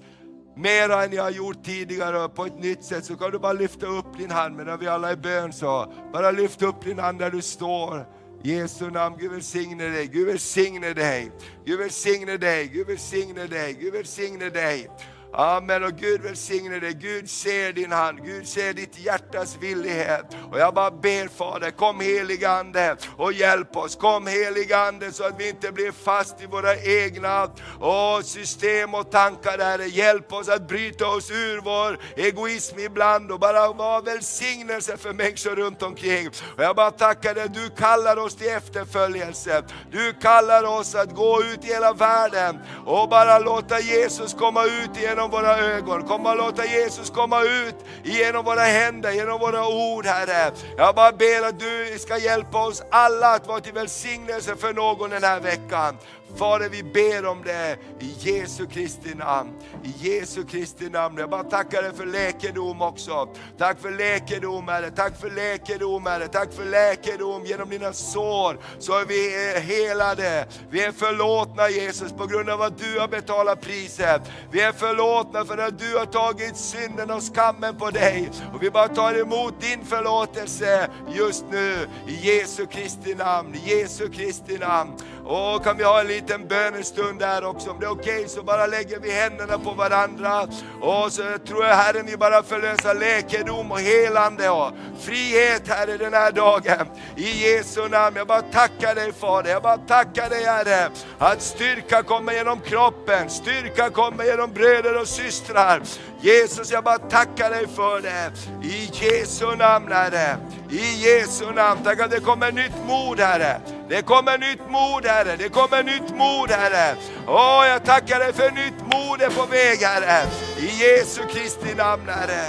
mera 0.56 1.04
än 1.04 1.12
jag 1.12 1.22
har 1.22 1.30
gjort 1.30 1.64
tidigare 1.64 2.28
på 2.28 2.46
ett 2.46 2.58
nytt 2.58 2.84
sätt, 2.84 3.04
så 3.04 3.16
kan 3.16 3.30
du 3.30 3.38
bara 3.38 3.52
lyfta 3.52 3.86
upp 3.86 4.18
din 4.18 4.30
hand 4.30 4.56
medan 4.56 4.78
vi 4.78 4.88
alla 4.88 5.10
är 5.10 5.16
bön. 5.16 5.52
Så. 5.52 5.92
Bara 6.12 6.30
lyft 6.30 6.62
upp 6.62 6.84
din 6.84 6.98
hand 6.98 7.18
där 7.18 7.30
du 7.30 7.42
står. 7.42 8.06
Jesu 8.42 8.90
namn, 8.90 9.16
Gud 9.18 9.32
välsigne 9.32 9.88
dig, 9.88 10.06
Gud 10.06 10.26
välsigne 10.26 10.92
dig, 10.92 11.32
Gud 11.64 11.78
välsigne 11.78 12.36
dig, 12.36 12.68
Gud 12.68 12.86
välsigne 12.86 13.46
dig, 13.46 13.76
Gud 13.80 13.92
välsigne 13.92 14.50
dig. 14.50 14.90
Amen. 15.36 15.84
Och 15.84 15.92
Gud 15.92 16.20
välsigne 16.20 16.78
dig. 16.78 16.94
Gud 16.94 17.30
ser 17.30 17.72
din 17.72 17.92
hand. 17.92 18.24
Gud 18.24 18.48
ser 18.48 18.72
ditt 18.72 18.98
hjärtas 18.98 19.56
villighet. 19.60 20.36
Och 20.52 20.58
jag 20.58 20.74
bara 20.74 20.90
ber 20.90 21.28
Fader, 21.28 21.70
kom 21.70 22.00
helige 22.00 22.50
Ande 22.50 22.96
och 23.16 23.32
hjälp 23.32 23.76
oss. 23.76 23.96
Kom 23.96 24.26
helige 24.26 24.78
Ande 24.78 25.12
så 25.12 25.24
att 25.24 25.40
vi 25.40 25.48
inte 25.48 25.72
blir 25.72 25.92
fast 25.92 26.42
i 26.42 26.46
våra 26.46 26.76
egna 26.76 27.50
åh, 27.80 28.20
system 28.20 28.94
och 28.94 29.10
tankar 29.10 29.58
Herre. 29.58 29.86
Hjälp 29.86 30.32
oss 30.32 30.48
att 30.48 30.68
bryta 30.68 31.06
oss 31.06 31.30
ur 31.30 31.60
vår 31.60 31.98
egoism 32.16 32.78
ibland 32.78 33.32
och 33.32 33.40
bara 33.40 33.72
vara 33.72 34.00
välsignelse 34.00 34.96
för 34.96 35.12
människor 35.12 35.56
runt 35.56 35.82
omkring. 35.82 36.28
Och 36.56 36.62
jag 36.62 36.76
bara 36.76 36.90
tackar 36.90 37.34
dig, 37.34 37.48
du 37.48 37.70
kallar 37.70 38.16
oss 38.16 38.36
till 38.36 38.48
efterföljelse. 38.48 39.62
Du 39.90 40.12
kallar 40.12 40.64
oss 40.64 40.94
att 40.94 41.14
gå 41.14 41.42
ut 41.42 41.64
i 41.64 41.68
hela 41.68 41.92
världen 41.92 42.58
och 42.86 43.08
bara 43.08 43.38
låta 43.38 43.80
Jesus 43.80 44.34
komma 44.34 44.64
ut 44.64 44.90
genom 45.02 45.23
genom 45.24 45.42
våra 45.42 45.58
ögon. 45.58 46.02
Kom 46.02 46.26
och 46.26 46.36
låta 46.36 46.64
Jesus 46.66 47.10
komma 47.10 47.42
ut 47.42 47.74
genom 48.02 48.44
våra 48.44 48.60
händer, 48.60 49.12
genom 49.12 49.40
våra 49.40 49.68
ord 49.68 50.06
Herre. 50.06 50.52
Jag 50.76 50.94
bara 50.94 51.12
ber 51.12 51.48
att 51.48 51.58
du 51.58 51.98
ska 51.98 52.18
hjälpa 52.18 52.66
oss 52.66 52.82
alla 52.90 53.34
att 53.34 53.46
vara 53.46 53.60
till 53.60 53.72
välsignelse 53.72 54.56
för 54.56 54.74
någon 54.74 55.10
den 55.10 55.24
här 55.24 55.40
veckan. 55.40 55.96
Fader, 56.36 56.68
vi 56.68 56.82
ber 56.82 57.26
om 57.26 57.42
det 57.44 57.76
i 58.00 58.14
Jesu 58.18 58.66
Kristi 58.66 59.14
namn. 59.14 59.50
I 59.84 60.08
Jesu 60.08 60.44
Kristi 60.44 60.90
namn. 60.90 61.18
Jag 61.18 61.30
bara 61.30 61.44
tackar 61.44 61.82
dig 61.82 61.92
för 61.94 62.06
läkedom 62.06 62.82
också. 62.82 63.28
Tack 63.58 63.80
för 63.80 63.90
läkedom 63.90 64.68
Herre, 64.68 64.90
tack 64.90 65.20
för 65.20 65.30
läkedom 65.30 66.06
Herre, 66.06 66.28
tack 66.28 66.52
för 66.52 66.64
läkedom. 66.64 67.44
Genom 67.44 67.70
dina 67.70 67.92
sår 67.92 68.58
så 68.78 68.92
är 68.98 69.04
vi 69.04 69.60
helade. 69.60 70.46
Vi 70.70 70.84
är 70.84 70.92
förlåtna 70.92 71.68
Jesus 71.68 72.12
på 72.12 72.26
grund 72.26 72.50
av 72.50 72.62
att 72.62 72.78
du 72.78 72.98
har 73.00 73.08
betalat 73.08 73.60
priset. 73.60 74.22
Vi 74.50 74.60
är 74.60 74.72
förlåtna 74.72 75.44
för 75.44 75.58
att 75.58 75.78
du 75.78 75.96
har 75.96 76.06
tagit 76.06 76.56
synden 76.56 77.10
och 77.10 77.22
skammen 77.22 77.76
på 77.76 77.90
dig. 77.90 78.30
Och 78.54 78.62
vi 78.62 78.70
bara 78.70 78.88
tar 78.88 79.20
emot 79.20 79.60
din 79.60 79.84
förlåtelse 79.84 80.90
just 81.08 81.44
nu 81.50 81.88
i 82.08 82.14
Jesu 82.14 82.66
Kristi 82.66 83.14
namn. 83.14 83.54
I 83.54 83.78
Jesu 83.78 84.08
Kristi 84.08 84.58
namn. 84.58 84.92
Och 85.26 85.64
kan 85.64 85.76
vi 85.76 85.84
ha 85.84 86.00
en 86.00 86.06
liten 86.06 86.48
bönestund 86.48 87.18
där 87.18 87.44
också? 87.44 87.70
Om 87.70 87.80
det 87.80 87.86
är 87.86 87.90
okej 87.90 88.16
okay, 88.16 88.28
så 88.28 88.42
bara 88.42 88.66
lägger 88.66 89.00
vi 89.00 89.10
händerna 89.10 89.58
på 89.58 89.70
varandra. 89.72 90.42
Och 90.80 91.12
så 91.12 91.22
tror 91.46 91.64
jag 91.64 91.76
Herren 91.76 92.06
vi 92.06 92.16
bara 92.16 92.42
förlösa 92.42 92.92
läkedom 92.92 93.72
och 93.72 93.80
helande 93.80 94.50
och 94.50 94.72
frihet 95.00 95.68
Herre 95.68 95.96
den 95.96 96.12
här 96.12 96.32
dagen. 96.32 96.86
I 97.16 97.46
Jesu 97.46 97.88
namn. 97.88 98.16
Jag 98.16 98.26
bara 98.26 98.42
tackar 98.42 98.94
dig 98.94 99.12
Fader. 99.12 99.50
Jag 99.50 99.62
bara 99.62 99.78
tackar 99.78 100.30
dig 100.30 100.44
Herre. 100.44 100.90
Att 101.18 101.42
styrka 101.42 102.02
kommer 102.02 102.32
genom 102.32 102.60
kroppen. 102.60 103.30
Styrka 103.30 103.90
kommer 103.90 104.24
genom 104.24 104.52
bröder 104.52 105.00
och 105.00 105.08
systrar. 105.08 105.82
Jesus 106.20 106.72
jag 106.72 106.84
bara 106.84 106.98
tackar 106.98 107.50
dig 107.50 107.66
för 107.68 108.00
det. 108.00 108.32
I 108.68 108.90
Jesu 108.92 109.56
namn 109.56 109.92
Herre. 109.92 110.36
I 110.70 111.04
Jesu 111.04 111.52
namn. 111.52 111.80
Tack 111.84 112.00
att 112.00 112.10
det 112.10 112.20
kommer 112.20 112.52
nytt 112.52 112.86
mod 112.86 113.20
Herre. 113.20 113.60
Det 113.88 114.02
kommer 114.02 114.38
nytt 114.38 114.70
mod 114.70 115.06
Herre, 115.06 115.36
det 115.36 115.48
kommer 115.48 115.82
nytt 115.82 116.16
mod 116.16 116.50
Herre. 116.50 116.96
Åh, 117.26 117.64
jag 117.68 117.84
tackar 117.84 118.18
dig 118.18 118.32
för 118.32 118.50
nytt 118.50 118.80
mod 118.92 119.20
är 119.22 119.30
på 119.30 119.46
väg 119.46 119.78
Herre. 119.78 120.26
I 120.58 120.66
Jesu 120.66 121.20
Kristi 121.32 121.74
namn 121.74 122.08
Herre. 122.08 122.44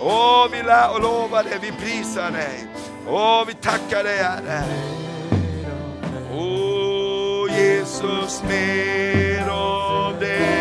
Åh, 0.00 0.46
vi 0.52 0.62
lovar 1.02 1.42
dig, 1.42 1.58
vi 1.62 1.72
prisar 1.72 2.30
dig. 2.30 2.66
Åh, 3.08 3.44
vi 3.46 3.54
tackar 3.54 4.04
dig 4.04 4.16
Herre. 4.16 4.62
Åh, 6.32 7.58
Jesus 7.58 8.42
mer 8.42 9.48
av 9.48 10.20
dig. 10.20 10.55